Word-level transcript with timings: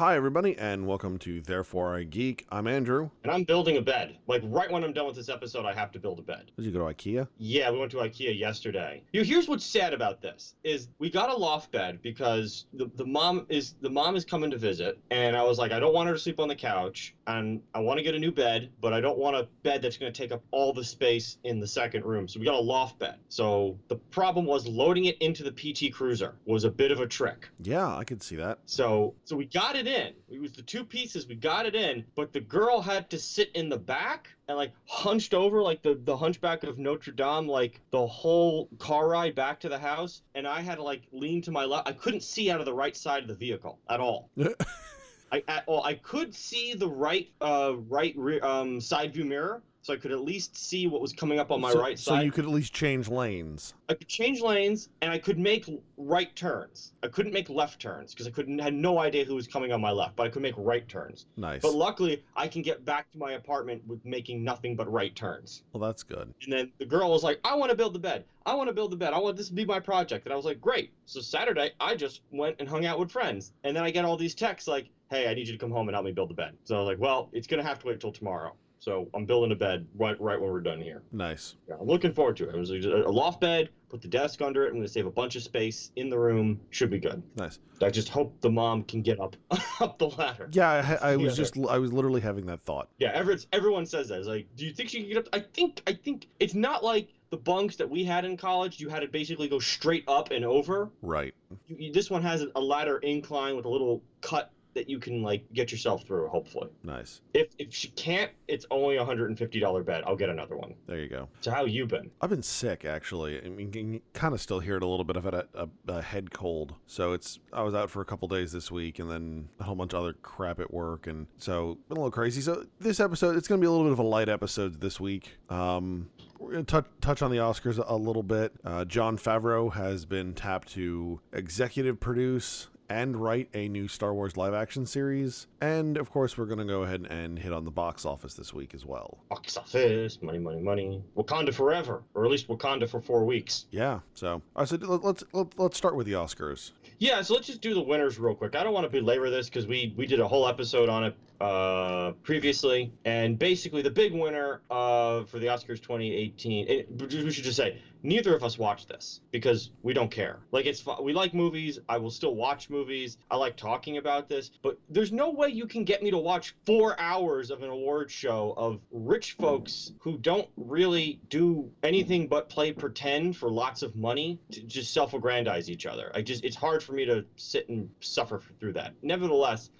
Hi, 0.00 0.16
everybody, 0.16 0.56
and 0.56 0.86
welcome 0.86 1.18
to 1.18 1.42
Therefore 1.42 1.94
I 1.94 2.04
Geek. 2.04 2.46
I'm 2.50 2.66
Andrew. 2.66 3.10
And 3.22 3.30
I'm 3.30 3.44
building 3.44 3.76
a 3.76 3.82
bed. 3.82 4.16
Like 4.28 4.40
right 4.46 4.70
when 4.70 4.82
I'm 4.82 4.94
done 4.94 5.04
with 5.04 5.14
this 5.14 5.28
episode, 5.28 5.66
I 5.66 5.74
have 5.74 5.92
to 5.92 5.98
build 5.98 6.18
a 6.18 6.22
bed. 6.22 6.52
Did 6.56 6.64
you 6.64 6.70
go 6.70 6.78
to 6.78 6.94
IKEA? 6.94 7.28
Yeah, 7.36 7.70
we 7.70 7.78
went 7.78 7.90
to 7.90 7.98
IKEA 7.98 8.38
yesterday. 8.38 9.02
You 9.12 9.24
here's 9.24 9.46
what's 9.46 9.62
sad 9.62 9.92
about 9.92 10.22
this 10.22 10.54
is 10.64 10.88
we 10.98 11.10
got 11.10 11.28
a 11.28 11.36
loft 11.36 11.70
bed 11.70 12.00
because 12.00 12.64
the, 12.72 12.90
the 12.94 13.04
mom 13.04 13.44
is 13.50 13.74
the 13.82 13.90
mom 13.90 14.16
is 14.16 14.24
coming 14.24 14.50
to 14.52 14.56
visit, 14.56 14.98
and 15.10 15.36
I 15.36 15.42
was 15.42 15.58
like, 15.58 15.70
I 15.70 15.78
don't 15.78 15.92
want 15.92 16.08
her 16.08 16.14
to 16.14 16.18
sleep 16.18 16.40
on 16.40 16.48
the 16.48 16.56
couch, 16.56 17.14
and 17.26 17.60
I 17.74 17.80
want 17.80 17.98
to 17.98 18.02
get 18.02 18.14
a 18.14 18.18
new 18.18 18.32
bed, 18.32 18.70
but 18.80 18.94
I 18.94 19.02
don't 19.02 19.18
want 19.18 19.36
a 19.36 19.48
bed 19.64 19.82
that's 19.82 19.98
going 19.98 20.10
to 20.10 20.18
take 20.18 20.32
up 20.32 20.42
all 20.50 20.72
the 20.72 20.82
space 20.82 21.36
in 21.44 21.60
the 21.60 21.66
second 21.66 22.06
room. 22.06 22.26
So 22.26 22.40
we 22.40 22.46
got 22.46 22.54
a 22.54 22.58
loft 22.58 22.98
bed. 22.98 23.16
So 23.28 23.78
the 23.88 23.96
problem 23.96 24.46
was 24.46 24.66
loading 24.66 25.04
it 25.04 25.18
into 25.18 25.42
the 25.42 25.52
PT 25.52 25.92
Cruiser 25.92 26.36
was 26.46 26.64
a 26.64 26.70
bit 26.70 26.90
of 26.90 27.00
a 27.00 27.06
trick. 27.06 27.50
Yeah, 27.60 27.94
I 27.94 28.04
could 28.04 28.22
see 28.22 28.36
that. 28.36 28.60
So 28.64 29.12
so 29.26 29.36
we 29.36 29.44
got 29.44 29.76
it 29.76 29.89
in. 29.90 30.14
It 30.28 30.40
was 30.40 30.52
the 30.52 30.62
two 30.62 30.84
pieces. 30.84 31.26
We 31.26 31.34
got 31.34 31.66
it 31.66 31.74
in, 31.74 32.04
but 32.14 32.32
the 32.32 32.40
girl 32.40 32.80
had 32.80 33.10
to 33.10 33.18
sit 33.18 33.50
in 33.54 33.68
the 33.68 33.76
back 33.76 34.28
and 34.48 34.56
like 34.56 34.72
hunched 34.86 35.34
over 35.34 35.62
like 35.62 35.82
the 35.82 36.00
the 36.04 36.16
hunchback 36.16 36.64
of 36.64 36.78
Notre 36.78 37.12
Dame 37.12 37.46
like 37.46 37.80
the 37.90 38.06
whole 38.06 38.68
car 38.78 39.08
ride 39.08 39.34
back 39.34 39.60
to 39.60 39.68
the 39.68 39.78
house 39.78 40.22
and 40.34 40.46
I 40.46 40.60
had 40.60 40.76
to 40.76 40.82
like 40.82 41.02
lean 41.12 41.42
to 41.42 41.50
my 41.50 41.64
left. 41.64 41.88
I 41.88 41.92
couldn't 41.92 42.22
see 42.22 42.50
out 42.50 42.60
of 42.60 42.66
the 42.66 42.74
right 42.74 42.96
side 42.96 43.22
of 43.22 43.28
the 43.28 43.34
vehicle 43.34 43.78
at 43.88 44.00
all. 44.00 44.30
I 45.32 45.42
at 45.46 45.64
all 45.66 45.84
I 45.84 45.94
could 45.94 46.34
see 46.34 46.74
the 46.74 46.88
right 46.88 47.30
uh 47.40 47.74
right 47.88 48.14
rear 48.16 48.44
um 48.44 48.80
side 48.80 49.12
view 49.14 49.24
mirror 49.24 49.62
so 49.82 49.92
I 49.94 49.96
could 49.96 50.12
at 50.12 50.20
least 50.20 50.56
see 50.56 50.86
what 50.86 51.00
was 51.00 51.12
coming 51.12 51.38
up 51.38 51.50
on 51.50 51.60
my 51.60 51.72
so, 51.72 51.80
right 51.80 51.98
side. 51.98 52.18
so 52.18 52.20
you 52.20 52.30
could 52.30 52.44
at 52.44 52.50
least 52.50 52.72
change 52.72 53.08
lanes. 53.08 53.74
I 53.88 53.94
could 53.94 54.08
change 54.08 54.40
lanes 54.40 54.90
and 55.00 55.10
I 55.10 55.18
could 55.18 55.38
make 55.38 55.68
right 55.96 56.34
turns. 56.36 56.92
I 57.02 57.08
couldn't 57.08 57.32
make 57.32 57.48
left 57.48 57.80
turns 57.80 58.12
because 58.12 58.26
I 58.26 58.30
couldn't 58.30 58.58
had 58.58 58.74
no 58.74 58.98
idea 58.98 59.24
who 59.24 59.34
was 59.34 59.46
coming 59.46 59.72
on 59.72 59.80
my 59.80 59.90
left, 59.90 60.16
but 60.16 60.26
I 60.26 60.30
could 60.30 60.42
make 60.42 60.54
right 60.56 60.86
turns. 60.88 61.26
Nice. 61.36 61.62
But 61.62 61.74
luckily, 61.74 62.22
I 62.36 62.46
can 62.46 62.62
get 62.62 62.84
back 62.84 63.10
to 63.12 63.18
my 63.18 63.32
apartment 63.32 63.86
with 63.86 64.04
making 64.04 64.44
nothing 64.44 64.76
but 64.76 64.90
right 64.90 65.14
turns. 65.14 65.62
well, 65.72 65.80
that's 65.80 66.02
good. 66.02 66.32
And 66.42 66.52
then 66.52 66.72
the 66.78 66.86
girl 66.86 67.10
was 67.10 67.22
like, 67.22 67.40
"I 67.44 67.54
want 67.54 67.70
to 67.70 67.76
build 67.76 67.94
the 67.94 67.98
bed. 67.98 68.24
I 68.46 68.54
want 68.54 68.68
to 68.68 68.74
build 68.74 68.92
the 68.92 68.96
bed. 68.96 69.12
I 69.12 69.18
want 69.18 69.36
this 69.36 69.48
to 69.48 69.54
be 69.54 69.64
my 69.64 69.80
project." 69.80 70.26
And 70.26 70.32
I 70.32 70.36
was 70.36 70.44
like, 70.44 70.60
"Great." 70.60 70.92
So 71.06 71.20
Saturday, 71.20 71.72
I 71.80 71.94
just 71.94 72.20
went 72.30 72.56
and 72.58 72.68
hung 72.68 72.84
out 72.84 72.98
with 72.98 73.10
friends. 73.10 73.52
And 73.64 73.74
then 73.76 73.82
I 73.82 73.90
get 73.90 74.04
all 74.04 74.16
these 74.16 74.34
texts 74.34 74.68
like, 74.68 74.90
"Hey, 75.10 75.28
I 75.28 75.34
need 75.34 75.46
you 75.46 75.52
to 75.52 75.58
come 75.58 75.70
home 75.70 75.88
and 75.88 75.94
help 75.94 76.04
me 76.04 76.12
build 76.12 76.30
the 76.30 76.34
bed." 76.34 76.56
So 76.64 76.76
I 76.76 76.78
was 76.80 76.86
like, 76.86 77.00
"Well, 77.00 77.30
it's 77.32 77.46
gonna 77.46 77.62
have 77.62 77.78
to 77.80 77.86
wait 77.86 78.00
till 78.00 78.12
tomorrow." 78.12 78.54
So 78.80 79.08
I'm 79.14 79.26
building 79.26 79.52
a 79.52 79.54
bed 79.54 79.86
right 79.94 80.18
right 80.20 80.40
when 80.40 80.50
we're 80.50 80.60
done 80.62 80.80
here. 80.80 81.02
Nice. 81.12 81.56
Yeah, 81.68 81.74
I'm 81.78 81.86
looking 81.86 82.14
forward 82.14 82.36
to 82.38 82.48
it. 82.48 82.54
It 82.54 82.58
was 82.58 82.70
a 82.70 82.76
a 83.06 83.12
loft 83.12 83.40
bed. 83.40 83.68
Put 83.90 84.00
the 84.00 84.08
desk 84.08 84.40
under 84.40 84.64
it. 84.64 84.68
I'm 84.68 84.74
going 84.74 84.82
to 84.86 84.88
save 84.88 85.04
a 85.06 85.10
bunch 85.10 85.36
of 85.36 85.42
space 85.42 85.90
in 85.96 86.08
the 86.08 86.18
room. 86.18 86.58
Should 86.70 86.90
be 86.90 86.98
good. 86.98 87.22
Nice. 87.36 87.58
I 87.82 87.90
just 87.90 88.08
hope 88.08 88.40
the 88.40 88.48
mom 88.50 88.84
can 88.84 89.02
get 89.02 89.20
up 89.20 89.36
up 89.80 89.98
the 89.98 90.08
ladder. 90.08 90.48
Yeah, 90.52 90.96
I, 91.02 91.10
I 91.12 91.16
was 91.16 91.36
Yeah. 91.36 91.44
just, 91.44 91.58
I 91.68 91.76
was 91.76 91.92
literally 91.92 92.20
having 92.22 92.46
that 92.46 92.62
thought. 92.62 92.88
Yeah, 92.98 93.10
every, 93.12 93.36
everyone 93.52 93.84
says 93.84 94.08
that. 94.08 94.18
It's 94.20 94.28
like, 94.28 94.46
do 94.56 94.64
you 94.64 94.72
think 94.72 94.88
she 94.90 95.00
can 95.00 95.08
get 95.08 95.18
up? 95.18 95.28
I 95.34 95.40
think 95.40 95.82
I 95.86 95.92
think 95.92 96.28
it's 96.38 96.54
not 96.54 96.82
like 96.82 97.08
the 97.30 97.36
bunks 97.36 97.76
that 97.76 97.90
we 97.90 98.02
had 98.04 98.24
in 98.24 98.36
college. 98.36 98.80
You 98.80 98.88
had 98.88 99.00
to 99.00 99.08
basically 99.08 99.48
go 99.48 99.58
straight 99.58 100.04
up 100.08 100.30
and 100.30 100.44
over. 100.44 100.88
Right. 101.02 101.34
You, 101.66 101.76
you, 101.78 101.92
this 101.92 102.08
one 102.10 102.22
has 102.22 102.46
a 102.54 102.60
ladder 102.60 102.98
incline 102.98 103.56
with 103.56 103.66
a 103.66 103.68
little 103.68 104.02
cut 104.22 104.52
that 104.74 104.88
you 104.88 104.98
can 104.98 105.22
like 105.22 105.44
get 105.52 105.72
yourself 105.72 106.04
through. 106.06 106.28
Hopefully, 106.28 106.68
Nice. 106.82 107.20
if 107.34 107.48
if 107.58 107.72
she 107.74 107.88
can't, 107.88 108.30
it's 108.48 108.66
only 108.70 108.96
a 108.96 109.04
hundred 109.04 109.28
and 109.30 109.38
fifty 109.38 109.58
dollar 109.60 109.82
bet. 109.82 110.06
I'll 110.06 110.16
get 110.16 110.28
another 110.28 110.56
one. 110.56 110.74
There 110.86 110.98
you 110.98 111.08
go. 111.08 111.28
So 111.40 111.50
how 111.50 111.64
you 111.64 111.86
been? 111.86 112.10
I've 112.20 112.30
been 112.30 112.42
sick 112.42 112.84
actually. 112.84 113.44
I 113.44 113.48
mean, 113.48 114.00
kind 114.12 114.34
of 114.34 114.40
still 114.40 114.60
hear 114.60 114.76
it 114.76 114.82
a 114.82 114.86
little 114.86 115.04
bit 115.04 115.16
of 115.16 115.26
it, 115.26 115.34
a, 115.34 115.46
a, 115.54 115.68
a 115.88 116.02
head 116.02 116.30
cold. 116.32 116.74
So 116.86 117.12
it's 117.12 117.38
I 117.52 117.62
was 117.62 117.74
out 117.74 117.90
for 117.90 118.00
a 118.00 118.04
couple 118.04 118.28
days 118.28 118.52
this 118.52 118.70
week, 118.70 118.98
and 118.98 119.10
then 119.10 119.48
a 119.58 119.64
whole 119.64 119.74
bunch 119.74 119.92
of 119.92 120.00
other 120.02 120.12
crap 120.14 120.60
at 120.60 120.72
work, 120.72 121.06
and 121.06 121.26
so 121.38 121.78
been 121.88 121.96
a 121.96 122.00
little 122.00 122.10
crazy. 122.10 122.40
So 122.40 122.64
this 122.78 123.00
episode, 123.00 123.36
it's 123.36 123.48
going 123.48 123.60
to 123.60 123.64
be 123.64 123.66
a 123.66 123.70
little 123.70 123.86
bit 123.86 123.92
of 123.92 123.98
a 123.98 124.02
light 124.04 124.28
episode 124.28 124.80
this 124.80 125.00
week. 125.00 125.36
Um, 125.48 126.08
we're 126.40 126.52
going 126.52 126.64
to 126.64 126.70
touch 126.70 126.86
touch 127.00 127.22
on 127.22 127.30
the 127.30 127.36
Oscars 127.36 127.82
a 127.86 127.96
little 127.96 128.22
bit. 128.22 128.52
Uh, 128.64 128.84
Jon 128.84 129.16
Favreau 129.18 129.72
has 129.74 130.04
been 130.06 130.34
tapped 130.34 130.68
to 130.72 131.20
executive 131.32 132.00
produce 132.00 132.68
and 132.88 133.16
write 133.16 133.48
a 133.54 133.68
new 133.68 133.86
Star 133.86 134.12
Wars 134.12 134.36
live 134.36 134.52
action 134.52 134.84
series. 134.84 135.46
And 135.60 135.96
of 135.96 136.10
course, 136.10 136.36
we're 136.36 136.46
going 136.46 136.58
to 136.58 136.64
go 136.64 136.82
ahead 136.82 137.06
and 137.08 137.38
hit 137.38 137.52
on 137.52 137.64
the 137.64 137.70
box 137.70 138.04
office 138.04 138.34
this 138.34 138.52
week 138.52 138.74
as 138.74 138.84
well. 138.84 139.18
Box 139.28 139.56
office, 139.56 140.20
money, 140.22 140.40
money, 140.40 140.60
money. 140.60 141.04
Wakanda 141.16 141.54
forever, 141.54 142.02
or 142.14 142.24
at 142.24 142.30
least 142.32 142.48
Wakanda 142.48 142.88
for 142.90 143.00
four 143.00 143.24
weeks. 143.24 143.66
Yeah. 143.70 144.00
So, 144.14 144.32
all 144.32 144.42
right, 144.56 144.68
so 144.68 144.76
let- 144.76 145.04
let's 145.04 145.24
let's 145.56 145.76
start 145.76 145.94
with 145.94 146.06
the 146.06 146.14
Oscars. 146.14 146.72
Yeah, 146.98 147.22
so 147.22 147.34
let's 147.34 147.46
just 147.46 147.60
do 147.60 147.74
the 147.74 147.80
winners 147.80 148.18
real 148.18 148.34
quick. 148.34 148.56
I 148.56 148.64
don't 148.64 148.74
want 148.74 148.84
to 148.84 148.90
belabor 148.90 149.30
this 149.30 149.48
because 149.48 149.66
we 149.68 149.94
we 149.96 150.06
did 150.06 150.18
a 150.20 150.26
whole 150.26 150.48
episode 150.48 150.88
on 150.88 151.04
it 151.04 151.14
uh, 151.40 152.12
previously, 152.22 152.90
and 153.04 153.38
basically 153.38 153.82
the 153.82 153.90
big 153.90 154.12
winner 154.12 154.60
uh, 154.70 155.24
for 155.24 155.38
the 155.38 155.46
Oscars 155.46 155.80
2018. 155.80 156.68
It, 156.68 156.86
we 156.90 157.30
should 157.30 157.44
just 157.44 157.56
say 157.56 157.78
neither 158.02 158.34
of 158.34 158.42
us 158.42 158.58
watched 158.58 158.88
this 158.88 159.20
because 159.30 159.70
we 159.82 159.92
don't 159.92 160.10
care. 160.10 160.40
Like 160.52 160.66
it's 160.66 160.84
we 161.00 161.12
like 161.12 161.34
movies. 161.34 161.78
I 161.88 161.96
will 161.96 162.10
still 162.10 162.34
watch 162.34 162.68
movies. 162.70 163.16
I 163.30 163.36
like 163.36 163.56
talking 163.56 163.96
about 163.96 164.28
this, 164.28 164.50
but 164.62 164.76
there's 164.88 165.12
no 165.12 165.30
way 165.30 165.48
you 165.48 165.66
can 165.66 165.84
get 165.84 166.02
me 166.02 166.10
to 166.10 166.18
watch 166.18 166.54
four 166.66 166.98
hours 166.98 167.50
of 167.50 167.62
an 167.62 167.70
award 167.70 168.10
show 168.10 168.54
of 168.56 168.80
rich 168.90 169.32
folks 169.32 169.92
who 169.98 170.16
don't 170.16 170.48
really 170.56 171.18
do 171.28 171.70
anything 171.82 172.26
but 172.26 172.48
play 172.48 172.72
pretend 172.72 173.36
for 173.36 173.50
lots 173.50 173.82
of 173.82 173.94
money 173.94 174.38
to 174.52 174.60
just 174.62 174.92
self-aggrandize 174.92 175.68
each 175.70 175.86
other. 175.86 176.10
I 176.14 176.20
just 176.22 176.44
it's 176.44 176.56
hard 176.56 176.82
for 176.82 176.92
me 176.92 177.04
to 177.04 177.24
sit 177.36 177.68
and 177.68 177.88
suffer 178.00 178.40
through 178.58 178.72
that. 178.74 178.92
Nevertheless, 179.02 179.70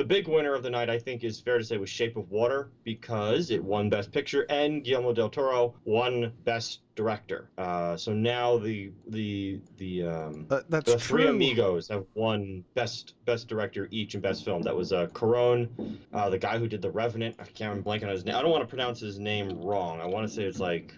the 0.00 0.06
big 0.06 0.26
winner 0.28 0.54
of 0.54 0.62
the 0.62 0.70
night, 0.70 0.88
I 0.88 0.98
think, 0.98 1.24
is 1.24 1.40
fair 1.40 1.58
to 1.58 1.64
say, 1.64 1.76
was 1.76 1.90
Shape 1.90 2.16
of 2.16 2.30
Water 2.30 2.70
because 2.84 3.50
it 3.50 3.62
won 3.62 3.90
Best 3.90 4.10
Picture 4.10 4.46
and 4.48 4.82
Guillermo 4.82 5.12
del 5.12 5.28
Toro 5.28 5.74
won 5.84 6.32
Best 6.44 6.80
Director. 6.94 7.50
Uh, 7.58 7.98
so 7.98 8.14
now 8.14 8.56
the 8.56 8.92
the 9.08 9.60
the 9.76 10.04
um, 10.04 10.46
that's 10.70 10.90
the 10.90 10.98
three 10.98 11.26
amigos 11.26 11.86
have 11.88 12.06
won 12.14 12.64
best 12.74 13.12
best 13.26 13.46
director 13.46 13.88
each 13.90 14.14
and 14.14 14.22
best 14.22 14.42
film. 14.42 14.62
That 14.62 14.74
was 14.74 14.90
uh, 14.90 15.06
Cuaron, 15.08 15.98
uh, 16.14 16.30
the 16.30 16.38
guy 16.38 16.56
who 16.56 16.66
did 16.66 16.80
The 16.80 16.90
Revenant. 16.90 17.36
I 17.38 17.44
can't 17.44 17.68
remember 17.68 17.90
blanking 17.90 18.04
on 18.04 18.12
his 18.12 18.24
name. 18.24 18.36
I 18.36 18.40
don't 18.40 18.50
want 18.50 18.62
to 18.62 18.68
pronounce 18.68 19.00
his 19.00 19.18
name 19.18 19.60
wrong. 19.60 20.00
I 20.00 20.06
want 20.06 20.26
to 20.26 20.34
say 20.34 20.44
it's 20.44 20.60
like 20.60 20.94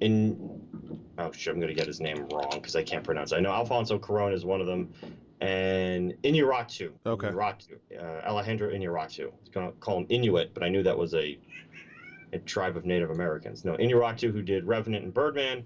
in. 0.00 0.60
Oh 1.16 1.32
shit! 1.32 1.54
I'm 1.54 1.60
gonna 1.60 1.72
get 1.72 1.86
his 1.86 2.00
name 2.00 2.28
wrong 2.30 2.50
because 2.52 2.76
I 2.76 2.82
can't 2.82 3.02
pronounce. 3.02 3.32
it. 3.32 3.36
I 3.36 3.40
know 3.40 3.52
Alfonso 3.52 3.98
Cuaron 3.98 4.34
is 4.34 4.44
one 4.44 4.60
of 4.60 4.66
them, 4.66 4.92
and 5.40 6.14
Inarritu. 6.22 6.92
Okay. 7.04 7.28
Inarritu. 7.28 7.78
Uh, 7.98 8.26
Alejandro 8.26 8.70
Inarritu. 8.70 9.24
I 9.24 9.40
was 9.40 9.48
gonna 9.52 9.72
call 9.72 9.98
him 9.98 10.06
Inuit, 10.08 10.54
but 10.54 10.62
I 10.62 10.68
knew 10.68 10.82
that 10.82 10.96
was 10.96 11.14
a 11.14 11.38
a 12.32 12.38
tribe 12.38 12.76
of 12.76 12.84
Native 12.84 13.10
Americans. 13.10 13.64
No, 13.64 13.76
Inarritu, 13.76 14.32
who 14.32 14.42
did 14.42 14.66
Revenant 14.66 15.04
and 15.04 15.14
Birdman, 15.14 15.64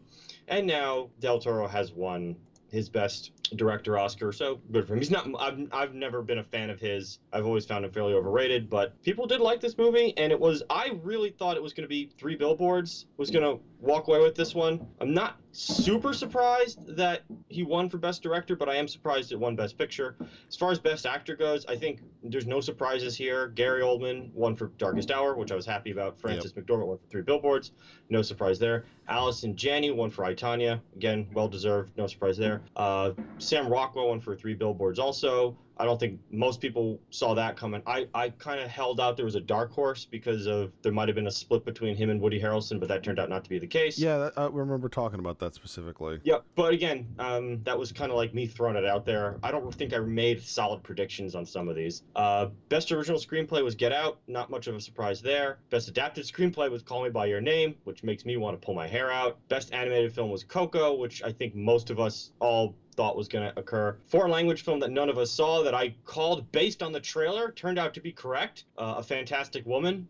and 0.49 0.67
now 0.67 1.09
Del 1.21 1.39
Toro 1.39 1.67
has 1.67 1.93
won 1.93 2.37
his 2.71 2.89
best 2.89 3.33
director 3.57 3.99
Oscar. 3.99 4.33
So 4.33 4.61
good 4.73 4.87
for 4.87 4.95
him. 4.95 5.01
He's 5.01 5.11
not. 5.11 5.29
I've, 5.39 5.59
I've 5.73 5.95
never 5.95 6.23
been 6.23 6.39
a 6.39 6.45
fan 6.45 6.71
of 6.71 6.81
his. 6.81 7.19
I've 7.33 7.47
always 7.47 7.67
found 7.67 7.85
him 7.85 7.93
fairly 7.93 8.15
overrated. 8.15 8.71
But 8.71 9.01
people 9.03 9.27
did 9.27 9.41
like 9.41 9.61
this 9.61 9.77
movie, 9.77 10.15
and 10.17 10.33
it 10.33 10.39
was. 10.39 10.63
I 10.71 10.99
really 11.03 11.31
thought 11.31 11.57
it 11.57 11.63
was 11.63 11.73
going 11.73 11.85
to 11.85 11.89
be 11.89 12.11
Three 12.19 12.37
Billboards. 12.37 13.07
Was 13.17 13.31
going 13.31 13.45
to 13.45 13.63
walk 13.81 14.09
away 14.09 14.21
with 14.21 14.35
this 14.35 14.55
one. 14.55 14.87
I'm 15.01 15.15
not 15.15 15.39
super 15.53 16.13
surprised 16.13 16.97
that 16.97 17.23
he 17.49 17.63
won 17.63 17.89
for 17.89 17.99
best 17.99 18.23
director, 18.23 18.55
but 18.55 18.69
I 18.69 18.77
am 18.77 18.87
surprised 18.87 19.33
it 19.33 19.39
won 19.39 19.57
best 19.57 19.77
picture. 19.79 20.17
As 20.49 20.55
far 20.57 20.71
as 20.71 20.79
best 20.79 21.07
actor 21.07 21.35
goes, 21.35 21.65
I 21.67 21.77
think 21.77 22.01
there's 22.23 22.47
no 22.47 22.61
surprises 22.61 23.17
here. 23.17 23.49
Gary 23.49 23.83
Oldman 23.83 24.33
won 24.33 24.55
for 24.55 24.69
Darkest 24.79 25.11
Hour, 25.11 25.35
which 25.35 25.51
I 25.51 25.55
was 25.55 25.67
happy 25.67 25.91
about. 25.91 26.21
Frances 26.21 26.53
McDormand 26.53 26.87
won 26.87 26.99
for 26.99 27.07
Three 27.09 27.23
Billboards. 27.23 27.73
No 28.11 28.23
surprise 28.23 28.59
there. 28.59 28.85
Allison 29.09 29.57
Janney 29.57 29.91
won 29.91 30.11
for 30.11 30.25
I, 30.25 30.35
Tonya. 30.35 30.81
Again, 30.95 31.27
well 31.33 31.49
deserved. 31.49 31.97
No 31.97 32.07
surprise 32.07 32.37
there. 32.37 32.63
Uh, 32.77 33.13
Sam 33.41 33.69
Rockwell 33.69 34.09
won 34.09 34.21
for 34.21 34.35
Three 34.37 34.55
Billboards 34.55 34.99
also. 34.99 35.57
I 35.81 35.85
don't 35.85 35.99
think 35.99 36.21
most 36.31 36.61
people 36.61 37.01
saw 37.09 37.33
that 37.35 37.57
coming. 37.57 37.81
I, 37.87 38.07
I 38.15 38.29
kind 38.29 38.61
of 38.61 38.69
held 38.69 39.01
out 39.01 39.17
there 39.17 39.25
was 39.25 39.35
a 39.35 39.41
dark 39.41 39.73
horse 39.73 40.05
because 40.05 40.47
of 40.47 40.73
there 40.83 40.93
might 40.93 41.09
have 41.09 41.15
been 41.15 41.27
a 41.27 41.31
split 41.31 41.65
between 41.65 41.97
him 41.97 42.11
and 42.11 42.21
Woody 42.21 42.39
Harrelson, 42.39 42.79
but 42.79 42.89
that 42.91 43.03
turned 43.03 43.19
out 43.19 43.31
not 43.31 43.45
to 43.45 43.51
be 43.51 43.59
the 43.59 43.67
case. 43.67 43.99
Yeah, 43.99 44.19
that, 44.19 44.35
I 44.37 44.47
remember 44.47 44.91
talking 44.91 45.21
about 45.21 45.39
that 45.39 45.55
specifically. 45.55 46.21
Yep, 46.23 46.45
but 46.55 46.75
again, 46.75 47.09
um, 47.19 47.63
that 47.65 47.79
was 47.79 47.93
kind 47.93 48.11
of 48.11 48.19
like 48.19 48.35
me 48.35 48.47
throwing 48.47 48.77
it 48.77 48.85
out 48.85 49.07
there. 49.07 49.39
I 49.43 49.51
don't 49.51 49.75
think 49.75 49.95
I 49.95 50.01
made 50.01 50.43
solid 50.43 50.83
predictions 50.83 51.35
on 51.35 51.47
some 51.47 51.67
of 51.67 51.77
these. 51.77 52.03
Uh, 52.15 52.49
best 52.69 52.93
original 52.93 53.19
screenplay 53.19 53.65
was 53.65 53.75
Get 53.75 53.93
Out, 53.93 54.19
not 54.29 54.51
much 54.51 54.67
of 54.67 54.75
a 54.75 54.81
surprise 54.83 55.23
there. 55.23 55.61
Best 55.71 55.89
adapted 55.89 56.27
screenplay 56.27 56.71
was 56.71 56.83
Call 56.83 57.05
Me 57.05 57.09
by 57.09 57.25
Your 57.25 57.41
Name, 57.41 57.75
which 57.85 58.05
makes 58.05 58.27
me 58.27 58.37
want 58.37 58.61
to 58.61 58.63
pull 58.63 58.75
my 58.75 58.87
hair 58.87 59.11
out. 59.11 59.39
Best 59.49 59.73
animated 59.73 60.13
film 60.13 60.29
was 60.29 60.45
Coco, 60.45 60.95
which 60.95 61.23
I 61.23 61.33
think 61.33 61.55
most 61.55 61.89
of 61.89 61.99
us 61.99 62.33
all 62.39 62.75
thought 63.01 63.17
was 63.17 63.29
going 63.29 63.51
to 63.51 63.59
occur. 63.59 63.97
Foreign 64.09 64.31
language 64.31 64.63
film 64.63 64.79
that 64.81 64.91
none 64.91 65.09
of 65.09 65.17
us 65.17 65.31
saw 65.31 65.63
that 65.63 65.70
I 65.75 65.95
called 66.05 66.51
based 66.53 66.83
on 66.83 66.93
the 66.93 67.01
trailer 67.01 67.53
turned 67.53 67.79
out 67.79 67.95
to 67.95 68.01
be 68.01 68.13
correct. 68.13 68.65
Uh, 68.79 68.95
a 68.99 69.03
Fantastic 69.03 69.65
Woman, 69.67 70.09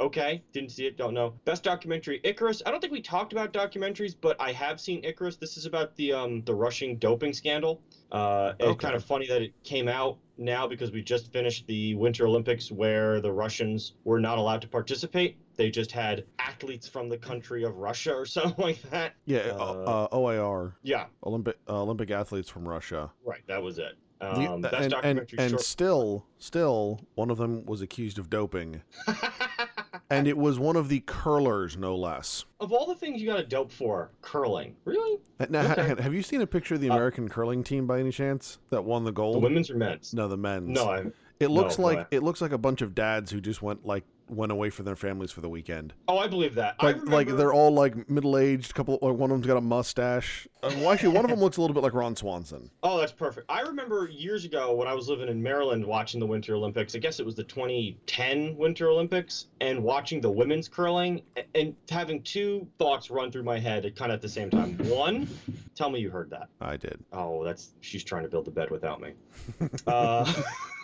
Okay, 0.00 0.42
didn't 0.52 0.72
see 0.72 0.86
it, 0.86 0.96
don't 0.96 1.14
know. 1.14 1.34
Best 1.44 1.62
documentary, 1.62 2.20
Icarus. 2.24 2.62
I 2.66 2.70
don't 2.70 2.80
think 2.80 2.92
we 2.92 3.00
talked 3.00 3.32
about 3.32 3.52
documentaries, 3.52 4.14
but 4.20 4.36
I 4.40 4.50
have 4.50 4.80
seen 4.80 5.04
Icarus. 5.04 5.36
This 5.36 5.56
is 5.56 5.66
about 5.66 5.94
the 5.96 6.12
um 6.12 6.42
the 6.44 6.54
Russian 6.54 6.98
doping 6.98 7.32
scandal. 7.32 7.80
Uh, 8.10 8.54
it's 8.58 8.80
kind 8.80 8.94
of 8.94 9.04
funny 9.04 9.26
that 9.28 9.40
it 9.40 9.52
came 9.62 9.88
out 9.88 10.18
now 10.36 10.66
because 10.66 10.90
we 10.90 11.00
just 11.00 11.32
finished 11.32 11.66
the 11.68 11.94
Winter 11.94 12.26
Olympics 12.26 12.72
where 12.72 13.20
the 13.20 13.32
Russians 13.32 13.94
were 14.04 14.18
not 14.18 14.36
allowed 14.36 14.60
to 14.62 14.68
participate. 14.68 15.36
They 15.56 15.70
just 15.70 15.92
had 15.92 16.24
athletes 16.40 16.88
from 16.88 17.08
the 17.08 17.16
country 17.16 17.62
of 17.64 17.76
Russia 17.76 18.12
or 18.14 18.26
something 18.26 18.62
like 18.62 18.82
that. 18.90 19.14
Yeah, 19.26 19.52
Uh, 19.58 19.84
uh, 19.86 20.08
uh, 20.12 20.16
OAR, 20.16 20.74
Yeah, 20.82 21.06
Olympic 21.24 21.56
uh, 21.68 21.82
Olympic 21.82 22.10
athletes 22.10 22.50
from 22.50 22.68
Russia. 22.68 23.12
right. 23.24 23.42
That 23.46 23.62
was 23.62 23.78
it. 23.78 23.94
The- 24.20 24.26
Um, 24.26 24.60
best 24.62 24.74
and, 24.94 25.18
and, 25.18 25.30
and 25.38 25.60
still, 25.60 26.24
still, 26.38 27.00
one 27.14 27.30
of 27.30 27.36
them 27.38 27.64
was 27.66 27.82
accused 27.82 28.18
of 28.18 28.30
doping, 28.30 28.80
and 30.10 30.26
it 30.26 30.36
was 30.36 30.58
one 30.58 30.76
of 30.76 30.88
the 30.88 31.00
curlers, 31.00 31.76
no 31.76 31.94
less. 31.96 32.44
of 32.60 32.72
all 32.72 32.86
the 32.86 32.94
things 32.94 33.20
you 33.20 33.26
got 33.28 33.36
to 33.36 33.44
dope 33.44 33.70
for, 33.72 34.10
curling. 34.22 34.76
Really? 34.84 35.18
Now, 35.50 35.66
ha- 35.66 35.96
have 36.00 36.14
you 36.14 36.22
seen 36.22 36.40
a 36.40 36.46
picture 36.46 36.74
of 36.76 36.80
the 36.80 36.90
Uh, 36.90 36.94
American 36.94 37.28
curling 37.28 37.64
team 37.64 37.86
by 37.86 38.00
any 38.00 38.10
chance 38.12 38.58
that 38.70 38.84
won 38.84 39.04
the 39.04 39.12
gold? 39.12 39.34
The 39.36 39.40
women's 39.40 39.70
or 39.70 39.76
men's? 39.76 40.14
No, 40.14 40.28
the 40.28 40.36
men's. 40.36 40.68
No, 40.70 40.84
I. 40.90 41.04
It 41.40 41.48
looks 41.48 41.78
no, 41.78 41.84
like 41.86 41.98
why? 41.98 42.06
it 42.12 42.22
looks 42.22 42.40
like 42.40 42.52
a 42.52 42.58
bunch 42.58 42.80
of 42.80 42.94
dads 42.94 43.30
who 43.32 43.40
just 43.40 43.60
went 43.60 43.84
like 43.84 44.04
went 44.28 44.52
away 44.52 44.70
from 44.70 44.84
their 44.84 44.96
families 44.96 45.30
for 45.30 45.40
the 45.40 45.48
weekend. 45.48 45.92
Oh, 46.08 46.18
I 46.18 46.26
believe 46.26 46.54
that. 46.54 46.76
I 46.80 46.92
Like 46.92 47.04
like 47.06 47.28
they're 47.28 47.52
all 47.52 47.72
like 47.72 48.08
middle 48.08 48.36
aged. 48.38 48.74
Couple 48.74 48.98
like 49.02 49.14
one 49.14 49.30
of 49.30 49.36
them's 49.36 49.46
got 49.46 49.56
a 49.56 49.60
mustache. 49.60 50.48
Uh, 50.62 50.72
well, 50.76 50.92
actually, 50.92 51.10
one 51.10 51.24
of 51.24 51.30
them 51.30 51.40
looks 51.40 51.56
a 51.56 51.60
little 51.60 51.74
bit 51.74 51.82
like 51.82 51.94
Ron 51.94 52.16
Swanson. 52.16 52.70
Oh, 52.86 52.98
that's 52.98 53.12
perfect. 53.12 53.50
I 53.50 53.62
remember 53.62 54.08
years 54.08 54.44
ago 54.44 54.74
when 54.74 54.86
I 54.86 54.92
was 54.92 55.08
living 55.08 55.28
in 55.28 55.42
Maryland 55.42 55.84
watching 55.84 56.20
the 56.20 56.26
Winter 56.26 56.54
Olympics. 56.54 56.94
I 56.94 56.98
guess 56.98 57.18
it 57.18 57.24
was 57.24 57.34
the 57.34 57.42
2010 57.44 58.56
Winter 58.56 58.90
Olympics, 58.90 59.46
and 59.60 59.82
watching 59.82 60.20
the 60.20 60.30
women's 60.30 60.68
curling 60.68 61.22
and 61.54 61.74
having 61.90 62.22
two 62.22 62.66
thoughts 62.78 63.10
run 63.10 63.32
through 63.32 63.42
my 63.42 63.58
head 63.58 63.86
at 63.86 63.96
kind 63.96 64.12
of 64.12 64.16
at 64.16 64.22
the 64.22 64.28
same 64.28 64.50
time. 64.50 64.76
One, 64.88 65.26
tell 65.74 65.88
me 65.88 66.00
you 66.00 66.10
heard 66.10 66.30
that. 66.30 66.48
I 66.60 66.76
did. 66.76 67.02
Oh, 67.12 67.42
that's 67.42 67.70
she's 67.80 68.04
trying 68.04 68.22
to 68.24 68.28
build 68.28 68.44
the 68.44 68.50
bed 68.50 68.70
without 68.70 69.00
me. 69.00 69.12
uh, 69.86 70.30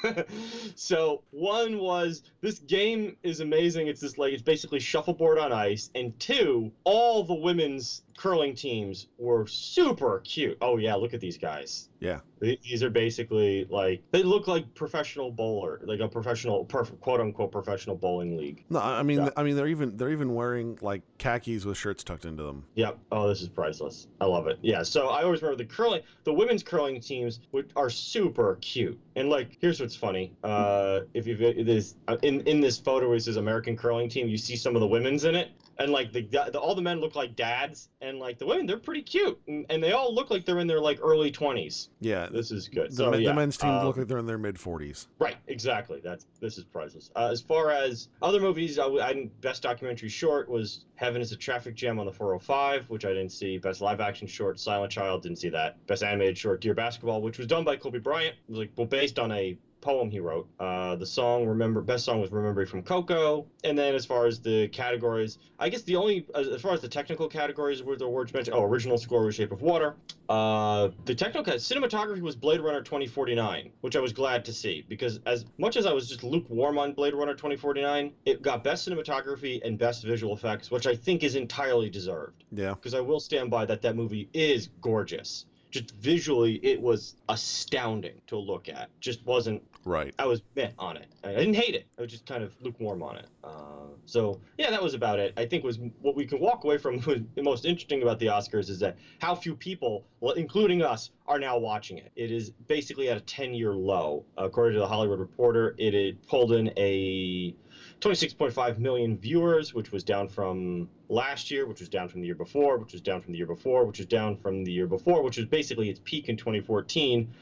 so 0.74 1.22
one 1.30 1.78
was 1.78 2.22
this 2.40 2.58
game 2.60 3.16
is 3.22 3.29
amazing. 3.38 3.86
It's 3.86 4.00
just 4.00 4.18
like 4.18 4.32
it's 4.32 4.42
basically 4.42 4.80
shuffleboard 4.80 5.38
on 5.38 5.52
ice, 5.52 5.88
and 5.94 6.18
two, 6.18 6.72
all 6.82 7.22
the 7.22 7.34
women's 7.34 8.02
curling 8.20 8.54
teams 8.54 9.06
were 9.16 9.46
super 9.46 10.20
cute. 10.24 10.58
Oh 10.60 10.76
yeah, 10.76 10.94
look 10.94 11.14
at 11.14 11.20
these 11.20 11.38
guys. 11.38 11.88
Yeah. 12.00 12.20
These 12.40 12.82
are 12.82 12.90
basically 12.90 13.66
like 13.70 14.02
they 14.10 14.22
look 14.22 14.46
like 14.46 14.74
professional 14.74 15.30
bowler, 15.30 15.80
like 15.84 16.00
a 16.00 16.08
professional, 16.08 16.64
quote 16.64 17.20
unquote 17.20 17.50
professional 17.50 17.96
bowling 17.96 18.36
league. 18.36 18.64
No, 18.68 18.78
I 18.78 19.02
mean, 19.02 19.18
Yeah. 19.20 19.30
I 19.36 19.42
mean, 19.42 19.56
they're 19.56 19.68
even 19.68 19.96
they're 19.96 20.10
even 20.10 20.34
wearing 20.34 20.78
like 20.82 21.02
khakis 21.18 21.64
with 21.64 21.78
shirts 21.78 22.04
tucked 22.04 22.26
into 22.26 22.42
them. 22.42 22.64
Yep. 22.74 22.98
Oh, 23.10 23.26
this 23.26 23.40
is 23.40 23.48
priceless. 23.48 24.06
I 24.20 24.26
love 24.26 24.46
it. 24.48 24.58
Yeah. 24.60 24.82
So 24.82 25.08
I 25.08 25.22
always 25.22 25.40
remember 25.40 25.62
the 25.62 25.68
curling, 25.68 26.02
the 26.24 26.32
women's 26.34 26.62
curling 26.62 27.00
teams 27.00 27.40
are 27.76 27.90
super 27.90 28.58
cute. 28.60 28.98
And 29.16 29.30
like, 29.30 29.56
here's 29.60 29.80
what's 29.80 29.96
funny. 29.96 30.32
Uh, 30.44 31.00
if 31.14 31.26
you 31.26 31.36
it 31.40 31.68
is 31.68 31.96
uh, 32.08 32.16
in 32.22 32.40
in 32.42 32.60
this 32.60 32.78
photo 32.78 33.12
it 33.12 33.20
says 33.20 33.36
American 33.36 33.76
curling 33.76 34.08
team, 34.10 34.28
you 34.28 34.36
see 34.36 34.56
some 34.56 34.74
of 34.76 34.80
the 34.80 34.86
women's 34.88 35.24
in 35.24 35.34
it, 35.34 35.50
and 35.80 35.90
like 35.90 36.12
the, 36.12 36.22
the 36.52 36.58
all 36.60 36.74
the 36.74 36.82
men 36.82 37.00
look 37.00 37.16
like 37.16 37.34
dads, 37.34 37.88
and 38.02 38.18
like 38.18 38.38
the 38.38 38.46
women, 38.46 38.66
they're 38.66 38.76
pretty 38.76 39.02
cute, 39.02 39.40
and, 39.48 39.64
and 39.70 39.82
they 39.82 39.92
all 39.92 40.14
look 40.14 40.30
like 40.30 40.44
they're 40.44 40.58
in 40.58 40.66
their 40.66 40.80
like 40.80 40.98
early 41.02 41.32
20s. 41.32 41.88
Yeah. 42.00 42.28
This 42.30 42.50
is 42.50 42.68
good. 42.68 42.90
the, 42.90 42.96
so 42.96 43.10
men- 43.10 43.22
yeah, 43.22 43.30
the 43.30 43.34
men's 43.34 43.56
team 43.56 43.70
um, 43.70 43.86
look 43.86 43.96
like 43.96 44.06
they're 44.06 44.18
in 44.18 44.26
their 44.26 44.38
mid 44.38 44.60
forties. 44.60 45.08
Right, 45.18 45.36
exactly. 45.48 46.00
That's 46.04 46.26
this 46.40 46.58
is 46.58 46.64
priceless. 46.64 47.10
Uh, 47.16 47.30
as 47.32 47.40
far 47.40 47.70
as 47.70 48.08
other 48.22 48.40
movies, 48.40 48.78
I, 48.78 48.88
didn't- 49.12 49.40
best 49.40 49.62
documentary 49.62 50.10
short 50.10 50.48
was 50.48 50.84
Heaven 50.96 51.22
is 51.22 51.32
a 51.32 51.36
Traffic 51.36 51.74
Jam 51.74 51.98
on 51.98 52.04
the 52.04 52.12
405, 52.12 52.90
which 52.90 53.06
I 53.06 53.08
didn't 53.08 53.30
see. 53.30 53.56
Best 53.56 53.80
live 53.80 54.00
action 54.00 54.26
short, 54.28 54.60
Silent 54.60 54.92
Child, 54.92 55.22
didn't 55.22 55.38
see 55.38 55.48
that. 55.48 55.84
Best 55.86 56.02
animated 56.02 56.36
short, 56.36 56.60
Dear 56.60 56.74
Basketball, 56.74 57.22
which 57.22 57.38
was 57.38 57.46
done 57.46 57.64
by 57.64 57.76
Kobe 57.76 57.98
Bryant. 57.98 58.34
It 58.48 58.50
was 58.50 58.58
like 58.58 58.70
well 58.76 58.86
based 58.86 59.18
on 59.18 59.32
a 59.32 59.56
poem 59.80 60.10
he 60.10 60.20
wrote. 60.20 60.48
Uh, 60.58 60.96
the 60.96 61.06
song 61.06 61.46
remember 61.46 61.80
best 61.80 62.04
song 62.04 62.20
was 62.20 62.30
Remember 62.30 62.64
from 62.66 62.82
Coco. 62.82 63.46
And 63.64 63.78
then 63.78 63.94
as 63.94 64.04
far 64.04 64.26
as 64.26 64.40
the 64.40 64.68
categories, 64.68 65.38
I 65.58 65.68
guess 65.68 65.82
the 65.82 65.96
only 65.96 66.26
as, 66.34 66.48
as 66.48 66.60
far 66.60 66.72
as 66.72 66.80
the 66.80 66.88
technical 66.88 67.28
categories 67.28 67.82
were 67.82 67.96
the 67.96 68.04
awards 68.04 68.32
mentioned. 68.32 68.56
Oh, 68.56 68.62
original 68.62 68.98
score 68.98 69.24
was 69.24 69.34
Shape 69.34 69.52
of 69.52 69.62
Water. 69.62 69.94
Uh, 70.28 70.90
the 71.06 71.14
technical 71.14 71.52
cinematography 71.54 72.20
was 72.20 72.36
Blade 72.36 72.60
Runner 72.60 72.82
2049, 72.82 73.70
which 73.80 73.96
I 73.96 74.00
was 74.00 74.12
glad 74.12 74.44
to 74.44 74.52
see 74.52 74.84
because 74.88 75.18
as 75.26 75.44
much 75.58 75.76
as 75.76 75.86
I 75.86 75.92
was 75.92 76.08
just 76.08 76.22
lukewarm 76.22 76.78
on 76.78 76.92
Blade 76.92 77.14
Runner 77.14 77.34
2049, 77.34 78.12
it 78.26 78.42
got 78.42 78.62
best 78.62 78.88
cinematography 78.88 79.60
and 79.64 79.78
best 79.78 80.04
visual 80.04 80.34
effects, 80.34 80.70
which 80.70 80.86
I 80.86 80.94
think 80.94 81.22
is 81.24 81.34
entirely 81.34 81.90
deserved 81.90 82.44
Yeah. 82.52 82.74
because 82.74 82.94
I 82.94 83.00
will 83.00 83.20
stand 83.20 83.50
by 83.50 83.64
that 83.66 83.82
that 83.82 83.96
movie 83.96 84.28
is 84.32 84.68
gorgeous. 84.80 85.46
Just 85.70 85.92
visually, 85.92 86.54
it 86.64 86.80
was 86.80 87.14
astounding 87.28 88.20
to 88.26 88.36
look 88.36 88.68
at. 88.68 88.88
Just 89.00 89.24
wasn't 89.24 89.62
Right. 89.84 90.14
I 90.18 90.26
was 90.26 90.42
meh 90.56 90.70
on 90.78 90.96
it. 90.96 91.06
I 91.24 91.32
didn't 91.32 91.54
hate 91.54 91.74
it. 91.74 91.86
I 91.98 92.02
was 92.02 92.10
just 92.10 92.26
kind 92.26 92.42
of 92.42 92.54
lukewarm 92.60 93.02
on 93.02 93.16
it. 93.16 93.26
Uh, 93.42 93.80
so 94.04 94.40
yeah, 94.58 94.70
that 94.70 94.82
was 94.82 94.94
about 94.94 95.18
it. 95.18 95.32
I 95.36 95.46
think 95.46 95.64
was 95.64 95.78
what 96.02 96.14
we 96.14 96.26
can 96.26 96.38
walk 96.38 96.64
away 96.64 96.76
from. 96.76 97.00
Was 97.06 97.20
the 97.34 97.42
most 97.42 97.64
interesting 97.64 98.02
about 98.02 98.18
the 98.18 98.26
Oscars 98.26 98.68
is 98.68 98.78
that 98.80 98.96
how 99.20 99.34
few 99.34 99.54
people, 99.54 100.04
including 100.36 100.82
us, 100.82 101.10
are 101.26 101.38
now 101.38 101.56
watching 101.58 101.98
it. 101.98 102.10
It 102.16 102.30
is 102.30 102.50
basically 102.50 103.08
at 103.08 103.16
a 103.16 103.20
10-year 103.20 103.72
low, 103.72 104.24
according 104.36 104.74
to 104.74 104.80
the 104.80 104.86
Hollywood 104.86 105.18
Reporter. 105.18 105.74
It 105.78 105.94
had 105.94 106.26
pulled 106.26 106.52
in 106.52 106.72
a 106.76 107.54
26.5 108.00 108.78
million 108.78 109.16
viewers, 109.18 109.74
which 109.74 109.92
was 109.92 110.02
down 110.02 110.28
from 110.28 110.88
last 111.08 111.50
year, 111.50 111.66
which 111.66 111.80
was 111.80 111.88
down 111.88 112.08
from 112.08 112.20
the 112.20 112.26
year 112.26 112.34
before, 112.34 112.78
which 112.78 112.92
was 112.92 113.00
down 113.00 113.20
from 113.20 113.32
the 113.32 113.38
year 113.38 113.46
before, 113.46 113.84
which 113.84 113.98
was 113.98 114.06
down 114.06 114.36
from 114.36 114.64
the 114.64 114.72
year 114.72 114.86
before, 114.86 115.22
which 115.22 115.36
was 115.36 115.46
basically 115.46 115.90
its 115.90 116.00
peak 116.04 116.28
in 116.28 116.36
2014 116.36 117.32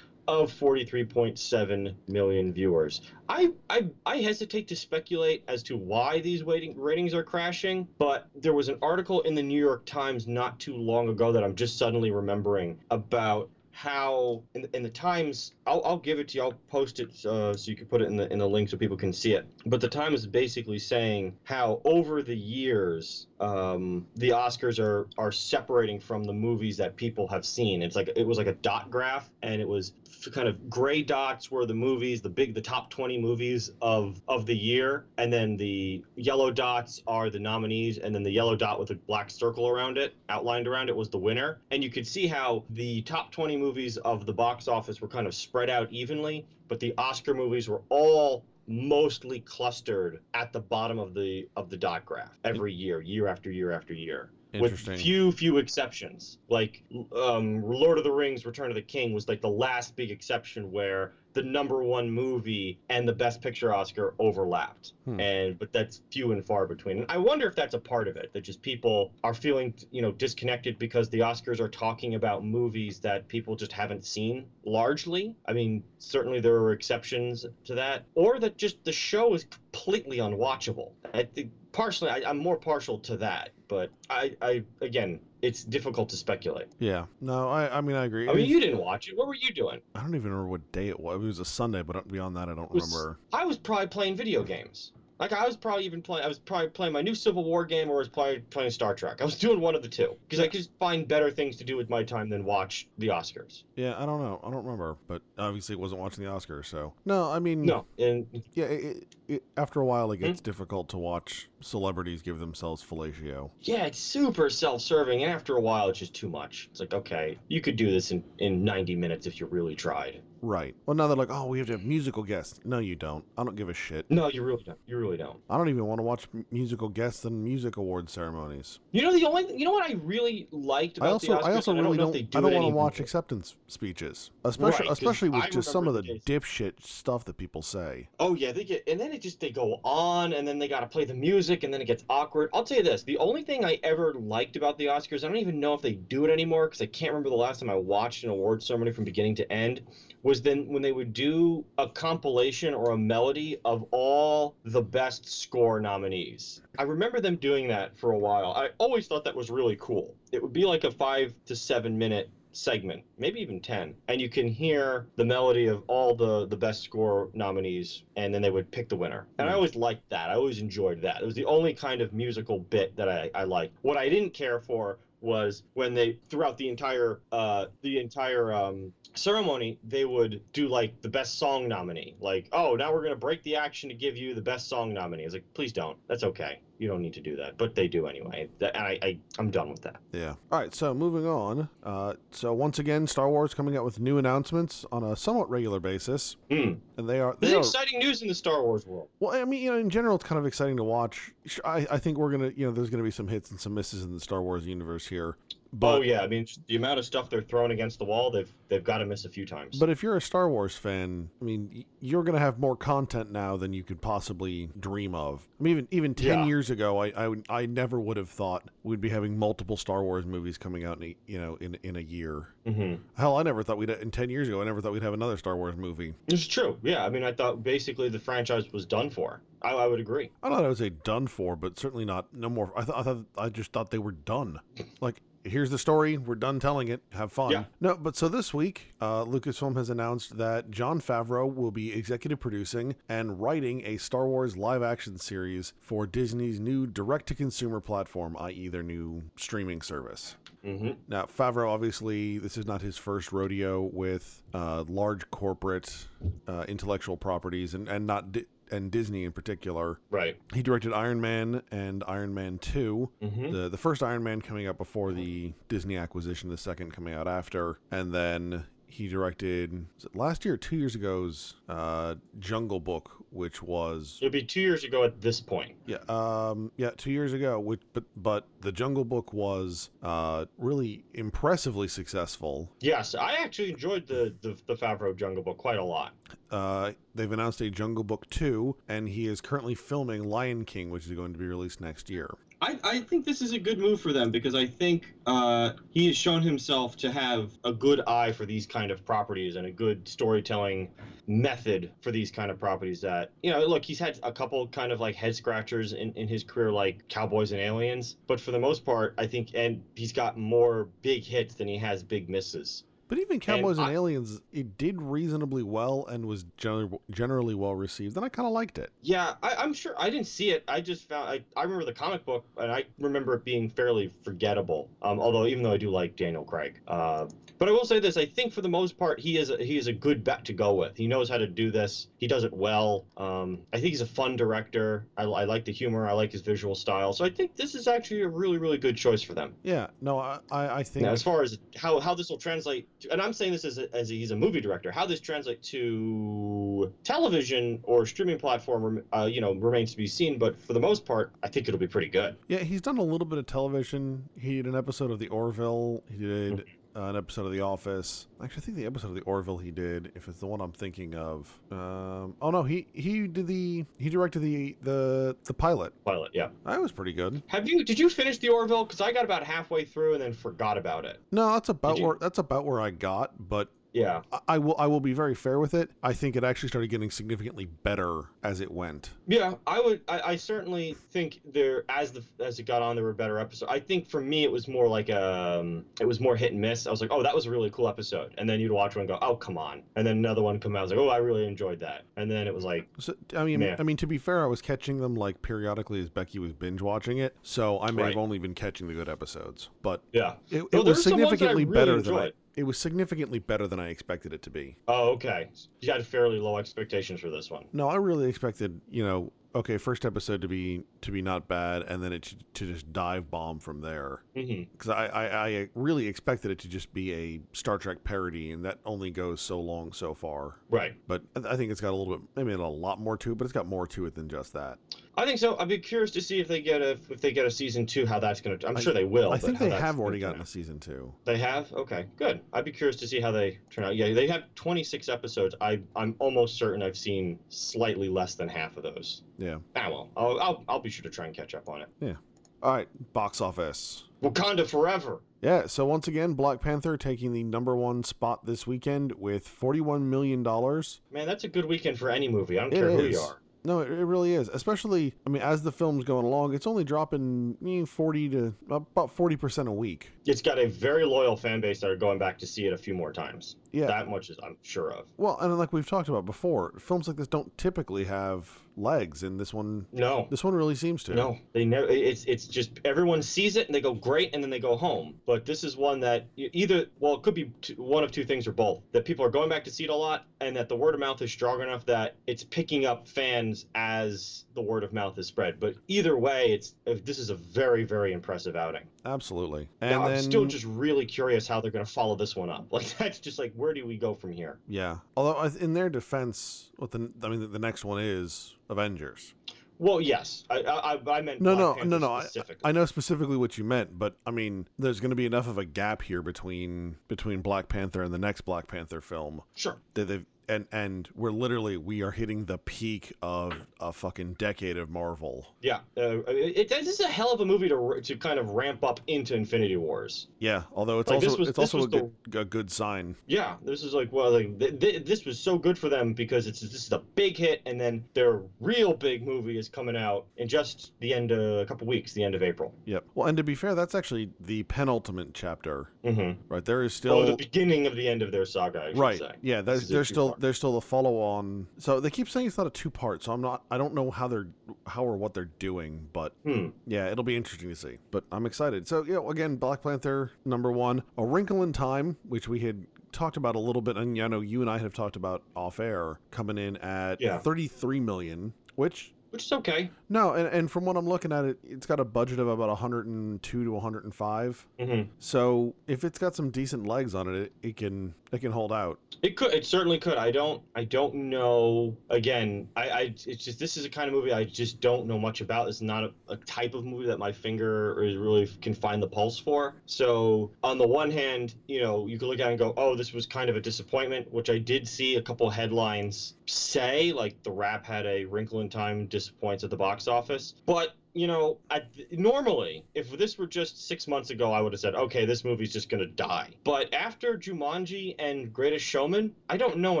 of 0.28 0.52
43.7 0.52 1.94
million 2.08 2.52
viewers. 2.52 3.00
I, 3.28 3.50
I 3.70 3.86
I 4.06 4.18
hesitate 4.18 4.68
to 4.68 4.76
speculate 4.76 5.42
as 5.48 5.62
to 5.64 5.76
why 5.76 6.20
these 6.20 6.44
waiting, 6.44 6.78
ratings 6.78 7.14
are 7.14 7.22
crashing, 7.22 7.88
but 7.98 8.26
there 8.34 8.52
was 8.52 8.68
an 8.68 8.78
article 8.82 9.20
in 9.22 9.34
the 9.34 9.42
New 9.42 9.58
York 9.58 9.84
Times 9.86 10.26
not 10.26 10.58
too 10.58 10.76
long 10.76 11.08
ago 11.08 11.32
that 11.32 11.42
I'm 11.42 11.54
just 11.54 11.78
suddenly 11.78 12.10
remembering 12.10 12.78
about 12.90 13.48
how 13.72 14.42
in, 14.54 14.66
in 14.72 14.82
the 14.82 14.88
Times 14.88 15.52
I'll, 15.66 15.82
I'll 15.84 15.98
give 15.98 16.18
it 16.18 16.28
to 16.28 16.38
you. 16.38 16.44
I'll 16.44 16.58
post 16.68 17.00
it 17.00 17.10
uh, 17.24 17.54
so 17.56 17.70
you 17.70 17.76
can 17.76 17.86
put 17.86 18.02
it 18.02 18.06
in 18.06 18.16
the 18.16 18.30
in 18.32 18.38
the 18.38 18.48
link 18.48 18.68
so 18.68 18.76
people 18.76 18.96
can 18.96 19.12
see 19.12 19.32
it. 19.32 19.46
But 19.66 19.80
the 19.80 19.88
time 19.88 20.14
is 20.14 20.26
basically 20.26 20.78
saying 20.78 21.36
how 21.44 21.80
over 21.84 22.22
the 22.22 22.36
years 22.36 23.26
um, 23.40 24.06
the 24.16 24.30
Oscars 24.30 24.78
are 24.78 25.08
are 25.16 25.32
separating 25.32 26.00
from 26.00 26.24
the 26.24 26.32
movies 26.32 26.76
that 26.76 26.96
people 26.96 27.26
have 27.28 27.44
seen. 27.44 27.82
It's 27.82 27.96
like 27.96 28.10
it 28.14 28.26
was 28.26 28.38
like 28.38 28.46
a 28.46 28.52
dot 28.54 28.90
graph 28.90 29.30
and 29.42 29.60
it 29.60 29.68
was 29.68 29.92
kind 30.32 30.48
of 30.48 30.70
gray 30.70 31.02
dots 31.02 31.50
were 31.50 31.66
the 31.66 31.74
movies 31.74 32.22
the 32.22 32.28
big 32.28 32.54
the 32.54 32.60
top 32.60 32.88
20 32.88 33.20
movies 33.20 33.70
of 33.82 34.22
of 34.26 34.46
the 34.46 34.56
year 34.56 35.04
and 35.18 35.30
then 35.30 35.54
the 35.56 36.02
yellow 36.16 36.50
dots 36.50 37.02
are 37.06 37.28
the 37.28 37.38
nominees 37.38 37.98
and 37.98 38.14
then 38.14 38.22
the 38.22 38.30
yellow 38.30 38.56
dot 38.56 38.78
with 38.78 38.90
a 38.90 38.94
black 38.94 39.30
circle 39.30 39.68
around 39.68 39.98
it 39.98 40.14
outlined 40.28 40.66
around 40.66 40.88
it 40.88 40.96
was 40.96 41.08
the 41.08 41.18
winner. 41.18 41.58
And 41.70 41.82
you 41.82 41.90
could 41.90 42.06
see 42.06 42.26
how 42.26 42.64
the 42.70 43.02
top 43.02 43.30
20 43.30 43.56
movies 43.56 43.96
of 43.98 44.26
the 44.26 44.32
box 44.32 44.68
office 44.68 45.00
were 45.00 45.08
kind 45.08 45.26
of 45.26 45.34
out 45.68 45.86
evenly 45.90 46.44
but 46.68 46.80
the 46.80 46.92
oscar 46.98 47.32
movies 47.32 47.68
were 47.68 47.80
all 47.88 48.44
mostly 48.66 49.38
clustered 49.40 50.18
at 50.34 50.52
the 50.52 50.58
bottom 50.60 50.98
of 50.98 51.14
the 51.14 51.46
of 51.56 51.70
the 51.70 51.76
dot 51.76 52.04
graph 52.04 52.36
every 52.44 52.72
year 52.72 53.00
year 53.00 53.26
after 53.28 53.50
year 53.50 53.70
after 53.70 53.94
year 53.94 54.30
with 54.60 54.78
few 54.78 55.32
few 55.32 55.58
exceptions. 55.58 56.38
Like 56.48 56.82
um, 57.14 57.62
lord 57.62 57.98
of 57.98 58.04
the 58.04 58.10
rings 58.10 58.44
return 58.44 58.70
of 58.70 58.74
the 58.74 58.80
king 58.82 59.12
was 59.12 59.28
like 59.28 59.40
the 59.40 59.48
last 59.48 59.96
big 59.96 60.10
exception 60.10 60.70
where 60.70 61.12
the 61.32 61.42
number 61.42 61.82
one 61.82 62.08
movie 62.08 62.78
and 62.88 63.08
the 63.08 63.12
best 63.12 63.40
picture 63.40 63.72
oscar 63.72 64.14
overlapped. 64.18 64.92
Hmm. 65.04 65.20
and 65.20 65.58
but 65.58 65.72
that's 65.72 66.00
few 66.10 66.32
and 66.32 66.44
far 66.46 66.66
between. 66.66 66.98
And 66.98 67.06
i 67.08 67.16
wonder 67.16 67.46
if 67.46 67.54
that's 67.54 67.74
a 67.74 67.78
part 67.78 68.08
of 68.08 68.16
it 68.16 68.30
that 68.32 68.42
just 68.42 68.62
people 68.62 69.12
are 69.22 69.34
feeling 69.34 69.74
you 69.90 70.02
know 70.02 70.12
disconnected 70.12 70.78
because 70.78 71.08
the 71.08 71.18
oscars 71.18 71.60
are 71.60 71.68
talking 71.68 72.14
about 72.14 72.44
movies 72.44 72.98
that 73.00 73.26
people 73.28 73.56
just 73.56 73.72
haven't 73.72 74.04
seen 74.04 74.46
largely. 74.64 75.34
I 75.46 75.52
mean 75.52 75.82
certainly 75.98 76.40
there 76.40 76.54
are 76.54 76.72
exceptions 76.72 77.44
to 77.64 77.74
that. 77.74 78.04
Or 78.14 78.38
that 78.38 78.56
just 78.56 78.82
the 78.84 78.92
show 78.92 79.34
is 79.34 79.44
completely 79.44 80.18
unwatchable. 80.18 80.92
I 81.12 81.22
think 81.22 81.50
partially 81.74 82.08
I, 82.08 82.22
i'm 82.30 82.38
more 82.38 82.56
partial 82.56 82.98
to 82.98 83.16
that 83.16 83.50
but 83.74 83.90
i 84.08 84.32
i 84.40 84.62
again 84.82 85.18
it's 85.42 85.64
difficult 85.64 86.08
to 86.08 86.16
speculate 86.16 86.68
Yeah. 86.78 87.04
No, 87.20 87.48
I 87.48 87.78
I 87.78 87.80
mean 87.80 87.96
I 87.96 88.04
agree. 88.04 88.28
i 88.28 88.32
mean 88.34 88.46
you 88.48 88.60
didn't 88.60 88.78
watch 88.78 89.08
it 89.08 89.16
what 89.16 89.26
were 89.26 89.34
you 89.34 89.52
doing 89.52 89.80
I 89.96 90.00
don't 90.00 90.14
even 90.14 90.30
remember 90.30 90.46
what 90.48 90.70
day 90.72 90.88
it 90.88 90.98
was. 90.98 91.16
It 91.16 91.26
was 91.26 91.38
a 91.40 91.44
Sunday, 91.44 91.82
but 91.82 92.06
beyond 92.08 92.36
that, 92.36 92.48
I 92.48 92.54
don't 92.54 92.70
Was- 92.72 92.84
remember. 92.92 93.18
I 93.32 93.44
was 93.44 93.56
probably 93.58 93.88
playing 93.88 94.14
video 94.16 94.42
games. 94.42 94.92
Like 95.18 95.32
I 95.32 95.46
was 95.46 95.56
probably 95.56 95.84
even 95.84 96.02
playing. 96.02 96.24
I 96.24 96.28
was 96.28 96.38
probably 96.38 96.68
playing 96.68 96.92
my 96.92 97.02
new 97.02 97.14
Civil 97.14 97.44
War 97.44 97.64
game, 97.64 97.88
or 97.88 97.94
I 97.94 97.98
was 97.98 98.08
probably 98.08 98.40
playing 98.50 98.70
Star 98.70 98.94
Trek. 98.94 99.20
I 99.20 99.24
was 99.24 99.36
doing 99.36 99.60
one 99.60 99.74
of 99.74 99.82
the 99.82 99.88
two 99.88 100.16
because 100.28 100.40
I 100.40 100.48
could 100.48 100.66
find 100.78 101.06
better 101.06 101.30
things 101.30 101.56
to 101.56 101.64
do 101.64 101.76
with 101.76 101.88
my 101.88 102.02
time 102.02 102.28
than 102.28 102.44
watch 102.44 102.88
the 102.98 103.08
Oscars. 103.08 103.62
Yeah, 103.76 103.94
I 103.96 104.06
don't 104.06 104.20
know. 104.20 104.40
I 104.42 104.50
don't 104.50 104.64
remember, 104.64 104.96
but 105.06 105.22
obviously 105.38 105.74
it 105.74 105.80
wasn't 105.80 106.00
watching 106.00 106.24
the 106.24 106.30
Oscars, 106.30 106.66
so 106.66 106.94
no. 107.04 107.30
I 107.30 107.38
mean, 107.38 107.64
No, 107.64 107.86
and 107.98 108.26
Yeah, 108.54 108.66
it, 108.66 109.06
it, 109.28 109.42
after 109.56 109.80
a 109.80 109.84
while, 109.84 110.10
it 110.12 110.18
gets 110.18 110.40
hmm? 110.40 110.44
difficult 110.44 110.88
to 110.90 110.98
watch 110.98 111.48
celebrities 111.60 112.20
give 112.22 112.38
themselves 112.38 112.84
fellatio. 112.84 113.50
yeah, 113.60 113.86
it's 113.86 113.98
super 113.98 114.50
self-serving, 114.50 115.22
and 115.22 115.32
after 115.32 115.56
a 115.56 115.60
while, 115.60 115.88
it's 115.88 115.98
just 115.98 116.14
too 116.14 116.28
much. 116.28 116.68
It's 116.70 116.80
like, 116.80 116.92
okay, 116.92 117.38
you 117.48 117.60
could 117.60 117.76
do 117.76 117.90
this 117.90 118.10
in 118.10 118.24
in 118.38 118.64
90 118.64 118.96
minutes 118.96 119.26
if 119.26 119.40
you 119.40 119.46
really 119.46 119.74
tried. 119.74 120.20
Right. 120.44 120.74
Well, 120.84 120.94
now 120.94 121.06
they're 121.06 121.16
like, 121.16 121.30
oh, 121.30 121.46
we 121.46 121.56
have 121.58 121.68
to 121.68 121.72
have 121.72 121.84
musical 121.84 122.22
guests. 122.22 122.60
No, 122.64 122.78
you 122.78 122.96
don't. 122.96 123.24
I 123.38 123.44
don't 123.44 123.56
give 123.56 123.70
a 123.70 123.74
shit. 123.74 124.04
No, 124.10 124.28
you 124.28 124.42
really 124.42 124.62
don't. 124.62 124.78
You 124.86 124.98
really 124.98 125.16
don't. 125.16 125.38
I 125.48 125.56
don't 125.56 125.70
even 125.70 125.86
want 125.86 126.00
to 126.00 126.02
watch 126.02 126.28
m- 126.34 126.44
musical 126.50 126.90
guests 126.90 127.24
and 127.24 127.42
music 127.42 127.78
award 127.78 128.10
ceremonies. 128.10 128.78
You 128.92 129.00
know 129.02 129.12
the 129.14 129.24
only 129.24 129.56
you 129.56 129.64
know 129.64 129.72
what 129.72 129.88
I 129.88 129.94
really 129.94 130.46
liked 130.50 130.98
about 130.98 131.06
I 131.08 131.12
also, 131.12 131.26
the 131.28 131.38
Oscars. 131.38 131.44
I 131.44 131.54
also 131.54 131.74
really 131.74 131.84
don't. 131.84 131.96
know 131.96 132.02
don't. 132.04 132.12
they 132.12 132.22
do 132.22 132.38
I 132.38 132.40
don't 132.42 132.52
want 132.52 132.64
to 132.64 132.76
watch 132.76 132.94
anymore. 132.96 133.04
acceptance 133.04 133.56
speeches, 133.68 134.30
especially 134.44 134.86
Right, 134.86 134.92
especially 134.92 135.28
with 135.30 135.44
I 135.44 135.48
just 135.48 135.72
some 135.72 135.88
of 135.88 135.94
the 135.94 136.02
dipshit 136.26 136.74
stuff 136.80 137.24
that 137.24 137.38
people 137.38 137.62
say. 137.62 138.08
Oh 138.20 138.34
yeah, 138.34 138.52
they 138.52 138.64
get 138.64 138.86
and 138.86 139.00
then 139.00 139.12
it 139.12 139.22
just 139.22 139.40
they 139.40 139.50
go 139.50 139.80
on 139.82 140.34
and 140.34 140.46
then 140.46 140.58
they 140.58 140.68
got 140.68 140.80
to 140.80 140.86
play 140.86 141.06
the 141.06 141.14
music 141.14 141.62
and 141.62 141.72
then 141.72 141.80
it 141.80 141.86
gets 141.86 142.04
awkward. 142.10 142.50
I'll 142.52 142.64
tell 142.64 142.76
you 142.76 142.82
this: 142.82 143.02
the 143.02 143.16
only 143.16 143.42
thing 143.42 143.64
I 143.64 143.80
ever 143.82 144.12
liked 144.12 144.56
about 144.56 144.76
the 144.76 144.86
Oscars, 144.86 145.24
I 145.24 145.28
don't 145.28 145.38
even 145.38 145.58
know 145.58 145.72
if 145.72 145.80
they 145.80 145.94
do 145.94 146.26
it 146.26 146.30
anymore 146.30 146.66
because 146.66 146.82
I 146.82 146.86
can't 146.86 147.12
remember 147.12 147.30
the 147.30 147.36
last 147.36 147.60
time 147.60 147.70
I 147.70 147.76
watched 147.76 148.24
an 148.24 148.30
award 148.30 148.62
ceremony 148.62 148.92
from 148.92 149.04
beginning 149.04 149.34
to 149.36 149.50
end. 149.50 149.80
Was 150.22 150.33
then 150.40 150.66
when 150.66 150.82
they 150.82 150.92
would 150.92 151.12
do 151.12 151.64
a 151.78 151.86
compilation 151.86 152.74
or 152.74 152.90
a 152.90 152.96
melody 152.96 153.56
of 153.64 153.84
all 153.90 154.54
the 154.64 154.82
best 154.82 155.28
score 155.28 155.80
nominees. 155.80 156.60
I 156.78 156.82
remember 156.82 157.20
them 157.20 157.36
doing 157.36 157.68
that 157.68 157.96
for 157.96 158.10
a 158.10 158.18
while. 158.18 158.52
I 158.54 158.70
always 158.78 159.06
thought 159.06 159.24
that 159.24 159.34
was 159.34 159.50
really 159.50 159.76
cool. 159.78 160.14
It 160.32 160.42
would 160.42 160.52
be 160.52 160.64
like 160.64 160.84
a 160.84 160.90
five 160.90 161.32
to 161.46 161.54
seven 161.54 161.96
minute 161.98 162.28
segment, 162.52 163.02
maybe 163.18 163.40
even 163.40 163.60
10. 163.60 163.94
And 164.08 164.20
you 164.20 164.28
can 164.28 164.46
hear 164.46 165.06
the 165.16 165.24
melody 165.24 165.66
of 165.66 165.82
all 165.88 166.14
the, 166.14 166.46
the 166.46 166.56
best 166.56 166.82
score 166.82 167.28
nominees, 167.34 168.02
and 168.16 168.32
then 168.32 168.42
they 168.42 168.50
would 168.50 168.70
pick 168.70 168.88
the 168.88 168.96
winner. 168.96 169.26
And 169.38 169.48
I 169.48 169.52
Hmm. 169.52 169.56
always 169.56 169.74
liked 169.74 170.08
that. 170.10 170.30
I 170.30 170.34
always 170.34 170.58
enjoyed 170.58 171.00
that. 171.02 171.20
It 171.20 171.24
was 171.24 171.34
the 171.34 171.44
only 171.46 171.72
kind 171.72 172.00
of 172.00 172.12
musical 172.12 172.58
bit 172.58 172.94
that 172.96 173.08
I, 173.08 173.28
I 173.34 173.42
liked. 173.42 173.72
What 173.82 173.96
I 173.96 174.08
didn't 174.08 174.32
care 174.32 174.58
for 174.58 174.96
was 175.24 175.62
when 175.72 175.94
they 175.94 176.18
throughout 176.28 176.56
the 176.56 176.68
entire 176.68 177.20
uh 177.32 177.66
the 177.82 177.98
entire 177.98 178.52
um 178.52 178.92
ceremony 179.14 179.78
they 179.84 180.04
would 180.04 180.42
do 180.52 180.68
like 180.68 181.00
the 181.00 181.08
best 181.08 181.38
song 181.38 181.66
nominee. 181.66 182.14
Like 182.20 182.48
oh 182.52 182.76
now 182.76 182.92
we're 182.92 183.00
going 183.00 183.10
to 183.10 183.16
break 183.16 183.42
the 183.42 183.56
action 183.56 183.88
to 183.88 183.94
give 183.94 184.16
you 184.16 184.34
the 184.34 184.42
best 184.42 184.68
song 184.68 184.92
nominee. 184.92 185.24
It's 185.24 185.34
like 185.34 185.44
please 185.54 185.72
don't. 185.72 185.96
That's 186.08 186.24
okay 186.24 186.60
you 186.84 186.90
don't 186.90 187.00
need 187.00 187.14
to 187.14 187.20
do 187.20 187.34
that 187.36 187.56
but 187.56 187.74
they 187.74 187.88
do 187.88 188.06
anyway 188.06 188.46
that, 188.58 188.76
I, 188.78 188.98
I 189.02 189.18
i'm 189.38 189.50
done 189.50 189.70
with 189.70 189.80
that 189.82 189.96
Yeah. 190.12 190.34
All 190.52 190.60
right. 190.60 190.74
So 190.74 190.92
moving 190.94 191.26
on. 191.26 191.68
Uh, 191.82 192.14
so 192.30 192.52
once 192.52 192.78
again, 192.78 193.06
Star 193.06 193.28
Wars 193.28 193.54
coming 193.54 193.76
out 193.76 193.84
with 193.84 193.98
new 193.98 194.18
announcements 194.18 194.84
on 194.92 195.02
a 195.02 195.16
somewhat 195.16 195.48
regular 195.50 195.80
basis, 195.80 196.36
Hmm. 196.50 196.74
and 196.98 197.08
they 197.08 197.20
are 197.20 197.36
they 197.40 197.54
are 197.54 197.58
exciting 197.60 197.98
news 198.00 198.20
in 198.22 198.28
the 198.28 198.34
star 198.34 198.62
wars 198.62 198.86
world 198.86 199.08
Well, 199.20 199.32
I 199.34 199.44
mean, 199.44 199.62
you 199.62 199.72
know, 199.72 199.78
in 199.78 199.88
general, 199.90 200.14
it's 200.16 200.24
kind 200.24 200.38
of 200.38 200.46
exciting 200.46 200.76
to 200.76 200.84
watch. 200.84 201.32
I, 201.64 201.86
I 201.90 201.98
think 201.98 202.18
we're 202.18 202.30
gonna, 202.30 202.52
you 202.54 202.66
know, 202.66 202.72
there's 202.72 202.90
gonna 202.90 203.02
be 203.02 203.10
some 203.10 203.26
hits 203.28 203.50
and 203.50 203.58
some 203.58 203.74
misses 203.74 204.04
in 204.04 204.12
the 204.12 204.20
Star 204.20 204.42
Wars 204.42 204.66
universe 204.66 205.06
here. 205.06 205.36
But 205.76 205.94
oh 205.98 206.00
yeah 206.02 206.20
i 206.22 206.26
mean 206.26 206.46
the 206.68 206.76
amount 206.76 206.98
of 206.98 207.04
stuff 207.04 207.28
they're 207.28 207.42
throwing 207.42 207.72
against 207.72 207.98
the 207.98 208.04
wall 208.04 208.30
they've 208.30 208.52
they've 208.68 208.84
got 208.84 208.98
to 208.98 209.06
miss 209.06 209.24
a 209.24 209.28
few 209.28 209.44
times 209.44 209.78
but 209.78 209.90
if 209.90 210.02
you're 210.02 210.16
a 210.16 210.20
Star 210.20 210.48
Wars 210.48 210.76
fan, 210.76 211.28
I 211.40 211.44
mean, 211.44 211.84
you're 212.00 212.22
gonna 212.22 212.38
have 212.38 212.58
more 212.58 212.76
content 212.76 213.30
now 213.32 213.56
than 213.56 213.72
you 213.72 213.82
could 213.82 214.00
possibly 214.00 214.70
dream 214.78 215.14
of. 215.14 215.46
I 215.58 215.62
mean, 215.62 215.72
even 215.72 215.88
even 215.90 216.14
ten 216.14 216.40
Yeah. 216.40 216.46
years 216.46 216.70
ago, 216.70 216.98
I, 217.02 217.08
I 217.10 217.28
would- 217.28 217.46
I 217.48 217.66
never 217.66 218.00
would 218.00 218.16
have 218.16 218.28
thought 218.28 218.68
we'd 218.82 219.00
be 219.00 219.08
having 219.08 219.38
multiple 219.38 219.76
Star 219.76 220.02
Wars 220.02 220.24
movies 220.26 220.56
coming 220.58 220.84
out 220.84 220.98
in 220.98 221.04
a, 221.04 221.16
you 221.26 221.38
know 221.38 221.56
in 221.60 221.76
in 221.82 221.96
a 221.96 222.00
year. 222.00 222.48
hmm 222.66 222.94
Hell, 223.16 223.36
I 223.36 223.42
never 223.42 223.62
thought 223.62 223.78
we'd 223.78 223.90
in 223.90 224.10
ten 224.10 224.30
years 224.30 224.48
ago. 224.48 224.60
I 224.62 224.64
never 224.64 224.80
thought 224.80 224.92
we'd 224.92 225.02
have 225.02 225.14
another 225.14 225.36
Star 225.36 225.56
Wars 225.56 225.76
movie. 225.76 226.14
it's 226.28 226.46
true 226.46 226.78
yeah 226.82 227.04
i 227.04 227.08
mean 227.08 227.22
i 227.24 227.32
thought 227.32 227.62
basically 227.62 228.08
the 228.08 228.18
franchise 228.18 228.72
was 228.72 228.84
done 228.86 229.10
for 229.10 229.40
i, 229.62 229.70
I 229.72 229.86
would 229.86 230.00
agree 230.00 230.30
I 230.42 230.48
don't 230.48 230.58
know. 230.58 230.64
I 230.64 230.68
would 230.68 230.78
say 230.78 230.90
done 230.90 231.26
for, 231.26 231.56
but 231.56 231.78
certainly 231.78 232.04
not. 232.04 232.32
No 232.34 232.48
more. 232.48 232.72
I 232.76 232.84
thought. 232.84 232.98
I 232.98 233.02
thought. 233.02 233.24
I 233.38 233.48
just 233.48 233.72
thought 233.72 233.90
they 233.90 233.98
were 233.98 234.12
done. 234.12 234.60
Like, 235.00 235.20
here's 235.44 235.70
the 235.70 235.78
story. 235.78 236.16
We're 236.18 236.34
done 236.34 236.58
telling 236.58 236.88
it. 236.88 237.02
Have 237.12 237.32
fun. 237.32 237.52
Yeah. 237.52 237.64
No, 237.80 237.96
but 237.96 238.16
so 238.16 238.28
this 238.28 238.52
week, 238.52 238.94
uh, 239.00 239.24
Lucasfilm 239.24 239.76
has 239.76 239.90
announced 239.90 240.36
that 240.38 240.70
Jon 240.70 241.00
Favreau 241.00 241.52
will 241.54 241.70
be 241.70 241.92
executive 241.92 242.40
producing 242.40 242.96
and 243.08 243.40
writing 243.40 243.82
a 243.84 243.96
Star 243.98 244.26
Wars 244.26 244.56
live-action 244.56 245.18
series 245.18 245.72
for 245.80 246.06
Disney's 246.06 246.58
new 246.60 246.86
direct-to-consumer 246.86 247.80
platform, 247.80 248.36
i.e., 248.40 248.68
their 248.68 248.82
new 248.82 249.22
streaming 249.36 249.82
service. 249.82 250.36
hmm 250.64 250.92
Now, 251.08 251.24
Favreau, 251.26 251.68
obviously, 251.68 252.38
this 252.38 252.56
is 252.56 252.66
not 252.66 252.80
his 252.82 252.96
first 252.96 253.32
rodeo 253.32 253.82
with 253.82 254.42
uh, 254.54 254.84
large 254.88 255.30
corporate 255.30 256.06
uh, 256.48 256.64
intellectual 256.68 257.16
properties, 257.16 257.74
and 257.74 257.88
and 257.88 258.06
not 258.06 258.32
Di- 258.32 258.46
and 258.74 258.90
Disney 258.90 259.24
in 259.24 259.32
particular. 259.32 259.98
right 260.10 260.36
He 260.52 260.62
directed 260.62 260.92
Iron 260.92 261.20
Man 261.20 261.62
and 261.70 262.04
Iron 262.06 262.34
Man 262.34 262.58
2. 262.58 263.10
hmm 263.22 263.50
The 263.52 263.68
the 263.68 263.76
first 263.78 264.02
Iron 264.02 264.22
Man 264.22 264.42
coming 264.42 264.66
out 264.66 264.76
before 264.78 265.12
the 265.12 265.52
Disney 265.68 265.96
acquisition, 265.96 266.50
the 266.50 266.58
second 266.58 266.92
coming 266.92 267.14
out 267.14 267.26
after, 267.28 267.78
and 267.90 268.12
then 268.12 268.64
he 268.94 269.08
directed 269.08 269.86
last 270.14 270.44
year, 270.44 270.54
or 270.54 270.56
two 270.56 270.76
years 270.76 270.94
ago's 270.94 271.54
uh, 271.68 272.14
Jungle 272.38 272.78
Book, 272.78 273.10
which 273.30 273.60
was 273.60 274.18
it'd 274.22 274.32
be 274.32 274.44
two 274.44 274.60
years 274.60 274.84
ago 274.84 275.02
at 275.02 275.20
this 275.20 275.40
point 275.40 275.72
yeah 275.86 275.96
um 276.08 276.70
yeah 276.76 276.90
two 276.96 277.10
years 277.10 277.32
ago. 277.32 277.58
Which 277.58 277.80
but 277.92 278.04
but 278.16 278.46
the 278.60 278.70
Jungle 278.70 279.04
Book 279.04 279.32
was 279.32 279.90
uh, 280.02 280.44
really 280.58 281.04
impressively 281.14 281.88
successful. 281.88 282.70
Yes, 282.80 283.16
I 283.16 283.32
actually 283.34 283.70
enjoyed 283.70 284.06
the, 284.06 284.32
the 284.40 284.56
the 284.66 284.74
Favreau 284.74 285.16
Jungle 285.16 285.42
Book 285.42 285.58
quite 285.58 285.78
a 285.78 285.84
lot. 285.84 286.14
Uh, 286.50 286.92
they've 287.16 287.32
announced 287.32 287.60
a 287.60 287.70
Jungle 287.70 288.04
Book 288.04 288.30
2, 288.30 288.76
and 288.88 289.08
he 289.08 289.26
is 289.26 289.40
currently 289.40 289.74
filming 289.74 290.28
Lion 290.28 290.64
King, 290.64 290.90
which 290.90 291.04
is 291.04 291.12
going 291.12 291.32
to 291.32 291.38
be 291.38 291.46
released 291.46 291.80
next 291.80 292.08
year. 292.08 292.32
I, 292.60 292.78
I 292.84 293.00
think 293.00 293.24
this 293.24 293.42
is 293.42 293.52
a 293.52 293.58
good 293.58 293.78
move 293.78 294.00
for 294.00 294.12
them 294.12 294.30
because 294.30 294.54
I 294.54 294.66
think 294.66 295.12
uh, 295.26 295.72
he 295.90 296.06
has 296.06 296.16
shown 296.16 296.40
himself 296.42 296.96
to 296.96 297.10
have 297.10 297.50
a 297.64 297.72
good 297.72 298.00
eye 298.06 298.32
for 298.32 298.46
these 298.46 298.66
kind 298.66 298.90
of 298.90 299.04
properties 299.04 299.56
and 299.56 299.66
a 299.66 299.70
good 299.70 300.06
storytelling 300.08 300.88
method 301.26 301.90
for 302.00 302.10
these 302.10 302.30
kind 302.30 302.50
of 302.50 302.58
properties 302.58 303.00
that 303.00 303.30
you 303.42 303.50
know 303.50 303.64
look 303.64 303.84
he's 303.84 303.98
had 303.98 304.18
a 304.22 304.30
couple 304.30 304.66
kind 304.68 304.92
of 304.92 305.00
like 305.00 305.14
head 305.14 305.34
scratchers 305.34 305.92
in, 305.92 306.12
in 306.12 306.28
his 306.28 306.42
career 306.42 306.70
like 306.70 307.06
cowboys 307.08 307.50
and 307.52 307.60
aliens 307.60 308.16
but 308.26 308.38
for 308.38 308.50
the 308.50 308.58
most 308.58 308.84
part 308.84 309.14
i 309.16 309.24
think 309.24 309.48
and 309.54 309.82
he's 309.94 310.12
got 310.12 310.36
more 310.36 310.86
big 311.00 311.24
hits 311.24 311.54
than 311.54 311.66
he 311.66 311.78
has 311.78 312.02
big 312.02 312.28
misses 312.28 312.84
But 313.14 313.20
even 313.20 313.38
Cowboys 313.38 313.78
and, 313.78 313.86
I- 313.86 313.92
Aliens, 313.92 314.40
it 314.52 314.76
did 314.76 315.00
reasonably 315.00 315.62
well 315.62 316.04
and 316.06 316.26
was 316.26 316.46
generally 316.56 316.98
generally 317.12 317.54
well 317.54 317.76
received, 317.76 318.16
and 318.16 318.24
I 318.24 318.28
kind 318.28 318.44
of 318.44 318.52
liked 318.52 318.76
it. 318.76 318.90
Yeah, 319.02 319.34
I, 319.40 319.54
I'm 319.54 319.72
sure 319.72 319.94
I 319.96 320.10
didn't 320.10 320.26
see 320.26 320.50
it. 320.50 320.64
I 320.66 320.80
just 320.80 321.08
found 321.08 321.28
I, 321.28 321.44
I 321.56 321.62
remember 321.62 321.84
the 321.84 321.92
comic 321.92 322.24
book, 322.24 322.44
and 322.56 322.72
I 322.72 322.82
remember 322.98 323.34
it 323.34 323.44
being 323.44 323.70
fairly 323.70 324.12
forgettable. 324.24 324.90
Um, 325.00 325.20
although 325.20 325.46
even 325.46 325.62
though 325.62 325.70
I 325.70 325.76
do 325.76 325.90
like 325.90 326.16
Daniel 326.16 326.42
Craig, 326.42 326.80
uh, 326.88 327.26
but 327.64 327.70
I 327.70 327.72
will 327.72 327.86
say 327.86 327.98
this: 327.98 328.18
I 328.18 328.26
think 328.26 328.52
for 328.52 328.60
the 328.60 328.68
most 328.68 328.98
part, 328.98 329.18
he 329.18 329.38
is 329.38 329.48
a, 329.48 329.56
he 329.56 329.78
is 329.78 329.86
a 329.86 329.92
good 329.92 330.22
bet 330.22 330.44
to 330.44 330.52
go 330.52 330.74
with. 330.74 330.98
He 330.98 331.06
knows 331.06 331.30
how 331.30 331.38
to 331.38 331.46
do 331.46 331.70
this. 331.70 332.08
He 332.18 332.26
does 332.26 332.44
it 332.44 332.52
well. 332.52 333.06
Um, 333.16 333.60
I 333.72 333.78
think 333.78 333.88
he's 333.88 334.02
a 334.02 334.06
fun 334.06 334.36
director. 334.36 335.06
I, 335.16 335.22
I 335.22 335.44
like 335.44 335.64
the 335.64 335.72
humor. 335.72 336.06
I 336.06 336.12
like 336.12 336.30
his 336.30 336.42
visual 336.42 336.74
style. 336.74 337.14
So 337.14 337.24
I 337.24 337.30
think 337.30 337.56
this 337.56 337.74
is 337.74 337.88
actually 337.88 338.20
a 338.20 338.28
really 338.28 338.58
really 338.58 338.76
good 338.76 338.98
choice 338.98 339.22
for 339.22 339.32
them. 339.32 339.54
Yeah, 339.62 339.86
no, 340.02 340.18
I 340.18 340.40
I, 340.50 340.82
think 340.82 341.06
Now, 341.06 341.12
as 341.12 341.22
far 341.22 341.40
as 341.40 341.56
how, 341.74 342.00
how 342.00 342.14
this 342.14 342.28
will 342.28 342.36
translate, 342.36 342.86
to, 343.00 343.12
and 343.12 343.22
I'm 343.22 343.32
saying 343.32 343.52
this 343.52 343.64
as, 343.64 343.78
a, 343.78 343.94
as 343.94 344.10
a, 344.10 344.14
he's 344.14 344.30
a 344.30 344.36
movie 344.36 344.60
director, 344.60 344.90
how 344.92 345.06
this 345.06 345.20
translates 345.20 345.70
to 345.70 346.92
television 347.02 347.80
or 347.84 348.04
streaming 348.04 348.38
platform, 348.38 349.02
uh, 349.16 349.24
you 349.24 349.40
know, 349.40 349.54
remains 349.54 349.90
to 349.92 349.96
be 349.96 350.06
seen. 350.06 350.38
But 350.38 350.60
for 350.60 350.74
the 350.74 350.80
most 350.80 351.06
part, 351.06 351.32
I 351.42 351.48
think 351.48 351.66
it'll 351.66 351.80
be 351.80 351.86
pretty 351.86 352.08
good. 352.08 352.36
yeah, 352.48 352.58
he's 352.58 352.82
done 352.82 352.98
a 352.98 353.02
little 353.02 353.26
bit 353.26 353.38
of 353.38 353.46
television. 353.46 354.28
He 354.38 354.56
did 354.56 354.66
an 354.66 354.76
episode 354.76 355.10
of 355.10 355.18
The 355.18 355.28
Orville. 355.28 356.02
He 356.10 356.18
did 356.18 356.44
Mm-hmm. 356.44 356.83
Uh, 356.96 357.02
an 357.02 357.16
episode 357.16 357.46
of 357.46 357.52
The 357.52 357.60
Office. 357.60 358.26
Actually, 358.42 358.62
I 358.62 358.64
think 358.64 358.76
the 358.76 358.86
episode 358.86 359.08
of 359.08 359.14
The 359.14 359.22
Orville 359.22 359.58
he 359.58 359.70
did, 359.70 360.12
if 360.14 360.28
it's 360.28 360.38
the 360.38 360.46
one 360.46 360.60
I'm 360.60 360.72
thinking 360.72 361.14
of. 361.14 361.52
Um, 361.70 362.36
oh 362.40 362.50
no, 362.50 362.62
he 362.62 362.86
he 362.92 363.26
did 363.26 363.46
the 363.46 363.84
he 363.98 364.08
directed 364.08 364.40
the 364.40 364.76
the 364.82 365.36
the 365.44 365.54
pilot. 365.54 365.92
Pilot, 366.04 366.30
yeah. 366.34 366.48
That 366.64 366.80
was 366.80 366.92
pretty 366.92 367.12
good. 367.12 367.42
Have 367.48 367.68
you? 367.68 367.84
Did 367.84 367.98
you 367.98 368.08
finish 368.08 368.38
the 368.38 368.48
Orville? 368.48 368.84
Because 368.84 369.00
I 369.00 369.12
got 369.12 369.24
about 369.24 369.42
halfway 369.42 369.84
through 369.84 370.14
and 370.14 370.22
then 370.22 370.32
forgot 370.32 370.78
about 370.78 371.04
it. 371.04 371.20
No, 371.32 371.52
that's 371.52 371.68
about 371.68 372.00
where 372.00 372.16
that's 372.20 372.38
about 372.38 372.64
where 372.64 372.80
I 372.80 372.90
got, 372.90 373.32
but 373.48 373.68
Yeah. 373.94 374.22
I- 374.48 374.58
will 374.58 374.74
I 374.78 374.86
will 374.88 375.00
be 375.00 375.12
very 375.12 375.34
fair 375.36 375.58
with 375.60 375.72
it. 375.72 375.90
I 376.02 376.12
think 376.12 376.34
it 376.36 376.42
actually 376.44 376.68
started 376.68 376.88
getting 376.90 377.10
significantly 377.10 377.64
better 377.64 378.22
as 378.42 378.60
it 378.60 378.70
went. 378.70 379.12
Yeah, 379.28 379.54
I 379.68 379.80
would. 379.80 380.00
I, 380.08 380.20
I 380.32 380.36
certainly 380.36 380.96
think 381.12 381.40
there, 381.44 381.84
as 381.88 382.10
the 382.12 382.22
as 382.44 382.58
it 382.58 382.64
got 382.64 382.82
on, 382.82 382.96
there 382.96 383.04
were 383.04 383.12
better 383.14 383.38
episodes. 383.38 383.70
I 383.72 383.78
think 383.78 384.08
for 384.08 384.20
me, 384.20 384.42
it 384.42 384.50
was 384.50 384.66
more 384.68 384.88
like 384.88 385.10
um, 385.10 385.84
it 386.00 386.06
was 386.08 386.18
more 386.20 386.34
hit 386.36 386.50
and 386.52 386.60
miss. 386.60 386.86
I 386.86 386.90
was 386.90 387.00
like, 387.00 387.10
oh, 387.12 387.22
that 387.22 387.34
was 387.34 387.46
a 387.46 387.50
really 387.50 387.70
cool 387.70 387.88
episode, 387.88 388.34
and 388.36 388.48
then 388.50 388.58
you'd 388.60 388.72
watch 388.72 388.96
one 388.96 389.02
and 389.02 389.08
go, 389.08 389.18
oh, 389.22 389.36
come 389.36 389.56
on, 389.56 389.82
and 389.96 390.04
then 390.06 390.16
another 390.18 390.42
one 390.42 390.58
come 390.58 390.74
out. 390.74 390.80
I 390.80 390.82
was 390.82 390.90
like, 390.90 391.00
oh, 391.00 391.08
I 391.08 391.18
really 391.18 391.46
enjoyed 391.46 391.78
that, 391.80 392.02
and 392.16 392.28
then 392.30 392.46
it 392.48 392.54
was 392.54 392.64
like, 392.64 392.88
So, 392.98 393.14
I 393.36 393.44
mean. 393.44 393.62
I 393.78 393.82
mean 393.84 393.96
to 393.98 394.06
be 394.08 394.18
fair, 394.18 394.42
I 394.42 394.46
was 394.46 394.60
catching 394.60 394.98
them 394.98 395.14
like 395.14 395.40
periodically 395.40 396.00
as 396.00 396.10
Becky 396.10 396.40
was 396.40 396.52
binge 396.52 396.82
watching 396.82 397.18
it, 397.18 397.36
so 397.42 397.80
I 397.80 397.92
may 397.92 398.02
Right. 398.02 398.08
have 398.14 398.18
only 398.18 398.38
been 398.38 398.54
catching 398.54 398.88
the 398.88 398.94
good 398.94 399.08
episodes, 399.08 399.70
but 399.82 400.02
yeah. 400.12 400.34
it, 400.50 400.62
it 400.64 400.72
No, 400.72 400.82
was 400.82 400.84
there's 400.84 401.02
some 401.04 401.12
ones 401.20 401.38
that 401.38 401.46
I 401.46 401.54
significantly 401.54 401.64
really 401.64 401.74
better 401.86 402.02
than 402.02 402.14
I. 402.16 402.32
it 402.56 402.64
was 402.64 402.78
significantly 402.78 403.38
better 403.38 403.66
than 403.66 403.80
I 403.80 403.88
expected 403.88 404.32
it 404.32 404.42
to 404.42 404.50
be. 404.50 404.76
Oh, 404.88 405.10
okay. 405.10 405.48
You 405.80 405.92
had 405.92 406.06
fairly 406.06 406.38
low 406.38 406.58
expectations 406.58 407.20
for 407.20 407.30
this 407.30 407.50
one. 407.50 407.64
No, 407.72 407.88
I 407.88 407.96
really 407.96 408.28
expected, 408.28 408.80
you 408.90 409.04
know, 409.04 409.32
okay, 409.54 409.76
first 409.78 410.04
episode 410.04 410.40
to 410.42 410.48
be 410.48 410.84
to 411.04 411.12
be 411.12 411.22
not 411.22 411.46
bad, 411.48 411.82
and 411.82 412.02
then 412.02 412.12
it 412.12 412.22
to, 412.22 412.36
to 412.54 412.72
just 412.72 412.92
dive 412.92 413.30
bomb 413.30 413.58
from 413.58 413.80
there. 413.80 414.22
Because 414.34 414.88
I, 414.88 415.06
I 415.06 415.46
I 415.46 415.68
really 415.74 416.06
expected 416.06 416.50
it 416.50 416.58
to 416.60 416.68
just 416.68 416.92
be 416.92 417.12
a 417.12 417.40
Star 417.52 417.78
Trek 417.78 418.02
parody, 418.04 418.52
and 418.52 418.64
that 418.64 418.78
only 418.84 419.10
goes 419.10 419.40
so 419.40 419.60
long 419.60 419.92
so 419.92 420.14
far. 420.14 420.56
Right. 420.70 420.94
But 421.06 421.22
I 421.36 421.52
I 421.54 421.56
think 421.56 421.70
it's 421.70 421.80
got 421.80 421.90
a 421.90 421.96
little 421.96 422.16
bit, 422.18 422.26
maybe 422.36 422.52
a 422.52 422.66
lot 422.66 423.00
more 423.00 423.16
to 423.18 423.32
it, 423.32 423.38
but 423.38 423.44
it's 423.44 423.52
got 423.52 423.66
more 423.66 423.86
to 423.88 424.06
it 424.06 424.14
than 424.14 424.28
just 424.28 424.52
that. 424.54 424.78
I 425.16 425.24
think 425.24 425.38
so. 425.38 425.56
I'd 425.58 425.68
be 425.68 425.78
curious 425.78 426.10
to 426.12 426.20
see 426.20 426.40
if 426.40 426.48
they 426.48 426.60
get 426.60 426.82
a 426.82 426.98
if 427.10 427.20
they 427.20 427.32
get 427.32 427.46
a 427.46 427.50
season 427.50 427.86
two, 427.86 428.04
how 428.06 428.18
that's 428.18 428.40
gonna. 428.40 428.58
I'm 428.66 428.76
I- 428.76 428.80
sure 428.80 428.92
they 428.92 429.04
will. 429.04 429.32
I 429.32 429.38
think 429.38 429.58
they 429.58 429.70
have 429.70 430.00
already 430.00 430.18
gotten 430.18 430.40
a 430.40 430.46
season 430.46 430.80
two. 430.80 431.12
They 431.24 431.38
have. 431.38 431.72
Okay, 431.72 432.06
good. 432.16 432.40
I'd 432.52 432.64
be 432.64 432.72
curious 432.72 432.96
to 432.96 433.06
see 433.06 433.20
how 433.20 433.30
they 433.30 433.58
turn 433.70 433.84
out. 433.84 433.94
Yeah, 433.94 434.12
they 434.12 434.26
have 434.26 434.44
26 434.56 435.08
episodes. 435.08 435.54
I 435.60 435.80
I'm 435.94 436.16
almost 436.18 436.56
certain 436.58 436.82
I've 436.82 436.96
seen 436.96 437.38
slightly 437.48 438.08
less 438.08 438.34
than 438.34 438.48
half 438.48 438.76
of 438.76 438.82
those. 438.82 439.22
Yeah. 439.38 439.58
Ah 439.76 439.88
well, 439.88 440.10
I'll 440.16 440.40
I'll, 440.40 440.64
I'll 440.68 440.80
be 440.80 440.90
sure 440.94 441.02
to 441.02 441.10
try 441.10 441.26
and 441.26 441.34
catch 441.34 441.54
up 441.54 441.68
on 441.68 441.82
it. 441.82 441.88
Yeah. 442.00 442.14
All 442.62 442.72
right, 442.74 442.88
box 443.12 443.40
office. 443.40 444.04
Wakanda 444.22 444.66
forever. 444.66 445.20
Yeah, 445.42 445.66
so 445.66 445.84
once 445.84 446.08
again, 446.08 446.32
Black 446.32 446.62
Panther 446.62 446.96
taking 446.96 447.34
the 447.34 447.42
number 447.44 447.76
one 447.76 448.02
spot 448.02 448.46
this 448.46 448.66
weekend 448.66 449.12
with 449.12 449.46
$41 449.46 450.00
million. 450.02 450.42
Man, 450.42 451.26
that's 451.26 451.44
a 451.44 451.48
good 451.48 451.66
weekend 451.66 451.98
for 451.98 452.08
any 452.08 452.28
movie. 452.28 452.58
I 452.58 452.62
don't 452.62 452.72
It 452.72 452.76
care 452.76 452.90
who 452.90 453.00
is. 453.00 453.12
you 453.16 453.20
are. 453.20 453.40
No, 453.66 453.80
it, 453.80 453.90
it 453.90 454.04
really 454.04 454.32
is. 454.34 454.48
Especially, 454.48 455.14
I 455.26 455.30
mean, 455.30 455.42
as 455.42 455.62
the 455.62 455.72
film's 455.72 456.04
going 456.04 456.24
along, 456.24 456.54
it's 456.54 456.66
only 456.66 456.84
dropping 456.84 457.56
eh, 457.66 457.84
40 457.84 458.28
to 458.30 458.54
about 458.70 459.14
40% 459.16 459.66
a 459.66 459.72
week. 459.72 460.10
It's 460.24 460.40
got 460.42 460.58
a 460.58 460.66
very 460.66 461.04
loyal 461.04 461.36
fan 461.36 461.60
base 461.60 461.80
that 461.80 461.90
are 461.90 461.96
going 461.96 462.18
back 462.18 462.38
to 462.38 462.46
see 462.46 462.66
it 462.66 462.72
a 462.72 462.78
few 462.78 462.94
more 462.94 463.12
times. 463.12 463.56
Yeah. 463.74 463.86
That 463.86 464.08
much 464.08 464.30
is 464.30 464.36
I'm 464.42 464.56
sure 464.62 464.90
of. 464.92 465.06
well, 465.16 465.38
and 465.40 465.56
like 465.58 465.72
we've 465.72 465.86
talked 465.88 466.08
about 466.08 466.24
before, 466.24 466.74
films 466.78 467.08
like 467.08 467.16
this 467.16 467.26
don't 467.28 467.56
typically 467.58 468.04
have 468.04 468.48
legs, 468.76 469.22
and 469.22 469.38
this 469.38 469.54
one, 469.54 469.86
No. 469.92 470.26
this 470.30 470.42
one 470.42 470.52
really 470.54 470.74
seems 470.74 471.04
to. 471.04 471.14
No, 471.14 471.38
they 471.52 471.64
never. 471.64 471.86
It's 471.88 472.24
it's 472.24 472.46
just 472.46 472.80
everyone 472.84 473.22
sees 473.22 473.56
it 473.56 473.66
and 473.68 473.74
they 473.74 473.80
go 473.80 473.94
great, 473.94 474.34
and 474.34 474.42
then 474.42 474.50
they 474.50 474.58
go 474.58 474.76
home. 474.76 475.14
But 475.26 475.44
this 475.46 475.62
is 475.64 475.76
one 475.76 476.00
that 476.00 476.26
either 476.36 476.86
well, 476.98 477.14
it 477.14 477.22
could 477.22 477.34
be 477.34 477.50
two, 477.60 477.74
one 477.74 478.02
of 478.04 478.10
two 478.10 478.24
things 478.24 478.46
or 478.46 478.52
both. 478.52 478.82
That 478.92 479.04
people 479.04 479.24
are 479.24 479.30
going 479.30 479.48
back 479.48 479.64
to 479.64 479.70
see 479.70 479.84
it 479.84 479.90
a 479.90 479.94
lot, 479.94 480.26
and 480.40 480.56
that 480.56 480.68
the 480.68 480.76
word 480.76 480.94
of 480.94 481.00
mouth 481.00 481.20
is 481.22 481.30
strong 481.30 481.60
enough 481.62 481.84
that 481.86 482.16
it's 482.26 482.42
picking 482.44 482.84
up 482.86 483.06
fans 483.06 483.66
as 483.74 484.44
the 484.54 484.62
word 484.62 484.82
of 484.84 484.92
mouth 484.92 485.16
is 485.18 485.26
spread. 485.26 485.60
But 485.60 485.74
either 485.88 486.16
way, 486.18 486.46
it's 486.52 486.74
this 486.84 487.18
is 487.18 487.30
a 487.30 487.36
very 487.36 487.84
very 487.84 488.12
impressive 488.12 488.56
outing. 488.56 488.82
Absolutely. 489.06 489.68
And 489.82 489.90
Now, 489.90 490.08
then, 490.08 490.16
I'm 490.16 490.22
still 490.22 490.46
just 490.46 490.64
really 490.64 491.04
curious 491.04 491.46
how 491.46 491.60
they're 491.60 491.70
going 491.70 491.84
to 491.84 491.90
follow 491.90 492.16
this 492.16 492.34
one 492.34 492.50
up. 492.50 492.66
Like 492.74 492.96
that's 492.98 493.18
just 493.20 493.38
like 493.38 493.52
where 493.64 493.72
do 493.72 493.86
we 493.86 493.96
go 493.96 494.14
from 494.14 494.30
here? 494.32 494.58
yeah. 494.68 494.98
Although 495.16 495.42
in 495.56 495.72
their 495.72 495.88
defense, 495.88 496.70
what 496.76 496.90
the 496.90 497.10
I 497.22 497.28
mean, 497.28 497.50
the 497.50 497.58
next 497.58 497.84
one 497.84 498.00
is 498.02 498.54
Avengers. 498.68 499.32
Well, 499.78 500.00
yes, 500.00 500.44
I 500.50 500.60
I, 500.60 501.16
I- 501.16 501.20
meant 501.22 501.40
No, 501.40 501.56
Black 501.56 501.58
no, 501.58 501.74
Panther 501.74 501.88
no, 501.88 501.98
no. 501.98 502.12
I. 502.12 502.26
I 502.62 502.72
know 502.72 502.84
specifically 502.86 503.36
what 503.36 503.56
you 503.58 503.64
meant, 503.64 503.98
but 503.98 504.16
I 504.26 504.30
mean, 504.30 504.68
there's 504.78 505.00
going 505.00 505.10
to 505.10 505.16
be 505.16 505.26
enough 505.26 505.48
of 505.48 505.56
a 505.58 505.64
gap 505.64 506.02
here 506.02 506.22
between 506.22 506.96
between 507.08 507.40
Black 507.40 507.68
Panther 507.68 508.02
and 508.02 508.12
the 508.12 508.18
next 508.18 508.42
Black 508.42 508.68
Panther 508.68 509.00
film 509.00 509.42
sure. 509.54 509.78
that 509.94 510.04
they've 510.04 510.26
and 510.48 510.66
and 510.72 511.08
we're 511.14 511.30
literally 511.30 511.76
we 511.76 512.02
are 512.02 512.10
hitting 512.10 512.44
the 512.44 512.58
peak 512.58 513.12
of 513.22 513.66
a 513.80 513.92
fucking 513.92 514.34
decade 514.34 514.76
of 514.76 514.90
Marvel. 514.90 515.46
Yeah, 515.60 515.78
uh, 515.96 516.18
it, 516.28 516.68
this 516.68 516.88
is 516.88 517.00
a 517.00 517.08
hell 517.08 517.32
of 517.32 517.40
a 517.40 517.44
movie 517.44 517.68
to 517.68 518.00
to 518.02 518.16
kind 518.16 518.38
of 518.38 518.50
ramp 518.50 518.84
up 518.84 519.00
into 519.06 519.34
Infinity 519.34 519.76
Wars. 519.76 520.28
Yeah, 520.38 520.62
although 520.74 521.00
it's 521.00 521.10
Like, 521.10 521.20
this 521.20 521.30
also 521.30 521.40
was- 521.40 521.48
it's 521.48 521.58
also 521.58 521.78
a 521.78 521.86
the- 521.86 522.10
good, 522.30 522.40
a 522.40 522.44
good 522.44 522.70
sign. 522.70 523.16
Yeah, 523.26 523.56
this 523.62 523.82
is 523.82 523.94
like 523.94 524.12
well, 524.12 524.30
like 524.32 524.58
th- 524.58 524.78
th- 524.80 525.04
this 525.04 525.24
was 525.24 525.38
so 525.38 525.58
good 525.58 525.78
for 525.78 525.88
them 525.88 526.12
because 526.12 526.46
it's 526.46 526.60
this 526.60 526.74
is 526.74 526.92
a 526.92 526.98
big 527.14 527.36
hit, 527.36 527.62
and 527.66 527.80
then 527.80 528.04
their 528.14 528.42
real 528.60 528.92
big 528.94 529.26
movie 529.26 529.58
is 529.58 529.68
coming 529.68 529.96
out 529.96 530.26
in 530.36 530.48
just 530.48 530.92
the 531.00 531.12
end 531.14 531.30
of 531.30 531.60
a 531.60 531.66
couple 531.66 531.86
weeks, 531.86 532.12
the 532.12 532.22
end 532.22 532.34
of 532.34 532.42
April. 532.42 532.74
Yep. 532.84 533.04
Well, 533.14 533.28
and 533.28 533.36
to 533.36 533.42
be 533.44 533.54
fair, 533.54 533.74
that's 533.74 533.94
actually 533.94 534.30
the 534.40 534.62
penultimate 534.64 535.34
chapter, 535.34 535.88
Mm-hmm. 536.04 536.40
right? 536.52 536.64
There 536.64 536.82
is 536.82 536.92
Still, 536.94 537.14
oh, 537.14 537.26
the 537.26 537.36
beginning 537.36 537.86
of 537.86 537.96
the 537.96 538.06
end 538.06 538.22
of 538.22 538.30
their 538.30 538.44
saga, 538.44 538.82
I 538.84 538.88
should 538.90 538.98
right. 538.98 539.18
say. 539.18 539.32
Yeah, 539.42 539.62
there's 539.62 539.88
there's 539.88 540.08
still 540.08 540.33
there's 540.38 540.56
still 540.56 540.72
the 540.74 540.80
follow 540.80 541.16
on. 541.18 541.66
So 541.78 542.00
they 542.00 542.10
keep 542.10 542.28
saying 542.28 542.46
it's 542.46 542.58
not 542.58 542.66
a 542.66 542.70
two 542.70 542.90
part. 542.90 543.22
So 543.22 543.32
I'm 543.32 543.40
not. 543.40 543.64
I 543.70 543.78
don't 543.78 543.94
know 543.94 544.10
how 544.10 544.28
they're 544.28 544.46
how 544.86 545.04
or 545.04 545.16
what 545.16 545.34
they're 545.34 545.50
doing, 545.58 546.08
but 546.12 546.34
Hmm. 546.44 546.68
Yeah, 546.86 547.08
it'll 547.10 547.24
be 547.24 547.36
interesting 547.36 547.68
to 547.68 547.74
see. 547.76 547.98
But 548.10 548.24
I'm 548.32 548.46
excited. 548.46 548.86
So, 548.88 549.02
you 549.04 549.14
know, 549.14 549.30
again, 549.30 549.56
Black 549.56 549.82
Panther 549.82 550.30
number 550.44 550.70
one, 550.72 551.02
A 551.18 551.24
Wrinkle 551.24 551.62
in 551.62 551.72
Time, 551.72 552.16
which 552.28 552.48
we 552.48 552.60
had 552.60 552.86
talked 553.12 553.36
about 553.36 553.54
a 553.54 553.60
little 553.60 553.82
bit, 553.82 553.96
and 553.96 554.20
I 554.20 554.26
know 554.28 554.40
you 554.40 554.60
and 554.60 554.68
I 554.68 554.78
have 554.78 554.92
talked 554.92 555.14
about 555.16 555.42
off 555.54 555.78
air, 555.78 556.18
coming 556.30 556.58
in 556.58 556.76
at 556.78 557.20
Yeah. 557.20 557.38
33 557.38 558.00
million, 558.00 558.52
which 558.74 559.14
Which 559.34 559.46
is 559.46 559.52
okay. 559.52 559.90
no, 560.08 560.34
and, 560.34 560.46
and 560.46 560.70
from 560.70 560.84
what 560.84 560.96
I'm 560.96 561.08
looking 561.08 561.32
at 561.32 561.44
it, 561.44 561.58
it's 561.64 561.86
got 561.86 561.98
a 561.98 562.04
budget 562.04 562.38
of 562.38 562.46
about 562.46 562.68
102 562.68 563.64
to 563.64 563.72
105. 563.72 564.66
Mm-hmm. 564.78 565.10
So 565.18 565.74
if 565.88 566.04
it's 566.04 566.20
got 566.20 566.36
some 566.36 566.50
decent 566.50 566.86
legs 566.86 567.16
on 567.16 567.26
it, 567.26 567.34
it, 567.34 567.52
it 567.60 567.76
can 567.76 568.14
it 568.34 568.40
can 568.40 568.52
hold 568.52 568.72
out. 568.72 568.98
It 569.22 569.36
could. 569.36 569.52
It 569.54 569.64
certainly 569.64 569.98
could. 569.98 570.18
I 570.18 570.30
don't. 570.30 570.62
I 570.74 570.84
don't 570.84 571.14
know. 571.14 571.96
Again, 572.10 572.68
I. 572.76 572.90
I 572.90 573.00
it's 573.26 573.44
just 573.44 573.58
this 573.58 573.76
is 573.76 573.84
a 573.84 573.88
kind 573.88 574.08
of 574.08 574.14
movie 574.14 574.32
I 574.32 574.44
just 574.44 574.80
don't 574.80 575.06
know 575.06 575.18
much 575.18 575.40
about. 575.40 575.68
It's 575.68 575.80
not 575.80 576.04
a, 576.04 576.12
a 576.28 576.36
type 576.36 576.74
of 576.74 576.84
movie 576.84 577.06
that 577.06 577.18
my 577.18 577.32
finger 577.32 578.02
is 578.04 578.16
really 578.16 578.46
can 578.60 578.74
find 578.74 579.02
the 579.02 579.08
pulse 579.08 579.38
for. 579.38 579.74
So 579.86 580.50
on 580.62 580.78
the 580.78 580.86
one 580.86 581.10
hand, 581.10 581.54
you 581.66 581.80
know, 581.80 582.06
you 582.06 582.18
could 582.18 582.26
look 582.26 582.40
at 582.40 582.48
it 582.48 582.50
and 582.50 582.58
go, 582.58 582.74
"Oh, 582.76 582.94
this 582.94 583.12
was 583.12 583.24
kind 583.26 583.48
of 583.48 583.56
a 583.56 583.60
disappointment," 583.60 584.32
which 584.32 584.50
I 584.50 584.58
did 584.58 584.86
see 584.86 585.16
a 585.16 585.22
couple 585.22 585.48
headlines 585.48 586.34
say, 586.46 587.12
like 587.12 587.42
TheWrap 587.42 587.84
had 587.84 588.06
a 588.06 588.24
Wrinkle 588.24 588.60
in 588.60 588.68
Time 588.68 589.06
disappoints 589.24 589.64
at 589.64 589.70
the 589.70 589.76
box 589.76 590.08
office, 590.08 590.54
but 590.66 590.94
you 591.14 591.28
know, 591.28 591.58
I, 591.70 591.82
normally, 592.10 592.84
if 592.94 593.16
this 593.16 593.38
were 593.38 593.46
just 593.46 593.86
six 593.86 594.08
months 594.08 594.30
ago, 594.30 594.52
I 594.52 594.60
would 594.60 594.72
have 594.72 594.80
said, 594.80 594.94
okay, 594.96 595.24
this 595.24 595.44
movie's 595.44 595.72
just 595.72 595.88
gonna 595.88 596.06
die. 596.06 596.50
But 596.64 596.92
after 596.92 597.38
Jumanji 597.38 598.16
and 598.18 598.52
Greatest 598.52 598.84
Showman, 598.84 599.32
I 599.48 599.56
don't 599.56 599.78
know 599.78 600.00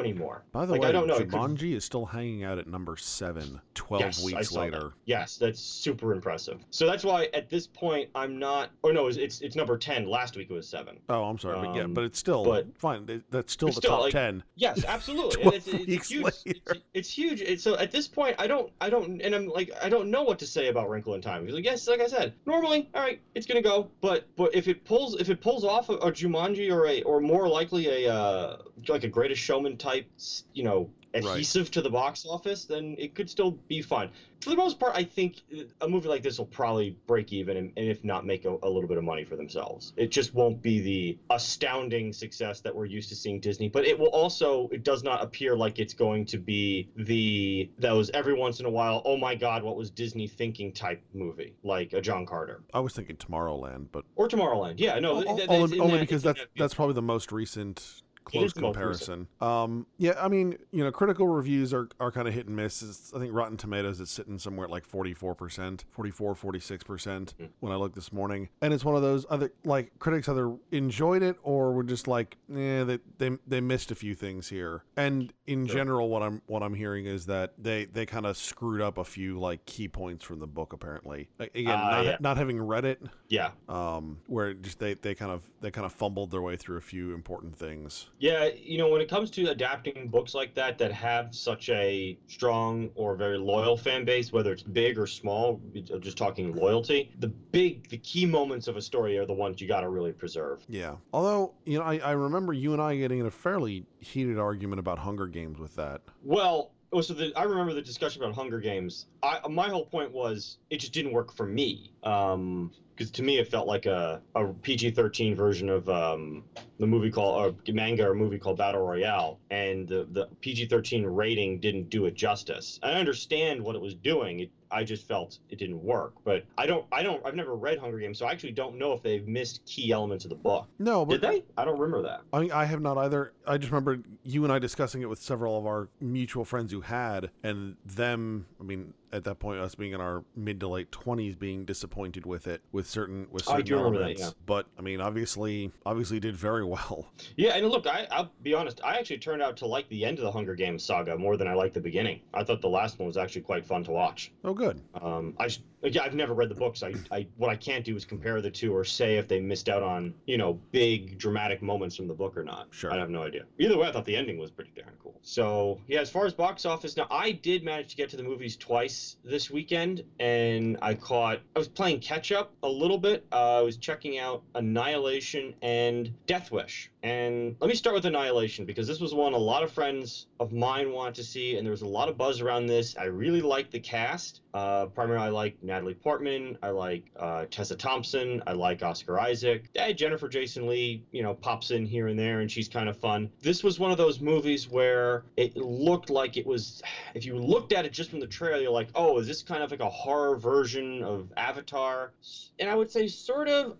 anymore. 0.00 0.42
By 0.52 0.66
the 0.66 0.72
Like, 0.72 0.82
way, 0.82 0.88
I 0.88 0.92
don't 0.92 1.06
know. 1.06 1.18
Could- 1.18 1.30
Jumanji 1.30 1.74
is 1.76 1.84
still 1.84 2.04
hanging 2.04 2.42
out 2.42 2.58
at 2.58 2.66
number 2.66 2.96
seven, 2.96 3.60
12 3.74 4.00
Yes, 4.00 4.24
weeks 4.24 4.48
saw 4.50 4.54
that. 4.56 4.72
later. 4.72 4.92
Yes, 5.04 5.36
that's 5.36 5.60
super 5.60 6.12
impressive. 6.12 6.64
So 6.70 6.86
that's 6.86 7.04
why 7.04 7.28
at 7.32 7.48
this 7.48 7.66
point 7.68 8.10
I'm 8.16 8.38
not. 8.38 8.70
Oh, 8.82 8.90
no, 8.90 9.06
it's 9.06 9.16
it's, 9.16 9.40
it's 9.40 9.54
number 9.56 9.78
ten. 9.78 10.08
Last 10.08 10.36
week 10.36 10.50
it 10.50 10.54
was 10.54 10.68
seven. 10.68 10.98
Oh, 11.08 11.24
I'm 11.24 11.38
sorry, 11.38 11.64
but 11.64 11.76
yeah, 11.76 11.82
Um, 11.84 11.94
but 11.94 12.04
it's 12.04 12.18
still 12.18 12.44
but- 12.44 12.66
fine. 12.76 13.04
It- 13.08 13.22
That's 13.30 13.52
still 13.52 13.68
the 13.68 13.74
still, 13.74 13.90
top 13.90 14.00
like, 14.00 14.12
10. 14.12 14.42
Yes, 14.56 14.84
absolutely. 14.84 15.42
12 15.42 15.54
it's, 15.54 15.68
it's 15.68 15.86
weeks 15.86 16.08
huge. 16.08 16.24
later. 16.24 16.60
It's, 16.66 16.80
it's 16.94 17.10
huge. 17.10 17.40
It's, 17.40 17.62
so 17.62 17.76
at 17.78 17.92
this 17.92 18.08
point, 18.08 18.34
I 18.38 18.46
don't, 18.48 18.72
I 18.80 18.90
don't, 18.90 19.20
and 19.22 19.34
I'm 19.34 19.46
like, 19.46 19.70
I 19.80 19.88
don't 19.88 20.10
know 20.10 20.22
what 20.24 20.38
to 20.40 20.46
say 20.46 20.68
about 20.68 20.88
Wrinkle 20.90 21.03
in 21.12 21.20
Time. 21.20 21.44
He's 21.44 21.52
like, 21.52 21.64
yes, 21.64 21.86
like 21.86 22.00
I 22.00 22.06
said, 22.06 22.32
normally, 22.46 22.88
all 22.94 23.02
right, 23.02 23.20
it's 23.34 23.44
gonna 23.44 23.60
go, 23.60 23.90
but 24.00 24.24
but 24.36 24.54
if 24.54 24.66
it 24.66 24.82
pulls, 24.84 25.20
if 25.20 25.28
it 25.28 25.42
pulls 25.42 25.62
off 25.64 25.90
a, 25.90 25.94
a 25.96 26.10
Jumanji 26.10 26.72
or 26.72 26.86
a, 26.86 27.02
or 27.02 27.20
more 27.20 27.46
likely 27.46 28.06
a, 28.06 28.12
uh, 28.12 28.56
like 28.88 29.04
a 29.04 29.08
Greatest 29.08 29.42
Showman 29.42 29.76
type, 29.76 30.06
you 30.54 30.62
know, 30.62 30.88
Right. 31.14 31.24
adhesive 31.26 31.70
to 31.72 31.82
the 31.82 31.90
box 31.90 32.26
office, 32.28 32.64
then 32.64 32.96
it 32.98 33.14
could 33.14 33.30
still 33.30 33.52
be 33.68 33.82
fun. 33.82 34.10
For 34.40 34.50
the 34.50 34.56
most 34.56 34.78
part, 34.78 34.94
I 34.94 35.04
think 35.04 35.36
a 35.80 35.88
movie 35.88 36.08
like 36.08 36.22
this 36.22 36.38
will 36.38 36.46
probably 36.46 36.96
break 37.06 37.32
even, 37.32 37.56
and, 37.56 37.72
and 37.76 37.88
if 37.88 38.04
not, 38.04 38.26
make 38.26 38.44
a, 38.44 38.50
a 38.62 38.68
little 38.68 38.88
bit 38.88 38.98
of 38.98 39.04
money 39.04 39.24
for 39.24 39.36
themselves. 39.36 39.92
It 39.96 40.10
just 40.10 40.34
won't 40.34 40.60
be 40.60 40.80
the 40.80 41.18
astounding 41.30 42.12
success 42.12 42.60
that 42.60 42.74
we're 42.74 42.84
used 42.84 43.08
to 43.10 43.14
seeing 43.14 43.40
Disney, 43.40 43.68
but 43.68 43.86
it 43.86 43.98
will 43.98 44.08
also, 44.08 44.68
it 44.72 44.82
does 44.82 45.02
not 45.02 45.22
appear 45.22 45.56
like 45.56 45.78
it's 45.78 45.94
going 45.94 46.26
to 46.26 46.38
be 46.38 46.88
the 46.96 47.70
those 47.78 48.10
every 48.10 48.34
once 48.34 48.60
in 48.60 48.66
a 48.66 48.70
while, 48.70 49.00
oh 49.04 49.16
my 49.16 49.34
God, 49.34 49.62
what 49.62 49.76
was 49.76 49.90
Disney 49.90 50.26
thinking 50.26 50.72
type 50.72 51.02
movie, 51.14 51.54
like 51.62 51.92
a 51.92 52.00
John 52.00 52.26
Carter 52.26 52.62
I 52.74 52.80
was 52.80 52.92
thinking 52.92 53.16
Tomorrowland, 53.16 53.86
but 53.92 54.04
or 54.16 54.28
Tomorrowland. 54.28 54.74
Yeah, 54.78 54.98
no, 54.98 55.22
th- 55.22 55.36
th- 55.36 55.48
only, 55.48 55.78
only 55.80 55.92
that- 55.94 56.00
because 56.00 56.22
that's 56.22 56.40
that's 56.56 56.74
probably 56.74 56.94
the 56.94 57.02
most 57.02 57.32
recent 57.32 58.02
close 58.24 58.46
is 58.46 58.52
the 58.54 58.60
most 58.62 58.74
comparison. 58.74 59.28
Um, 59.40 59.86
yeah, 59.98 60.14
I 60.20 60.28
mean, 60.28 60.56
you 60.72 60.82
know, 60.84 60.90
critical 60.90 61.26
reviews 61.28 61.72
are, 61.74 61.88
are 62.00 62.10
kind 62.10 62.26
of 62.28 62.34
hit 62.34 62.46
and 62.46 62.56
miss. 62.56 62.82
It's, 62.82 63.12
I 63.14 63.18
think 63.18 63.32
Rotten 63.34 63.56
Tomatoes 63.56 64.00
is 64.00 64.10
sitting 64.10 64.38
somewhere 64.38 64.64
at 64.64 64.70
like 64.70 64.88
44%, 64.88 65.84
44, 65.90 66.34
46% 66.34 67.32
Hmm. 67.36 67.44
when 67.60 67.72
I 67.72 67.76
looked 67.76 67.94
this 67.94 68.12
morning. 68.12 68.48
And 68.60 68.72
it's 68.74 68.84
one 68.84 68.96
of 68.96 69.02
those 69.02 69.26
other, 69.30 69.52
like, 69.64 69.98
critics 69.98 70.28
either 70.28 70.54
enjoyed 70.70 71.22
it 71.22 71.36
or 71.42 71.72
were 71.72 71.84
just 71.84 72.06
like, 72.08 72.36
yeah, 72.48 72.84
they, 72.84 72.98
they, 73.18 73.30
they 73.46 73.60
missed 73.60 73.90
a 73.90 73.94
few 73.94 74.14
things 74.14 74.48
here. 74.48 74.84
And 74.96 75.32
in 75.46 75.66
Sure. 75.66 75.76
general, 75.76 76.08
what 76.08 76.22
I'm, 76.22 76.42
what 76.46 76.62
I'm 76.62 76.74
hearing 76.74 77.06
is 77.06 77.26
that 77.26 77.52
they, 77.58 77.84
they 77.86 78.06
kind 78.06 78.26
of 78.26 78.36
screwed 78.36 78.80
up 78.80 78.98
a 78.98 79.04
few, 79.04 79.38
like, 79.38 79.64
key 79.66 79.88
points 79.88 80.24
from 80.24 80.38
the 80.40 80.46
book, 80.46 80.72
apparently. 80.72 81.28
Again, 81.38 81.66
Ah, 81.78 81.90
not, 81.90 82.04
yeah. 82.04 82.16
not 82.20 82.36
having 82.36 82.60
read 82.60 82.84
it, 82.84 83.02
yeah. 83.28 83.50
um, 83.68 84.18
where 84.26 84.54
just 84.54 84.78
they, 84.78 84.94
they 84.94 85.14
kind 85.14 85.30
of 85.32 85.42
they 85.60 85.70
kind 85.70 85.84
of 85.86 85.92
fumbled 85.92 86.30
their 86.30 86.42
way 86.42 86.56
through 86.56 86.76
a 86.76 86.80
few 86.82 87.14
important 87.14 87.56
things. 87.56 88.06
Yeah, 88.18 88.48
you 88.56 88.78
know, 88.78 88.88
when 88.88 89.00
it 89.00 89.08
comes 89.08 89.30
to 89.32 89.50
adapting 89.50 90.08
books 90.08 90.34
like 90.34 90.54
that 90.54 90.78
that 90.78 90.92
have 90.92 91.34
such 91.34 91.68
a 91.68 92.18
strong 92.26 92.90
or 92.94 93.16
very 93.16 93.38
loyal 93.38 93.76
fan 93.76 94.04
base, 94.04 94.32
whether 94.32 94.52
it's 94.52 94.62
big 94.62 94.98
or 94.98 95.06
small, 95.06 95.60
just 96.00 96.16
talking 96.16 96.54
loyalty, 96.54 97.12
the 97.18 97.28
big, 97.28 97.88
the 97.88 97.98
key 97.98 98.24
moments 98.24 98.68
of 98.68 98.76
a 98.76 98.82
story 98.82 99.18
are 99.18 99.26
the 99.26 99.32
ones 99.32 99.60
you 99.60 99.68
got 99.68 99.80
to 99.80 99.88
really 99.88 100.12
preserve. 100.12 100.64
Yeah. 100.68 100.94
Although, 101.12 101.54
you 101.64 101.78
know, 101.78 101.84
I, 101.84 101.98
I 101.98 102.12
remember 102.12 102.52
you 102.52 102.72
and 102.72 102.80
I 102.80 102.96
getting 102.96 103.18
in 103.18 103.26
a 103.26 103.30
fairly 103.30 103.84
heated 103.98 104.38
argument 104.38 104.78
about 104.78 104.98
Hunger 104.98 105.26
Games 105.26 105.58
with 105.58 105.74
that. 105.76 106.02
Well, 106.22 106.70
oh, 106.92 107.00
so 107.00 107.14
the, 107.14 107.32
I 107.36 107.42
remember 107.42 107.74
the 107.74 107.82
discussion 107.82 108.22
about 108.22 108.34
Hunger 108.34 108.60
Games. 108.60 109.06
I, 109.22 109.40
my 109.48 109.68
whole 109.68 109.86
point 109.86 110.12
was 110.12 110.58
it 110.70 110.78
just 110.78 110.92
didn't 110.92 111.12
work 111.12 111.32
for 111.32 111.46
me. 111.46 111.92
Um, 112.04 112.72
because 112.94 113.10
to 113.10 113.22
me 113.22 113.38
it 113.38 113.48
felt 113.50 113.66
like 113.66 113.86
a, 113.86 114.20
a 114.34 114.46
PG-13 114.46 115.36
version 115.36 115.68
of 115.68 115.88
um, 115.88 116.44
the 116.78 116.86
movie 116.86 117.10
called 117.10 117.56
a 117.68 117.72
manga 117.72 118.08
or 118.08 118.14
movie 118.14 118.38
called 118.38 118.58
Battle 118.58 118.82
Royale, 118.82 119.38
and 119.50 119.88
the, 119.88 120.06
the 120.12 120.28
PG-13 120.40 121.04
rating 121.06 121.60
didn't 121.60 121.90
do 121.90 122.06
it 122.06 122.14
justice. 122.14 122.78
I 122.82 122.92
understand 122.92 123.62
what 123.62 123.74
it 123.74 123.82
was 123.82 123.94
doing. 123.94 124.40
It, 124.40 124.50
I 124.70 124.82
just 124.82 125.06
felt 125.06 125.38
it 125.50 125.58
didn't 125.58 125.82
work. 125.82 126.14
But 126.24 126.44
I 126.58 126.66
don't, 126.66 126.84
I 126.90 127.02
don't, 127.02 127.24
I've 127.24 127.36
never 127.36 127.54
read 127.54 127.78
Hunger 127.78 127.98
Games, 127.98 128.18
so 128.18 128.26
I 128.26 128.32
actually 128.32 128.52
don't 128.52 128.76
know 128.76 128.92
if 128.92 129.02
they've 129.02 129.26
missed 129.26 129.64
key 129.66 129.92
elements 129.92 130.24
of 130.24 130.30
the 130.30 130.36
book. 130.36 130.66
No, 130.78 131.04
but 131.04 131.20
Did 131.20 131.30
they? 131.30 131.44
I 131.56 131.64
don't 131.64 131.78
remember 131.78 132.02
that. 132.02 132.22
I, 132.32 132.40
mean, 132.40 132.52
I 132.52 132.64
have 132.64 132.80
not 132.80 132.98
either. 132.98 133.32
I 133.46 133.56
just 133.56 133.70
remember 133.70 133.98
you 134.24 134.44
and 134.44 134.52
I 134.52 134.58
discussing 134.58 135.02
it 135.02 135.08
with 135.08 135.20
several 135.20 135.56
of 135.58 135.66
our 135.66 135.88
mutual 136.00 136.44
friends 136.44 136.72
who 136.72 136.80
had, 136.80 137.30
and 137.42 137.76
them. 137.84 138.46
I 138.60 138.64
mean, 138.64 138.94
at 139.14 139.24
that 139.24 139.38
point, 139.38 139.60
us 139.60 139.74
being 139.74 139.92
in 139.92 140.00
our 140.00 140.24
mid 140.34 140.58
to 140.60 140.68
late 140.68 140.90
twenties, 140.90 141.36
being 141.36 141.64
disappointed 141.64 142.26
with 142.26 142.46
it 142.46 142.62
with 142.72 142.88
certain 142.88 143.28
with 143.30 143.44
certain 143.44 143.64
remember 143.64 143.98
that, 143.98 144.04
elements. 144.04 144.20
yeah. 144.22 144.30
But 144.44 144.66
I 144.78 144.82
mean, 144.82 145.00
obviously, 145.00 145.70
obviously 145.86 146.18
did 146.20 146.36
very 146.36 146.64
well. 146.64 147.06
Yeah, 147.36 147.56
and 147.56 147.68
look, 147.68 147.86
I, 147.86 148.06
I'll 148.10 148.30
be 148.42 148.54
honest. 148.54 148.80
I 148.84 148.96
actually 148.98 149.18
turned 149.18 149.42
out 149.42 149.56
to 149.58 149.66
like 149.66 149.88
the 149.88 150.04
end 150.04 150.18
of 150.18 150.24
the 150.24 150.30
Hunger 150.30 150.54
Games 150.54 150.84
saga 150.84 151.16
more 151.16 151.36
than 151.36 151.48
I 151.48 151.54
liked 151.54 151.74
the 151.74 151.80
beginning. 151.80 152.20
I 152.32 152.44
thought 152.44 152.60
the 152.60 152.68
last 152.68 152.98
one 152.98 153.06
was 153.06 153.16
actually 153.16 153.42
quite 153.42 153.64
fun 153.64 153.82
to 153.84 153.90
watch. 153.90 154.30
Oh, 154.44 154.54
good. 154.54 154.80
Um, 155.00 155.34
I, 155.38 155.48
yeah, 155.92 156.02
I've 156.02 156.14
never 156.14 156.32
read 156.32 156.48
the 156.48 156.54
books. 156.54 156.82
I, 156.82 156.94
I, 157.10 157.26
what 157.36 157.50
I 157.50 157.54
can't 157.54 157.84
do 157.84 157.94
is 157.96 158.04
compare 158.04 158.40
the 158.40 158.50
two 158.50 158.74
or 158.74 158.84
say 158.84 159.16
if 159.16 159.28
they 159.28 159.38
missed 159.38 159.68
out 159.68 159.82
on, 159.82 160.14
you 160.26 160.36
know, 160.36 160.54
big 160.70 161.18
dramatic 161.18 161.62
moments 161.62 161.96
from 161.96 162.06
the 162.06 162.14
book 162.14 162.36
or 162.36 162.42
not. 162.42 162.68
Sure. 162.70 162.92
I 162.92 162.96
have 162.96 163.10
no 163.10 163.22
idea. 163.22 163.42
Either 163.58 163.76
way, 163.76 163.88
I 163.88 163.90
thought 163.90 164.04
the 164.04 164.16
ending 164.16 164.38
was 164.38 164.50
pretty 164.50 164.70
darn 164.76 164.94
cool. 165.02 165.18
So 165.22 165.78
yeah, 165.86 166.00
as 166.00 166.10
far 166.10 166.26
as 166.26 166.32
box 166.32 166.64
office, 166.64 166.96
now 166.96 167.06
I 167.10 167.32
did 167.32 167.62
manage 167.62 167.88
to 167.88 167.96
get 167.96 168.08
to 168.10 168.16
the 168.16 168.22
movies 168.22 168.56
twice 168.56 169.16
this 169.24 169.50
weekend, 169.50 170.02
and 170.20 170.76
I 170.82 170.94
caught. 170.94 171.40
I 171.54 171.58
was 171.58 171.68
playing 171.68 171.98
catch 172.00 172.32
up 172.32 172.52
a 172.62 172.68
little 172.68 172.98
bit. 172.98 173.24
Uh, 173.32 173.58
I 173.58 173.62
was 173.62 173.76
checking 173.76 174.18
out 174.18 174.42
Annihilation 174.54 175.54
and 175.62 176.12
Death 176.26 176.50
Wish. 176.50 176.90
And 177.02 177.54
let 177.60 177.68
me 177.68 177.74
start 177.74 177.94
with 177.94 178.06
Annihilation 178.06 178.64
because 178.64 178.86
this 178.86 179.00
was 179.00 179.12
one 179.12 179.34
a 179.34 179.38
lot 179.38 179.62
of 179.62 179.70
friends 179.70 180.26
of 180.40 180.52
mine 180.52 180.92
wanted 180.92 181.14
to 181.16 181.22
see, 181.22 181.56
and 181.56 181.66
there 181.66 181.70
was 181.70 181.82
a 181.82 181.86
lot 181.86 182.08
of 182.08 182.16
buzz 182.16 182.40
around 182.40 182.66
this. 182.66 182.96
I 182.96 183.04
really 183.04 183.42
liked 183.42 183.72
the 183.72 183.78
cast. 183.78 184.40
Uh, 184.54 184.86
primarily, 184.86 185.26
I 185.26 185.30
like 185.30 185.60
Natalie 185.62 185.94
Portman. 185.94 186.56
I 186.62 186.68
like 186.68 187.02
uh, 187.18 187.44
Tessa 187.50 187.74
Thompson. 187.74 188.40
I 188.46 188.52
like 188.52 188.84
Oscar 188.84 189.18
Isaac. 189.18 189.68
Eh, 189.74 189.90
Jennifer 189.92 190.28
Jason 190.28 190.68
Leigh, 190.68 191.02
you 191.10 191.22
know, 191.22 191.34
pops 191.34 191.72
in 191.72 191.84
here 191.84 192.06
and 192.06 192.16
there, 192.16 192.38
and 192.38 192.48
she's 192.48 192.68
kind 192.68 192.88
of 192.88 192.96
fun. 192.96 193.28
This 193.42 193.64
was 193.64 193.80
one 193.80 193.90
of 193.90 193.96
those 193.96 194.20
movies 194.20 194.68
where 194.68 195.24
it 195.36 195.56
looked 195.56 196.08
like 196.08 196.36
it 196.36 196.46
was. 196.46 196.80
If 197.14 197.24
you 197.24 197.38
looked 197.38 197.72
at 197.72 197.84
it 197.84 197.92
just 197.92 198.10
from 198.10 198.18
the 198.18 198.26
trailer, 198.26 198.60
you're 198.60 198.72
like, 198.72 198.88
oh, 198.96 199.18
is 199.18 199.26
this 199.28 199.40
kind 199.40 199.62
of 199.62 199.70
like 199.70 199.78
a 199.78 199.88
horror 199.88 200.36
version 200.36 201.00
of 201.04 201.32
Avatar? 201.36 202.10
And 202.58 202.68
I 202.68 202.74
would 202.74 202.90
say, 202.90 203.06
sort 203.06 203.48
of. 203.48 203.76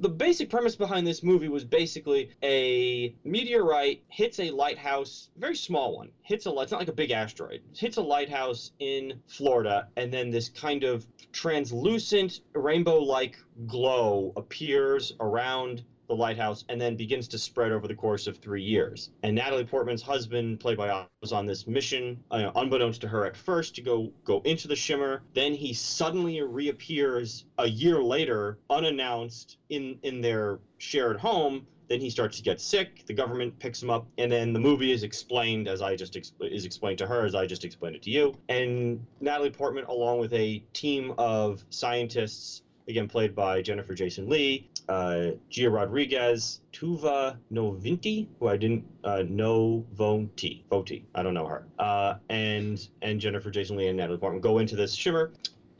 The 0.00 0.08
basic 0.08 0.48
premise 0.48 0.74
behind 0.74 1.06
this 1.06 1.22
movie 1.22 1.46
was 1.46 1.62
basically 1.62 2.30
a 2.42 3.14
meteorite 3.22 4.02
hits 4.08 4.40
a 4.40 4.50
lighthouse, 4.50 5.28
very 5.36 5.54
small 5.54 5.96
one, 5.96 6.10
hits 6.22 6.46
a. 6.46 6.50
It's 6.58 6.72
not 6.72 6.78
like 6.78 6.88
a 6.88 6.92
big 6.92 7.12
asteroid. 7.12 7.60
Hits 7.76 7.98
a 7.98 8.02
lighthouse 8.02 8.72
in 8.80 9.20
Florida, 9.28 9.86
and 9.96 10.11
then 10.12 10.30
this 10.30 10.48
kind 10.48 10.84
of 10.84 11.06
translucent 11.32 12.40
rainbow-like 12.54 13.36
glow 13.66 14.32
appears 14.36 15.12
around 15.20 15.82
the 16.08 16.16
lighthouse 16.16 16.64
and 16.68 16.78
then 16.80 16.94
begins 16.94 17.26
to 17.28 17.38
spread 17.38 17.72
over 17.72 17.86
the 17.86 17.94
course 17.94 18.26
of 18.26 18.36
three 18.36 18.62
years. 18.62 19.10
And 19.22 19.34
Natalie 19.34 19.64
Portman's 19.64 20.02
husband, 20.02 20.60
played 20.60 20.76
by 20.76 20.90
Oscar, 20.90 21.08
was 21.22 21.32
on 21.32 21.46
this 21.46 21.66
mission, 21.66 22.22
uh, 22.30 22.50
unbeknownst 22.54 23.00
to 23.02 23.08
her 23.08 23.24
at 23.24 23.36
first, 23.36 23.74
to 23.76 23.80
go 23.80 24.12
go 24.24 24.42
into 24.44 24.68
the 24.68 24.76
shimmer. 24.76 25.22
Then 25.32 25.54
he 25.54 25.72
suddenly 25.72 26.42
reappears 26.42 27.44
a 27.58 27.66
year 27.66 28.02
later, 28.02 28.58
unannounced, 28.68 29.56
in 29.70 29.98
in 30.02 30.20
their 30.20 30.58
shared 30.78 31.16
home. 31.16 31.66
Then 31.92 32.00
he 32.00 32.08
starts 32.08 32.38
to 32.38 32.42
get 32.42 32.58
sick. 32.58 33.04
The 33.04 33.12
government 33.12 33.58
picks 33.58 33.82
him 33.82 33.90
up, 33.90 34.06
and 34.16 34.32
then 34.32 34.54
the 34.54 34.58
movie 34.58 34.92
is 34.92 35.02
explained 35.02 35.68
as 35.68 35.82
I 35.82 35.94
just 35.94 36.14
expl- 36.14 36.50
is 36.50 36.64
explained 36.64 36.96
to 37.00 37.06
her 37.06 37.26
as 37.26 37.34
I 37.34 37.44
just 37.44 37.64
explained 37.64 37.96
it 37.96 38.00
to 38.04 38.10
you. 38.10 38.32
And 38.48 39.04
Natalie 39.20 39.50
Portman, 39.50 39.84
along 39.84 40.18
with 40.18 40.32
a 40.32 40.62
team 40.72 41.12
of 41.18 41.62
scientists 41.68 42.62
again 42.88 43.06
played 43.06 43.34
by 43.34 43.60
Jennifer 43.60 43.92
Jason 43.92 44.26
Leigh, 44.30 44.64
uh, 44.88 45.32
Gina 45.50 45.68
Rodriguez, 45.68 46.60
Tuva 46.72 47.36
Novinti, 47.52 48.26
who 48.40 48.48
I 48.48 48.56
didn't 48.56 48.84
uh, 49.04 49.22
know 49.26 49.84
Vonti, 49.94 50.62
Voti, 50.70 51.02
I 51.14 51.22
don't 51.22 51.34
know 51.34 51.44
her, 51.44 51.62
uh, 51.78 52.14
and 52.30 52.88
and 53.02 53.20
Jennifer 53.20 53.50
Jason 53.50 53.76
Leigh 53.76 53.88
and 53.88 53.98
Natalie 53.98 54.16
Portman 54.16 54.40
go 54.40 54.56
into 54.56 54.76
this 54.76 54.94
shimmer. 54.94 55.30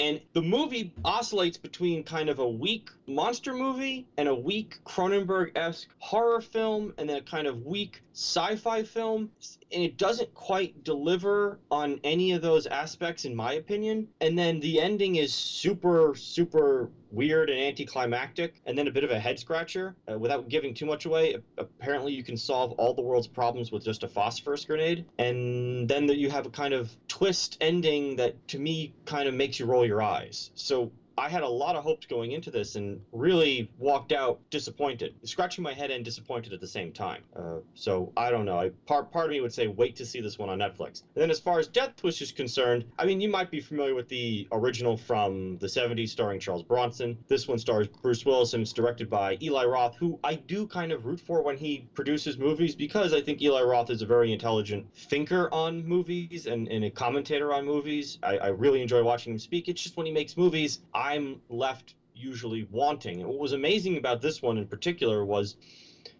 And 0.03 0.21
the 0.33 0.43
movie 0.43 0.93
oscillates 1.05 1.57
between 1.57 2.03
kind 2.03 2.29
of 2.29 2.41
a 2.41 2.49
weak 2.49 2.91
monster 3.07 3.55
movie 3.55 4.05
and 4.17 4.27
a 4.27 4.35
weak 4.35 4.81
Cronenberg 4.85 5.53
esque 5.57 5.89
horror 6.01 6.41
film, 6.41 6.93
and 6.99 7.09
then 7.09 7.19
a 7.19 7.23
kind 7.23 7.47
of 7.47 7.65
weak 7.65 8.03
sci 8.13 8.55
fi 8.57 8.83
film. 8.83 9.31
And 9.73 9.83
it 9.83 9.97
doesn't 9.97 10.33
quite 10.35 10.85
deliver 10.85 11.59
on 11.71 11.99
any 12.05 12.33
of 12.33 12.43
those 12.43 12.67
aspects, 12.67 13.25
in 13.25 13.35
my 13.35 13.55
opinion. 13.55 14.07
And 14.21 14.39
then 14.39 14.61
the 14.61 14.81
ending 14.81 15.17
is 15.17 15.33
super, 15.33 16.15
super 16.15 16.91
weird 17.11 17.51
and 17.51 17.59
anticlimactic, 17.59 18.61
and 18.67 18.77
then 18.77 18.87
a 18.87 18.91
bit 18.91 19.05
of 19.05 19.11
a 19.11 19.19
head 19.19 19.39
scratcher. 19.39 19.95
Uh, 20.11 20.19
without 20.19 20.49
giving 20.49 20.73
too 20.73 20.87
much 20.87 21.05
away, 21.05 21.37
apparently 21.59 22.13
you 22.13 22.23
can 22.23 22.37
solve 22.37 22.73
all 22.73 22.93
the 22.93 23.03
world's 23.03 23.27
problems 23.27 23.71
with 23.71 23.85
just 23.85 24.03
a 24.03 24.09
phosphorus 24.09 24.65
grenade, 24.65 25.05
and 25.19 25.89
then 25.89 26.09
you 26.09 26.31
have 26.31 26.47
a 26.47 26.51
kind 26.51 26.73
of 26.73 26.97
twist 27.09 27.57
ending 27.61 28.17
that, 28.17 28.35
to 28.49 28.59
me, 28.59 28.93
kind 29.05 29.29
of 29.29 29.35
makes 29.35 29.59
you 29.59 29.67
roll 29.67 29.85
your 29.85 30.03
eyes. 30.03 30.51
So 30.55 30.91
I 31.17 31.29
had 31.29 31.43
a 31.43 31.49
lot 31.49 31.77
of 31.77 31.83
hopes 31.83 32.07
going 32.07 32.33
into 32.33 32.51
this 32.51 32.77
and 32.77 33.01
really 33.13 33.69
walked 33.79 34.13
out 34.13 34.41
disappointed, 34.51 35.15
scratching 35.25 35.63
my 35.63 35.73
head 35.73 35.91
and 35.91 36.05
disappointed 36.05 36.53
at 36.53 36.61
the 36.61 36.67
same 36.67 36.93
time. 36.93 37.23
Uh, 37.35 37.59
so 37.75 38.13
I 38.17 38.31
don't 38.31 38.45
know. 38.45 38.59
I, 38.59 38.71
part 38.87 39.11
part 39.13 39.27
of 39.27 39.31
me 39.31 39.41
would 39.41 39.53
say 39.53 39.67
wait 39.67 39.97
to 39.97 40.05
see 40.05 40.21
this 40.21 40.39
one 40.39 40.49
on 40.49 40.59
Netflix. 40.59 41.03
And 41.15 41.23
then 41.23 41.31
as 41.31 41.39
far 41.39 41.59
as 41.59 41.67
Death 41.67 42.03
Wish 42.03 42.21
is 42.23 42.33
concerned, 42.33 42.85
I 42.99 43.05
mean 43.05 43.21
you 43.21 43.29
might 43.29 43.51
be 43.51 43.61
familiar 43.61 43.95
with 43.95 44.09
the 44.09 44.47
original 44.53 44.97
from 44.97 45.59
the 45.59 45.67
70s 45.67 46.09
starring 46.09 46.41
Charles 46.41 46.63
Bronson. 46.63 47.17
This 47.29 47.49
one 47.49 47.59
stars 47.59 47.87
Bruce 47.87 48.25
Willis 48.25 48.55
and 48.55 48.63
it's 48.63 48.73
directed 48.73 49.09
by 49.11 49.37
Eli 49.43 49.65
Roth, 49.65 49.97
who 49.97 50.19
I 50.25 50.35
do 50.35 50.67
kind 50.67 50.93
of 50.93 51.07
root 51.07 51.21
for 51.21 51.43
when 51.43 51.57
he 51.57 51.87
produces 51.95 52.39
movies 52.39 52.75
because 52.75 53.13
I 53.13 53.21
think 53.21 53.43
Eli 53.43 53.63
Roth 53.63 53.91
is 53.91 54.03
a 54.03 54.07
very 54.07 54.33
intelligent 54.33 54.87
thinker 54.95 55.49
on 55.53 55.85
movies 55.87 56.47
and, 56.47 56.69
and 56.69 56.85
a 56.85 56.91
commentator 56.91 57.53
on 57.53 57.65
movies. 57.65 58.19
I, 58.23 58.39
I 58.39 58.47
really 58.49 58.81
enjoy 58.81 59.03
watching 59.03 59.33
him 59.33 59.39
speak. 59.39 59.69
It's 59.69 59.83
just 59.83 59.97
when 59.97 60.07
he 60.07 60.13
makes 60.13 60.37
movies, 60.37 60.81
I'm 61.03 61.41
left 61.49 61.95
usually 62.15 62.63
wanting. 62.63 63.21
And 63.21 63.29
what 63.29 63.39
was 63.39 63.51
amazing 63.53 63.97
about 63.97 64.21
this 64.21 64.41
one 64.41 64.57
in 64.57 64.67
particular 64.67 65.25
was 65.25 65.57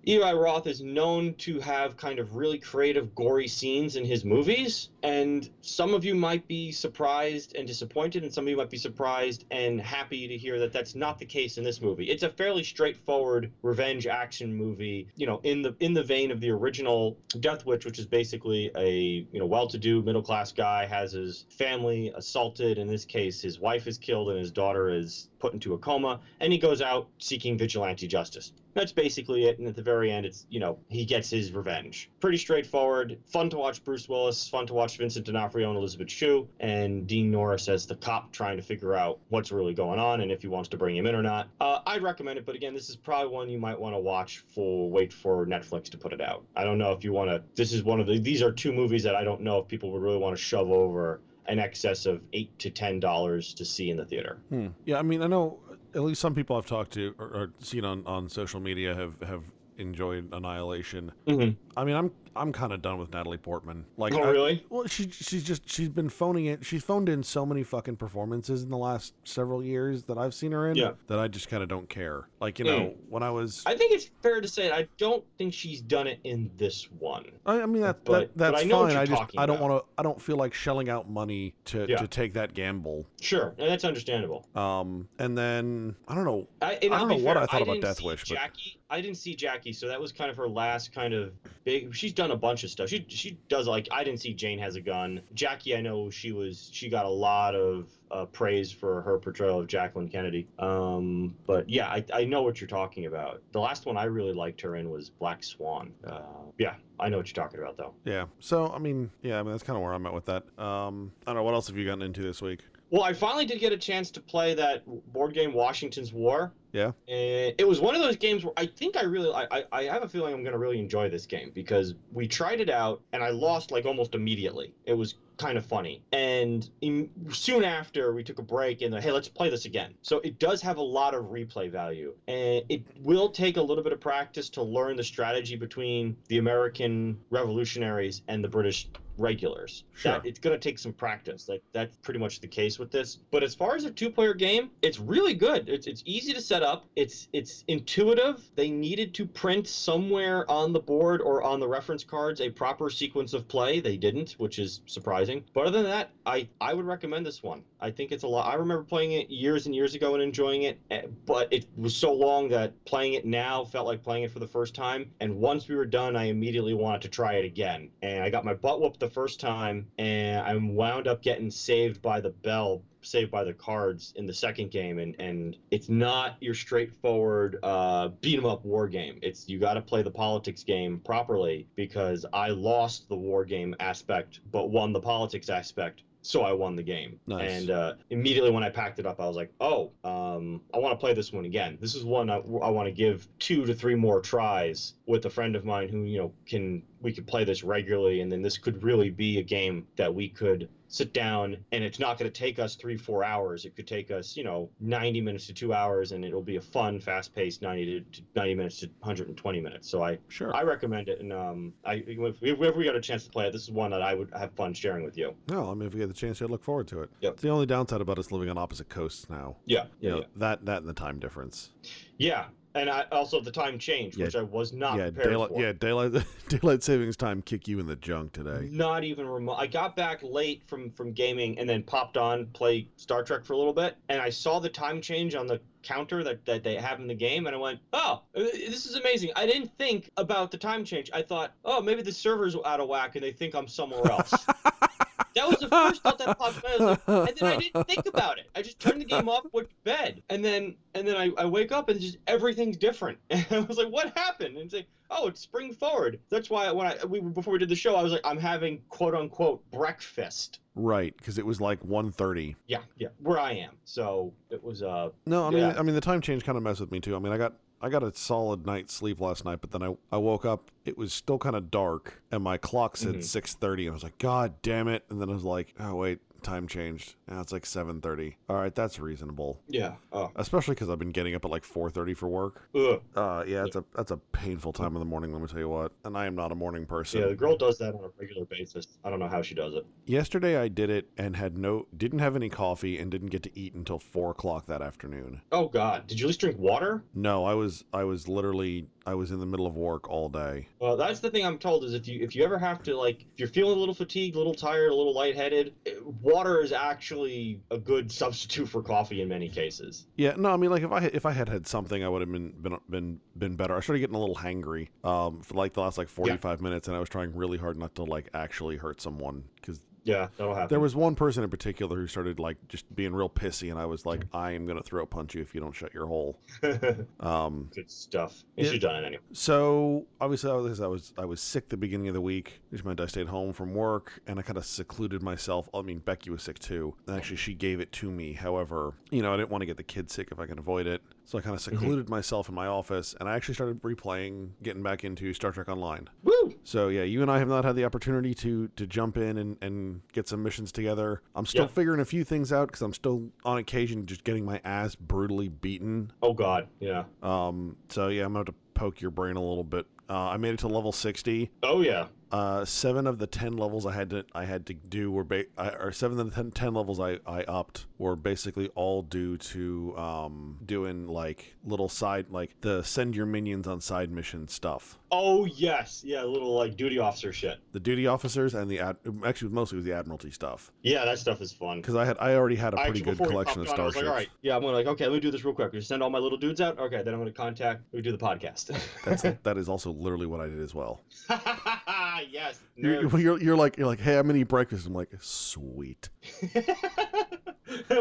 Eli 0.07 0.33
Roth 0.33 0.67
is 0.67 0.83
known 0.83 1.35
to 1.35 1.61
have 1.61 1.97
kind 1.97 2.19
of 2.19 2.35
really 2.35 2.59
creative, 2.59 3.15
gory 3.15 3.47
scenes 3.47 3.95
in 3.95 4.05
his 4.05 4.25
movies. 4.25 4.89
And 5.05 5.49
some 5.61 5.95
of 5.95 6.05
you 6.05 6.15
might 6.17 6.47
be 6.49 6.73
surprised 6.73 7.55
and 7.55 7.67
disappointed, 7.69 8.25
and 8.25 8.33
some 8.33 8.45
of 8.45 8.51
you 8.51 8.57
might 8.57 8.71
be 8.71 8.79
surprised 8.79 9.45
and 9.53 9.81
happy 9.81 10.27
to 10.27 10.37
hear 10.37 10.59
that 10.59 10.73
that's 10.73 10.97
not 10.97 11.19
the 11.19 11.25
case 11.25 11.57
in 11.57 11.63
this 11.63 11.81
movie. 11.81 12.07
It's 12.07 12.25
a 12.25 12.31
fairly 12.31 12.65
straightforward 12.65 13.53
revenge 13.63 14.09
action 14.09 14.53
movie, 14.53 15.07
you 15.15 15.27
know, 15.27 15.41
in 15.45 15.63
the 15.63 15.75
in 15.79 15.95
the 15.95 16.03
vein 16.03 16.33
of 16.33 16.41
the 16.41 16.51
original 16.51 17.17
Death 17.41 17.65
Wish, 17.65 17.85
which 17.85 17.99
is 17.99 18.07
basically 18.07 18.73
a 18.77 19.27
you 19.31 19.39
know 19.39 19.47
well-to-do 19.47 20.03
middle-class 20.03 20.53
guy 20.53 20.85
has 20.87 21.13
his 21.13 21.47
family 21.51 22.13
assaulted. 22.17 22.79
In 22.79 22.89
this 22.89 23.05
case, 23.05 23.41
his 23.41 23.61
wife 23.61 23.87
is 23.87 23.99
killed 23.99 24.31
and 24.31 24.39
his 24.39 24.51
daughter 24.51 24.89
is 24.89 25.29
put 25.39 25.53
into 25.53 25.75
a 25.75 25.79
coma, 25.79 26.21
and 26.41 26.53
he 26.53 26.59
goes 26.59 26.81
out 26.81 27.09
seeking 27.19 27.59
vigilante 27.59 28.07
justice. 28.07 28.53
That's 28.75 28.93
basically 28.93 29.45
it. 29.45 29.59
And 29.59 29.69
at 29.69 29.75
the 29.75 29.83
very 29.83 29.92
end, 30.01 30.27
it's, 30.27 30.47
you 30.49 30.61
know, 30.61 30.79
he 30.89 31.05
gets 31.05 31.29
his 31.31 31.53
revenge. 31.53 32.11
Pretty 32.21 32.39
straightforward. 32.39 33.19
Fun 33.27 33.51
to 33.51 33.59
watch 33.59 33.85
Bruce 33.85 34.09
Willis. 34.09 34.49
Fun 34.49 34.67
to 34.67 34.75
watch 34.75 34.97
Vincent 34.97 35.27
D'Onofrio 35.27 35.69
and 35.69 35.79
Elizabeth 35.79 36.11
Shue. 36.11 36.49
And 36.61 37.07
Dean 37.07 37.31
Norris 37.31 37.69
as 37.69 37.87
the 37.87 37.97
cop 37.97 38.33
trying 38.33 38.57
to 38.57 38.63
figure 38.63 38.95
out 38.95 39.19
what's 39.29 39.53
really 39.53 39.75
going 39.75 39.99
on 39.99 40.23
and 40.23 40.33
if 40.33 40.43
he 40.43 40.49
wants 40.49 40.69
to 40.71 40.77
bring 40.77 40.97
him 40.97 41.07
in 41.07 41.15
or 41.15 41.23
not. 41.23 41.49
Uh, 41.61 41.81
I'd 41.87 42.03
recommend 42.03 42.39
it. 42.39 42.47
But 42.47 42.55
again, 42.55 42.75
this 42.75 42.89
is 42.89 42.97
probably 42.97 43.33
one 43.33 43.49
you 43.49 43.59
might 43.59 43.79
want 43.79 43.95
to 43.95 44.01
watch 44.01 44.45
for, 44.55 44.89
wait 44.91 45.13
for 45.13 45.47
Netflix 45.47 45.91
to 45.91 45.99
put 45.99 46.13
it 46.13 46.21
out. 46.21 46.45
I 46.57 46.65
don't 46.65 46.79
know 46.79 46.93
if 46.93 47.05
you 47.05 47.13
want 47.13 47.31
to, 47.31 47.43
this 47.55 47.73
is 47.73 47.83
one 47.83 48.01
of 48.01 48.07
the, 48.07 48.19
these 48.19 48.43
are 48.43 48.53
two 48.53 48.73
movies 48.73 49.03
that 49.03 49.15
I 49.15 49.25
don't 49.25 49.43
know 49.43 49.59
if 49.59 49.69
people 49.69 49.93
would 49.93 50.03
really 50.03 50.19
want 50.19 50.37
to 50.37 50.43
shove 50.43 50.71
over 50.71 51.21
in 51.49 51.59
excess 51.59 52.07
of 52.07 52.23
eight 52.33 52.57
to 52.61 52.71
ten 52.71 53.01
dollars 53.01 53.53
to 53.55 53.65
see 53.65 53.91
in 53.91 53.97
the 53.97 54.05
theater. 54.05 54.39
Hmm. 54.49 54.69
Yeah, 54.85 54.99
I 54.99 55.03
mean, 55.03 55.23
I 55.23 55.27
know 55.27 55.59
at 55.93 56.03
least 56.03 56.21
some 56.21 56.35
people 56.35 56.57
I've 56.57 56.67
talked 56.67 56.93
to 56.93 57.15
or, 57.19 57.27
or 57.27 57.53
seen 57.59 57.85
on, 57.85 58.07
on 58.07 58.29
social 58.29 58.61
media 58.61 58.95
have, 58.95 59.21
have 59.23 59.43
enjoyed 59.79 60.29
Annihilation. 60.33 61.13
hmm 61.27 61.51
I 61.77 61.85
mean, 61.85 61.97
I'm 61.97 62.11
I'm 62.35 62.53
kind 62.53 62.73
of 62.73 62.83
done 62.83 62.99
with 62.99 63.13
Natalie 63.13 63.37
Portman. 63.39 63.85
Like, 63.97 64.15
Oh, 64.15 64.23
I- 64.23 64.31
really? 64.31 64.67
well, 64.71 64.87
she 64.87 65.09
she's 65.11 65.45
just 65.45 65.69
she's 65.69 65.89
been 65.89 66.09
phoning 66.09 66.47
it. 66.47 66.65
She's 66.65 66.83
phoned 66.83 67.09
in 67.09 67.23
so 67.23 67.45
many 67.45 67.63
fucking 67.63 67.97
performances 67.97 68.63
in 68.63 68.71
the 68.71 68.79
last 68.79 69.15
several 69.25 69.63
years 69.63 70.03
that 70.05 70.19
I've 70.19 70.35
seen 70.35 70.53
her 70.53 70.69
in 70.71 70.77
Yeah. 70.77 70.93
that 71.09 71.19
I 71.19 71.29
just 71.29 71.49
kind 71.49 71.63
of 71.63 71.69
don't 71.69 71.89
care. 71.89 72.29
Like, 72.41 72.59
you 72.59 72.65
know, 72.65 72.79
Mm. 72.81 72.97
when 73.09 73.23
I 73.23 73.31
was, 73.31 73.63
I 73.67 73.77
think 73.77 73.93
it's 73.93 74.11
fair 74.23 74.41
to 74.41 74.49
say 74.49 74.71
I 74.73 74.89
don't 74.99 75.25
think 75.39 75.53
she's 75.55 75.81
done 75.81 76.07
it 76.07 76.19
in 76.25 76.51
this 76.57 76.91
one. 76.99 77.27
I, 77.47 77.63
I 77.63 77.67
mean 77.67 77.83
that, 77.83 78.05
but- 78.05 78.13
that 78.13 78.37
but 78.37 78.51
that's 78.53 78.65
I 78.65 78.67
know 78.67 78.81
what 78.81 78.89
fine. 78.93 78.97
I 78.99 79.05
just 79.07 79.23
I 79.39 79.47
don't 79.47 79.61
want 79.61 79.85
to. 79.85 79.91
I 79.99 80.03
don't 80.03 80.21
feel 80.21 80.37
like 80.37 80.55
shelling 80.55 80.89
out 80.89 81.09
money 81.09 81.55
to 81.67 81.87
Yeah. 81.89 81.97
to 81.99 82.07
take 82.09 82.33
that 82.35 82.55
gamble. 82.55 83.07
Sure, 83.21 83.55
and 83.59 83.69
that's 83.69 83.85
understandable. 83.85 84.47
Um, 84.55 85.09
and 85.19 85.37
then 85.37 85.95
I 86.09 86.15
don't 86.15 86.25
know. 86.25 86.49
I, 86.61 86.79
I 86.83 86.89
don't 86.89 87.09
know 87.09 87.17
what 87.17 87.37
I 87.37 87.47
thought 87.47 87.63
about 87.63 87.81
Death 87.81 88.03
Wish, 88.03 88.25
but- 88.29 88.35
Jackie, 88.37 88.79
I 88.91 89.01
didn't 89.01 89.17
see 89.17 89.35
Jackie, 89.35 89.73
so 89.73 89.89
that 89.89 90.01
was 90.01 90.13
kind 90.13 90.31
of 90.31 90.37
her 90.37 90.49
last 90.49 90.93
kind 90.93 91.15
of 91.15 91.33
big. 91.65 91.95
She's 91.95 92.13
done 92.13 92.22
a 92.31 92.37
bunch 92.37 92.65
of 92.65 92.71
stuff. 92.71 92.89
She 92.89 93.05
she 93.09 93.39
does 93.49 93.67
like 93.67 93.89
I 93.91 94.05
didn't 94.05 94.21
see 94.21 94.35
Jane 94.35 94.59
has 94.59 94.77
a 94.77 94.81
gun. 94.81 95.21
Jackie, 95.35 95.77
I 95.77 95.81
know 95.81 96.11
she 96.11 96.33
was 96.33 96.71
she 96.73 96.89
got 96.89 97.05
a 97.05 97.11
lot 97.11 97.55
of 97.55 97.89
uh, 98.11 98.27
praise 98.27 98.71
for 98.71 99.03
her 99.03 99.19
portrayal 99.19 99.61
of 99.61 99.67
Jacqueline 99.67 100.09
Kennedy. 100.09 100.47
Um, 100.59 101.35
but 101.47 101.69
yeah, 101.69 101.89
I, 101.89 102.05
I 102.13 102.25
know 102.25 102.43
what 102.43 102.61
you're 102.61 102.69
talking 102.69 103.07
about. 103.07 103.43
The 103.53 103.61
last 103.61 103.87
one 103.87 103.97
I 103.97 104.05
really 104.05 104.35
liked 104.35 104.61
her 104.61 104.77
in 104.77 104.91
was 104.91 105.11
Black 105.11 105.43
Swan. 105.43 105.93
Uh, 106.07 106.21
yeah, 106.59 106.75
I 107.01 107.09
know 107.09 107.17
what 107.17 107.27
you're 107.27 107.43
talking 107.43 107.61
about 107.61 107.77
though. 107.77 107.95
Yeah. 108.05 108.27
So 108.39 108.69
I 108.69 108.79
mean, 108.79 109.11
yeah. 109.23 109.41
I 109.41 109.43
mean 109.43 109.53
that's 109.53 109.65
kind 109.65 109.77
of 109.77 109.83
where 109.83 109.93
I'm 109.93 110.07
at 110.07 110.13
with 110.13 110.27
that. 110.27 110.45
Um, 110.59 111.13
I 111.27 111.31
don't 111.31 111.37
know 111.37 111.43
what 111.43 111.55
else 111.55 111.67
have 111.69 111.77
you 111.77 111.85
gotten 111.85 112.03
into 112.03 112.23
this 112.23 112.43
week. 112.43 112.61
Well, 112.91 113.03
I 113.03 113.15
finally 113.15 113.47
did 113.47 113.59
get 113.59 113.73
a 113.73 113.79
chance 113.79 114.11
to 114.11 114.21
play 114.21 114.53
that 114.53 114.83
board 115.15 115.33
game 115.33 115.55
Washington's 115.55 116.13
War. 116.13 116.53
Yeah. 116.73 116.93
And 117.09 117.55
it 117.59 117.69
was 117.69 117.81
one 117.81 117.95
of 117.95 118.01
those 118.01 118.17
games 118.17 118.45
where 118.45 118.55
I 118.57 118.67
think 118.67 118.97
I 118.97 119.03
really, 119.03 119.31
I, 119.33 119.47
I, 119.51 119.65
I 119.73 119.83
have 119.85 120.03
a 120.03 120.09
feeling 120.09 120.35
I'm 120.35 120.43
going 120.43 120.53
to 120.53 120.59
really 120.59 120.79
enjoy 120.79 121.09
this 121.09 121.27
game 121.27 121.53
because 121.55 121.95
we 122.13 122.27
tried 122.27 122.61
it 122.61 122.71
out 122.71 123.03
and 123.13 123.23
I 123.23 123.29
lost 123.29 123.71
like 123.71 123.85
almost 123.85 124.15
immediately. 124.15 124.75
It 124.87 124.95
was 124.95 125.17
kind 125.37 125.59
of 125.59 125.67
funny. 125.67 126.03
And 126.13 126.69
in, 126.81 127.11
soon 127.31 127.65
after, 127.65 128.15
we 128.15 128.23
took 128.23 128.39
a 128.39 128.43
break 128.43 128.81
and, 128.83 128.95
hey, 128.95 129.13
let's 129.13 129.29
play 129.29 129.51
this 129.51 129.65
again. 129.65 129.95
So 130.03 130.21
it 130.21 130.39
does 130.39 130.63
have 130.63 130.79
a 130.79 130.83
lot 130.83 131.15
of 131.15 131.27
replay 131.27 131.71
value. 131.71 132.15
And 132.27 132.65
it 132.69 132.83
will 133.01 133.29
take 133.29 133.57
a 133.57 133.63
little 133.63 133.85
bit 133.85 133.93
of 133.93 134.01
practice 134.01 134.49
to 134.51 134.63
learn 134.63 134.97
the 134.97 135.05
strategy 135.05 135.57
between 135.57 136.17
the 136.29 136.39
American 136.39 137.19
revolutionaries 137.31 138.23
and 138.29 138.43
the 138.43 138.49
British 138.49 138.89
regulars. 139.19 139.85
Sure. 139.95 140.13
That 140.13 140.27
it's 140.27 140.39
going 140.39 140.59
to 140.59 140.63
take 140.63 140.79
some 140.79 140.93
practice. 140.93 141.49
Like 141.49 141.63
that's 141.73 141.97
pretty 141.99 142.19
much 142.19 142.41
the 142.41 142.49
case 142.49 142.79
with 142.79 142.91
this. 142.91 143.17
But 143.31 143.43
as 143.43 143.55
far 143.55 143.77
as 143.77 143.85
a 143.85 143.91
two-player 143.91 144.35
game, 144.35 144.71
it's 144.81 144.99
really 144.99 145.35
good. 145.35 145.69
It's, 145.69 145.87
it's 145.87 146.03
easy 146.07 146.33
to 146.33 146.41
set 146.41 146.62
up. 146.63 146.87
It's 146.97 147.29
it's 147.33 147.65
intuitive. 147.69 148.51
They 148.55 148.71
needed 148.71 149.15
to 149.15 149.27
print 149.27 149.67
somewhere 149.67 150.49
on 150.51 150.73
the 150.73 150.81
board 150.81 151.21
or 151.21 151.43
on 151.43 151.61
the 151.61 151.69
reference 151.69 152.05
cards 152.05 152.41
a 152.41 152.49
proper 152.49 152.91
sequence 152.91 153.33
of 153.33 153.47
play. 153.49 153.81
They 153.81 153.97
didn't, 153.97 154.33
which 154.33 154.59
is 154.59 154.81
surprising. 154.87 155.45
But 155.55 155.67
other 155.67 155.83
than 155.83 155.91
that, 155.91 156.11
I 156.27 156.49
I 156.61 156.73
would 156.75 156.85
recommend 156.85 157.27
this 157.27 157.43
one. 157.43 157.63
I 157.81 157.91
think 157.91 158.13
it's 158.13 158.23
a 158.23 158.29
lot. 158.29 158.47
I 158.47 158.55
remember 158.55 158.85
playing 158.85 159.13
it 159.13 159.31
years 159.31 159.67
and 159.67 159.75
years 159.75 159.95
ago 159.95 160.15
and 160.15 160.23
enjoying 160.23 160.63
it, 160.63 160.79
eh, 160.91 161.03
but 161.27 161.49
it 161.51 161.67
was 161.77 161.95
so 161.95 162.13
long 162.13 162.49
that 162.49 162.73
playing 162.85 163.15
it 163.15 163.25
now 163.25 163.65
felt 163.65 163.87
like 163.87 164.03
playing 164.03 164.23
it 164.23 164.31
for 164.31 164.39
the 164.39 164.47
first 164.47 164.75
time. 164.75 165.11
And 165.21 165.37
once 165.37 165.69
we 165.69 165.75
were 165.75 165.85
done, 165.85 166.17
I 166.17 166.25
immediately 166.25 166.75
wanted 166.75 167.03
to 167.03 167.09
try 167.09 167.35
it 167.35 167.45
again. 167.45 167.91
And 168.03 168.23
I 168.23 168.31
got 168.31 168.45
my 168.45 168.55
butt 168.55 168.81
whooped 168.81 169.01
the 169.01 169.09
first 169.09 169.41
time, 169.41 169.87
and 169.99 170.41
I 170.47 170.55
wound 170.55 171.09
up 171.09 171.23
getting 171.23 171.51
saved 171.51 172.01
by 172.03 172.21
the 172.21 172.31
bell 172.31 172.83
saved 173.03 173.31
by 173.31 173.45
the 173.45 173.53
cards 173.53 174.13
in 174.17 174.27
the 174.27 174.33
second 174.33 174.71
game 174.71 174.99
and 174.99 175.15
and 175.19 175.57
it's 175.71 175.89
not 175.89 176.37
your 176.41 176.55
straightforward 176.55 177.59
uh 177.63 178.09
beat 178.21 178.39
'em 178.39 178.47
up 178.47 178.65
war 178.65 178.89
game 178.89 179.19
it's 179.23 179.49
you 179.49 179.59
got 179.59 179.75
to 179.75 179.81
play 179.81 180.03
the 180.03 180.11
politics 180.11 180.63
game 180.63 181.01
properly 181.05 181.67
because 181.77 182.25
i 182.33 182.49
lost 182.49 183.09
the 183.09 183.17
war 183.17 183.45
game 183.45 183.75
aspect 183.81 184.41
but 184.51 184.71
won 184.71 184.93
the 184.93 185.01
politics 185.01 185.49
aspect 185.49 186.03
so 186.23 186.43
I 186.43 186.53
won 186.53 186.77
the 186.77 186.83
game. 186.83 187.19
Nice. 187.27 187.51
And 187.51 187.71
uh, 187.71 187.95
immediately 188.11 188.51
when 188.51 188.63
I 188.63 188.71
packed 188.71 189.01
it 189.01 189.07
up, 189.07 189.21
I 189.21 189.27
was 189.27 189.37
like, 189.37 189.53
oh, 189.61 189.91
um, 190.05 190.63
I 190.73 190.79
want 190.79 190.93
to 190.93 190.97
play 190.97 191.13
this 191.13 191.33
one 191.33 191.45
again. 191.45 191.77
This 191.81 191.97
is 191.97 192.05
one 192.05 192.31
I, 192.31 192.37
I 192.37 192.71
want 192.71 192.87
to 192.87 192.93
give 192.93 193.27
two 193.41 193.67
to 193.67 193.75
three 193.75 193.97
more 193.97 194.21
tries 194.21 194.95
with 195.07 195.25
a 195.27 195.31
friend 195.31 195.57
of 195.57 195.65
mine 195.65 195.89
who, 195.89 196.05
you 196.05 196.19
know, 196.19 196.33
can 196.47 196.83
we 197.01 197.13
could 197.13 197.27
play 197.27 197.43
this 197.45 197.65
regularly, 197.65 198.21
and 198.21 198.31
then 198.31 198.43
this 198.43 198.57
could 198.59 198.83
really 198.83 199.11
be 199.11 199.39
a 199.39 199.43
game 199.43 199.87
that 199.97 200.13
we 200.15 200.29
could 200.29 200.69
sit 200.89 201.15
down 201.15 201.57
and 201.73 201.83
it's 201.83 201.99
not 201.99 202.19
going 202.19 202.31
to 202.31 202.39
take 202.39 202.59
us 202.59 202.75
three 202.77 202.99
four 202.99 203.25
hours 203.25 203.65
it 203.65 203.75
could 203.75 203.87
take 203.87 204.11
us 204.11 204.37
you 204.37 204.45
know 204.45 204.69
90 204.79 205.23
minutes 205.23 205.47
to 205.47 205.55
two 205.55 205.73
hours 205.73 206.13
and 206.13 206.23
it'll 206.23 206.43
be 206.43 206.57
a 206.57 206.61
fun 206.61 207.01
fast 207.01 207.35
paced 207.35 207.63
90 207.63 207.87
to, 207.87 208.01
to 208.21 208.23
90 208.37 208.55
minutes 208.57 208.81
to 208.81 208.89
120 209.01 209.61
minutes 209.63 209.89
so 209.89 210.03
i 210.03 210.19
Sure. 210.29 210.55
i 210.55 210.63
recommend 210.63 211.09
it 211.09 211.19
and 211.21 211.33
um 211.33 211.73
i 211.87 212.05
if 212.07 212.43
we, 212.43 212.51
if 212.51 212.77
we 212.77 212.85
got 212.85 212.95
a 212.95 213.01
chance 213.01 213.25
to 213.25 213.31
play 213.31 213.47
it 213.47 213.53
this 213.55 213.63
is 213.63 213.71
one 213.71 213.91
that 213.91 214.03
i 214.03 214.13
would 214.13 214.29
have 214.37 214.53
fun 214.53 214.75
sharing 214.75 215.03
with 215.03 215.17
you 215.17 215.35
no, 215.49 215.71
I 215.71 215.73
mean 215.73 215.87
if 215.87 215.95
we 215.95 216.01
get 216.01 216.09
the 216.09 216.13
chance, 216.15 216.43
I'd 216.43 216.51
look 216.51 216.63
forward 216.63 216.89
to 216.89 217.01
it. 217.01 217.11
Yep. 217.23 217.33
It's 217.33 217.43
the 217.43 217.49
only 217.49 217.65
downside 217.65 218.03
about 218.03 218.19
us 218.19 218.31
living 218.31 218.51
on 218.51 218.59
opposite 218.59 218.91
coasts 218.91 219.31
now. 219.31 219.57
yeah 219.65 219.87
You 220.01 220.11
know, 220.11 220.19
yeah. 220.19 220.25
that 220.37 220.67
that 220.67 220.81
and 220.83 220.89
the 220.89 220.93
time 220.93 221.19
difference. 221.19 221.71
yeah 222.19 222.49
and 222.75 222.89
I, 222.91 223.05
also 223.13 223.41
the 223.41 223.51
time 223.51 223.79
change 223.79 224.17
Yeah. 224.17 224.27
which 224.27 224.37
i 224.37 224.43
was 224.43 224.73
not 224.73 224.99
yeah, 224.99 225.05
prepared 225.11 225.31
daylight. 225.31 225.51
for 225.51 225.61
Yeah, 225.61 225.73
daylight. 225.73 226.25
daylight 226.49 226.83
savings 226.83 227.17
time 227.17 227.43
kick 227.43 227.69
you 227.69 227.79
in 227.81 227.87
the 227.87 227.97
junk 227.97 228.33
today. 228.33 228.69
Not 228.71 229.05
even 229.05 229.27
remote. 229.29 229.57
I 229.59 229.67
got 229.67 229.97
back 229.97 230.21
late 230.23 230.63
from 230.67 230.91
from 230.91 231.13
gaming 231.13 231.59
and 231.59 231.69
then 231.69 231.83
popped 231.83 232.17
on 232.17 232.47
play 232.47 232.89
Star 232.97 233.23
Trek 233.23 233.45
for 233.45 233.53
a 233.55 233.57
little 233.57 233.73
bit, 233.73 233.97
and 234.09 234.21
I 234.21 234.31
saw 234.31 234.59
the 234.59 234.69
time 234.69 235.01
change 235.01 235.35
on 235.35 235.47
the 235.47 235.61
counter 235.83 236.23
that, 236.23 236.45
that 236.47 236.63
they 236.63 236.77
have 236.77 237.01
in 237.01 237.07
the 237.09 237.15
game, 237.15 237.47
and 237.47 237.55
I 237.57 237.59
went, 237.59 237.81
"Oh, 237.93 238.23
uh, 238.37 238.41
this 238.41 238.87
is 238.87 238.95
amazing." 238.97 239.31
I 239.37 239.47
didn't 239.47 239.71
think 239.79 240.11
about 240.17 240.51
the 240.51 240.59
time 240.59 240.85
change. 240.85 241.11
I 241.13 241.23
thought, 241.23 241.53
"Oh, 241.65 241.81
maybe 241.81 242.03
the 242.03 242.13
server's 242.13 242.57
out 242.65 242.81
of 242.81 242.89
whack 242.89 243.17
and 243.17 243.25
they 243.25 243.33
think 243.33 243.55
I'm 243.55 243.69
somewhere 243.69 244.11
else." 244.11 244.33
that 245.35 245.49
was 245.49 245.59
the 245.59 245.69
first 245.69 246.03
thought 246.03 246.19
that 246.19 246.39
popped 246.39 246.57
in 246.57 246.63
my 246.65 246.71
head. 246.71 246.81
I 246.81 246.85
was 246.85 246.99
like, 247.07 247.29
and 247.29 247.37
then 247.37 247.53
I 247.53 247.57
didn't 247.57 247.85
think 247.89 248.07
about 248.07 248.39
it. 248.39 248.51
I 248.55 248.63
just 248.63 248.79
turned 248.81 249.01
the 249.01 249.05
game 249.05 249.29
off, 249.29 249.45
went 249.53 249.69
to 249.69 249.75
bed, 249.85 250.23
and 250.29 250.45
then 250.45 250.75
and 250.95 251.07
then 251.07 251.17
I, 251.17 251.31
I 251.39 251.47
wake 251.47 251.73
up 251.73 251.89
and 251.89 252.01
just 252.01 252.19
everything's 252.27 252.77
different. 252.77 253.19
And 253.31 253.47
I 253.51 253.61
was 253.61 253.79
like, 253.79 253.89
"What 253.89 254.17
happened?" 254.17 254.57
And 254.57 254.65
it's 254.67 254.75
like, 254.75 254.87
"Oh, 255.11 255.27
it's 255.29 255.41
spring 255.41 255.73
forward." 255.73 256.21
That's 256.29 256.51
why 256.51 256.71
when 256.71 256.87
I 256.87 257.05
we 257.05 257.21
before 257.21 257.53
we 257.53 257.59
did 257.59 257.69
the 257.69 257.77
show, 257.77 257.97
I 257.97 258.03
was 258.03 258.13
like, 258.13 258.21
"I'm 258.25 258.39
having 258.39 258.81
quote 258.89 259.15
unquote 259.15 259.63
breakfast." 259.71 260.59
right, 260.75 261.15
because 261.19 261.37
it 261.37 261.45
was 261.45 261.61
like 261.61 261.83
1.30. 261.83 262.55
Yeah, 262.67 262.79
yeah, 262.97 263.09
where 263.19 263.39
I 263.39 263.53
am. 263.53 263.73
So 263.85 264.33
it 264.49 264.63
was 264.63 264.83
uh 264.83 265.11
No, 265.27 265.47
I 265.47 265.51
mean, 265.51 265.59
Yeah. 265.61 265.75
I 265.79 265.83
mean 265.83 265.95
the 265.95 266.01
time 266.01 266.21
change 266.23 266.45
kind 266.45 266.57
of 266.57 266.65
messed 266.65 266.81
with 266.81 266.91
me 266.91 266.99
too. 267.01 267.15
I 267.15 267.19
mean, 267.19 267.33
I 267.33 267.37
got 267.37 267.55
I 267.83 267.89
got 267.89 268.03
a 268.05 268.15
solid 268.15 268.65
night's 268.65 268.95
sleep 268.95 269.21
last 269.21 269.45
night, 269.45 269.59
but 269.61 269.73
then 269.73 269.83
I, 269.83 269.97
I 270.13 270.17
woke 270.19 270.45
up. 270.45 270.71
It 270.85 270.97
was 270.97 271.13
still 271.13 271.39
kind 271.39 271.57
of 271.57 271.71
dark, 271.71 272.23
and 272.31 272.43
my 272.43 272.57
clock 272.57 272.97
said 272.97 273.17
Mhm. 273.17 273.25
6:30, 273.25 273.83
and 273.87 273.91
I 273.91 273.95
was 273.95 274.03
like, 274.05 274.19
God 274.19 274.55
damn 274.63 274.87
it! 274.89 275.05
And 275.11 275.21
then 275.21 275.29
I 275.29 275.33
was 275.35 275.43
like, 275.45 275.75
Oh 275.81 275.97
wait, 275.97 276.21
time 276.43 276.67
changed. 276.67 277.15
Now 277.29 277.41
it's 277.41 277.53
like 277.53 277.65
7:30. 277.65 278.35
All 278.49 278.57
right, 278.57 278.75
that's 278.75 278.99
reasonable. 278.99 279.61
yeah. 279.69 279.95
Oh. 280.13 280.31
Especially 280.37 280.75
because 280.75 280.91
I've 280.91 280.99
been 280.99 281.11
getting 281.11 281.35
up 281.35 281.45
at 281.45 281.51
like 281.51 281.65
4:30 281.65 282.17
for 282.17 282.29
work. 282.29 282.69
Ugh. 282.75 283.01
Uh, 283.15 283.45
yeah, 283.47 283.65
it's 283.65 283.77
a 283.77 283.85
that's 283.95 284.11
a 284.11 284.17
painful 284.17 284.73
time 284.73 284.95
in 284.95 284.99
the 285.01 285.05
morning. 285.07 285.33
Let 285.33 285.43
me 285.43 285.49
tell 285.49 285.59
you 285.59 285.69
what. 285.69 285.93
And 286.05 286.17
I 286.17 286.27
am 286.27 286.35
not 286.35 286.53
a 286.53 286.55
morning 286.55 286.87
person. 286.87 287.21
Yeah, 287.21 287.29
the 287.29 287.35
girl 287.35 287.57
does 287.57 287.79
that 287.79 287.95
on 287.95 288.05
a 288.05 288.09
regular 288.19 288.45
basis. 288.45 288.87
I 289.05 289.11
don't 289.11 289.19
know 289.19 289.29
how 289.29 289.43
she 289.43 289.55
does 289.55 289.75
it. 289.75 289.87
Yesterday 290.07 290.57
I 290.57 290.69
did 290.69 290.91
it 290.91 291.09
and 291.17 291.37
had 291.37 291.57
no 291.57 291.87
didn't 291.97 292.19
have 292.19 292.37
any 292.37 292.49
coffee 292.49 292.99
and 292.99 293.11
didn't 293.11 293.29
get 293.29 293.43
to 293.45 293.59
eat 293.59 293.75
until 293.75 293.99
four 293.99 294.31
o'clock 294.31 294.67
that 294.67 294.83
afternoon. 294.83 295.41
Oh 295.53 295.69
God, 295.69 296.07
did 296.07 296.19
you 296.21 296.27
at 296.27 296.29
least 296.29 296.41
drink 296.41 296.59
water? 296.59 297.03
No, 297.15 297.45
I 297.45 297.55
was 297.55 297.85
I 297.93 298.05
was 298.05 298.29
literally 298.29 298.87
I 299.07 299.15
was 299.15 299.31
in 299.31 299.41
the 299.41 299.47
middle 299.47 299.67
of 299.67 299.75
work 299.77 300.09
all 300.09 300.29
day. 300.29 300.69
Well, 300.79 300.97
that's 300.97 301.21
the 301.21 301.31
thing 301.31 301.45
I'm 301.45 301.59
told 301.59 301.85
is 301.85 301.95
if 301.95 302.07
you 302.07 302.21
if 302.23 302.37
you 302.37 302.45
ever 302.45 302.59
have 302.59 302.83
to 302.85 302.97
like 302.97 303.23
if 303.23 303.39
you're 303.39 303.49
feeling 303.49 303.77
a 303.77 303.81
little 303.81 303.95
fatigued, 303.95 304.35
a 304.37 304.39
little 304.39 304.55
tired, 304.55 304.91
a 304.91 304.95
little 304.95 305.15
lightheaded, 305.15 305.75
eh, 305.87 305.93
water 306.33 306.61
is 306.63 306.73
actually 306.73 307.61
a 307.71 307.79
good 307.79 308.11
substitute 308.11 308.69
for 308.69 308.83
coffee 308.83 309.23
in 309.23 309.29
many 309.29 309.49
cases. 309.49 310.07
Yeah, 310.17 310.35
no, 310.37 310.51
I 310.51 310.57
mean 310.57 310.71
like 310.71 310.83
if 310.83 310.91
I 310.93 311.01
had- 311.01 311.15
if 311.15 311.27
I 311.27 311.33
had 311.33 311.49
had 311.49 311.67
something, 311.67 312.03
I 312.03 312.09
would 312.09 312.21
have 312.23 312.31
been 312.33 312.53
been 312.53 312.79
been 312.89 313.21
been 313.37 313.57
better. 313.57 313.77
I 313.77 313.81
started 313.81 314.01
getting 314.01 314.17
a 314.17 314.21
little 314.21 314.37
hangry 314.37 314.89
um 315.05 315.41
for 315.43 315.55
like 315.55 315.73
the 315.75 315.81
last 315.81 315.99
like 315.99 316.09
forty 316.09 316.37
five 316.39 316.61
minutes, 316.61 316.89
and 316.89 316.97
I 316.97 317.01
was 317.01 317.09
trying 317.09 317.35
really 317.35 317.59
hard 317.59 317.77
not 317.79 317.95
to 317.97 318.05
like 318.05 318.29
actually 318.35 318.77
hurt 318.77 319.01
someone 319.01 319.45
because 319.57 319.81
Yeah, 320.05 320.29
that'll 320.37 320.55
happen. 320.55 320.69
there 320.69 320.81
was 320.81 320.97
one 320.97 321.15
person 321.15 321.45
in 321.45 321.51
particular 321.51 321.97
who 321.97 322.07
started 322.07 322.39
like 322.41 322.57
just 322.69 322.93
being 322.95 323.15
real 323.15 323.29
pissy, 323.29 323.71
and 323.71 323.79
I 323.79 323.87
was 323.87 324.05
like, 324.05 324.25
I 324.33 324.53
am 324.53 324.67
gonna 324.67 324.83
throw 324.83 325.03
a 325.03 325.07
punch 325.07 325.35
you 325.35 325.43
if 325.43 325.55
you 325.55 325.61
don't 325.61 325.73
shut 325.75 325.95
your 325.95 326.07
hole. 326.07 326.39
Um, 327.21 327.71
good 327.75 327.91
stuff. 327.91 328.43
Yeah. 328.57 328.71
she's 328.71 328.81
done 328.81 328.97
it 328.97 329.07
anyway. 329.07 329.23
So 329.33 330.07
obviously, 330.21 330.51
I 330.51 330.55
was 330.55 330.81
I 330.81 330.87
was 330.87 331.13
I 331.19 331.25
was 331.25 331.41
sick 331.41 331.69
the 331.69 331.77
beginning 331.77 332.09
of 332.09 332.15
the 332.15 332.21
week, 332.21 332.61
which 332.71 332.85
meant 332.85 333.01
I 333.01 333.07
stayed 333.07 333.29
home 333.29 333.53
from 333.53 333.75
work, 333.75 334.21
and 334.27 334.39
I 334.39 334.43
kind 334.43 334.59
of 334.59 334.65
secluded 334.65 335.23
myself. 335.23 335.69
I 335.73 335.83
mean, 335.83 335.99
Becky 335.99 336.31
was 336.31 336.43
sick 336.43 336.59
too. 336.59 336.95
And 337.07 337.17
actually, 337.17 337.37
she 337.37 337.55
gave 337.55 337.81
it 337.81 337.93
to 337.93 338.11
me. 338.11 338.33
However, 338.33 338.95
you 339.11 339.23
know, 339.23 339.33
I 339.33 339.37
didn't 339.37 339.51
want 339.51 339.63
to 339.63 339.67
get 339.67 339.77
the 339.77 339.83
kids 339.83 340.13
sick 340.13 340.29
if 340.33 340.39
I 340.41 340.47
can 340.47 340.59
avoid 340.59 340.87
it. 340.87 341.03
So 341.25 341.39
I 341.39 341.41
kind 341.41 341.55
of 341.55 341.61
secluded 341.61 342.09
myself 342.09 342.49
in 342.49 342.55
my 342.55 342.67
office, 342.67 343.15
and 343.21 343.29
I 343.29 343.37
actually 343.37 343.55
started 343.55 343.81
replaying, 343.83 344.51
getting 344.63 344.83
back 344.83 345.05
into 345.05 345.33
Star 345.33 345.53
Trek 345.53 345.69
Online. 345.69 346.09
Woo! 346.25 346.55
So 346.65 346.89
yeah, 346.89 347.05
you 347.05 347.23
and 347.23 347.31
I 347.31 347.39
have 347.39 347.49
not 347.49 347.65
had 347.65 347.77
the 347.77 347.85
opportunity 347.85 348.35
to 348.35 348.69
to 348.69 348.87
jump 348.87 349.17
in 349.17 349.39
and, 349.39 349.57
and 349.63 349.92
get 350.13 350.29
some 350.29 350.43
missions 350.43 350.73
together. 350.73 351.21
I'm 351.35 351.47
still 351.47 351.63
Yeah. 351.65 351.69
figuring 351.69 352.01
a 352.01 352.05
few 352.05 352.25
things 352.25 352.53
out 352.53 352.69
because 352.69 352.83
I'm 352.83 352.95
still 352.95 353.31
on 353.45 353.59
occasion 353.59 354.07
just 354.07 354.25
getting 354.25 354.45
my 354.45 354.61
ass 354.65 354.95
brutally 354.95 355.49
beaten 355.49 356.13
Oh 356.23 356.33
God, 356.33 356.69
yeah. 356.81 357.05
um, 357.23 357.77
so 357.89 358.09
yeah, 358.09 358.25
I'm 358.25 358.33
gonna 358.33 358.47
to 358.47 358.55
poke 358.75 359.01
your 359.01 359.11
brain 359.11 359.37
a 359.37 359.43
little 359.43 359.65
bit. 359.65 359.87
Uh, 360.09 360.15
I 360.29 360.37
made 360.37 360.55
it 360.55 360.59
to 360.61 360.69
level 360.69 360.93
60. 360.93 361.51
Oh 361.63 361.81
yeah. 361.81 362.07
Uh, 362.33 362.65
seven 362.65 363.07
of 363.07 363.19
the 363.19 363.27
ten 363.27 363.57
levels 363.59 363.85
I 363.85 363.93
had 363.93 364.09
to 364.11 364.25
I 364.35 364.47
had 364.47 364.65
to 364.67 364.73
do 364.75 365.11
were 365.13 365.23
ba- 365.25 365.45
I, 365.59 365.69
or 365.69 365.93
seven 365.93 366.19
of 366.19 366.31
the 366.31 366.35
ten, 366.35 366.51
10 366.51 366.73
levels 366.75 366.99
I, 366.99 367.19
I 367.27 367.43
upped 367.43 367.85
were 367.99 368.17
basically 368.17 368.69
all 368.75 369.03
due 369.03 369.37
to 369.37 369.95
um, 369.99 370.59
doing 370.65 371.07
like 371.09 371.55
little 371.63 371.91
side 371.91 372.31
like 372.31 372.59
the 372.63 372.83
send 372.85 373.15
your 373.15 373.27
minions 373.27 373.69
on 373.69 373.83
side 373.83 374.11
mission 374.11 374.49
stuff. 374.49 374.99
Oh 375.11 375.45
yes, 375.45 376.03
yeah, 376.07 376.23
little 376.25 376.55
like 376.55 376.75
duty 376.77 376.99
officer 376.99 377.35
shit. 377.35 377.59
The 377.73 377.81
duty 377.81 378.07
officers 378.07 378.55
and 378.55 378.71
the 378.71 378.81
ad- 378.81 378.97
actually 379.27 379.51
mostly 379.51 379.77
was 379.77 379.85
the 379.85 379.93
admiralty 379.93 380.31
stuff 380.31 380.73
Yeah, 380.83 381.05
that 381.05 381.19
stuff 381.19 381.43
is 381.43 381.53
fun. 381.53 381.83
because 381.83 381.97
I 381.97 382.07
had 382.07 382.17
I 382.19 382.35
already 382.35 382.57
had 382.57 382.73
a 382.73 382.79
pretty 382.79 383.01
actually- 383.01 383.17
good 383.17 383.29
collection 383.29 383.61
of 383.61 383.69
on, 383.69 383.75
starships. 383.75 383.97
like, 383.97 384.07
all 384.07 384.15
right, 384.15 384.29
yeah, 384.41 384.57
I'm 384.57 384.63
gonna 384.63 384.73
like, 384.75 384.87
okay, 384.87 385.05
let 385.05 385.13
me 385.13 385.21
do 385.21 385.31
this 385.31 385.45
real 385.45 385.53
quick. 385.55 385.71
Just 385.73 385.87
send 385.89 386.03
all 386.03 386.09
my 386.09 386.19
little 386.19 386.39
dudes 386.39 386.63
out. 386.63 386.79
Okay, 386.79 387.03
then 387.03 387.13
I'm 387.13 387.21
gonna 387.21 387.31
contact. 387.31 387.83
We 387.93 388.01
do 388.01 388.11
the 388.11 388.17
podcast. 388.17 388.75
That's 389.05 389.23
that 389.43 389.59
is 389.59 389.69
also 389.69 389.91
literally 389.93 390.25
what 390.27 390.41
I 390.41 390.49
did 390.49 390.61
as 390.61 390.75
well. 390.75 391.03
yes. 392.31 392.61
You're, 392.77 393.19
you're, 393.19 393.41
you're 393.41 393.57
like 393.57 393.77
you're 393.77 393.87
like 393.87 394.01
hey 394.01 394.19
I'm 394.19 394.27
gonna 394.27 394.39
eat 394.39 394.49
breakfast. 394.49 394.87
I'm 394.87 394.95
like 394.95 395.11
sweet. 395.21 396.09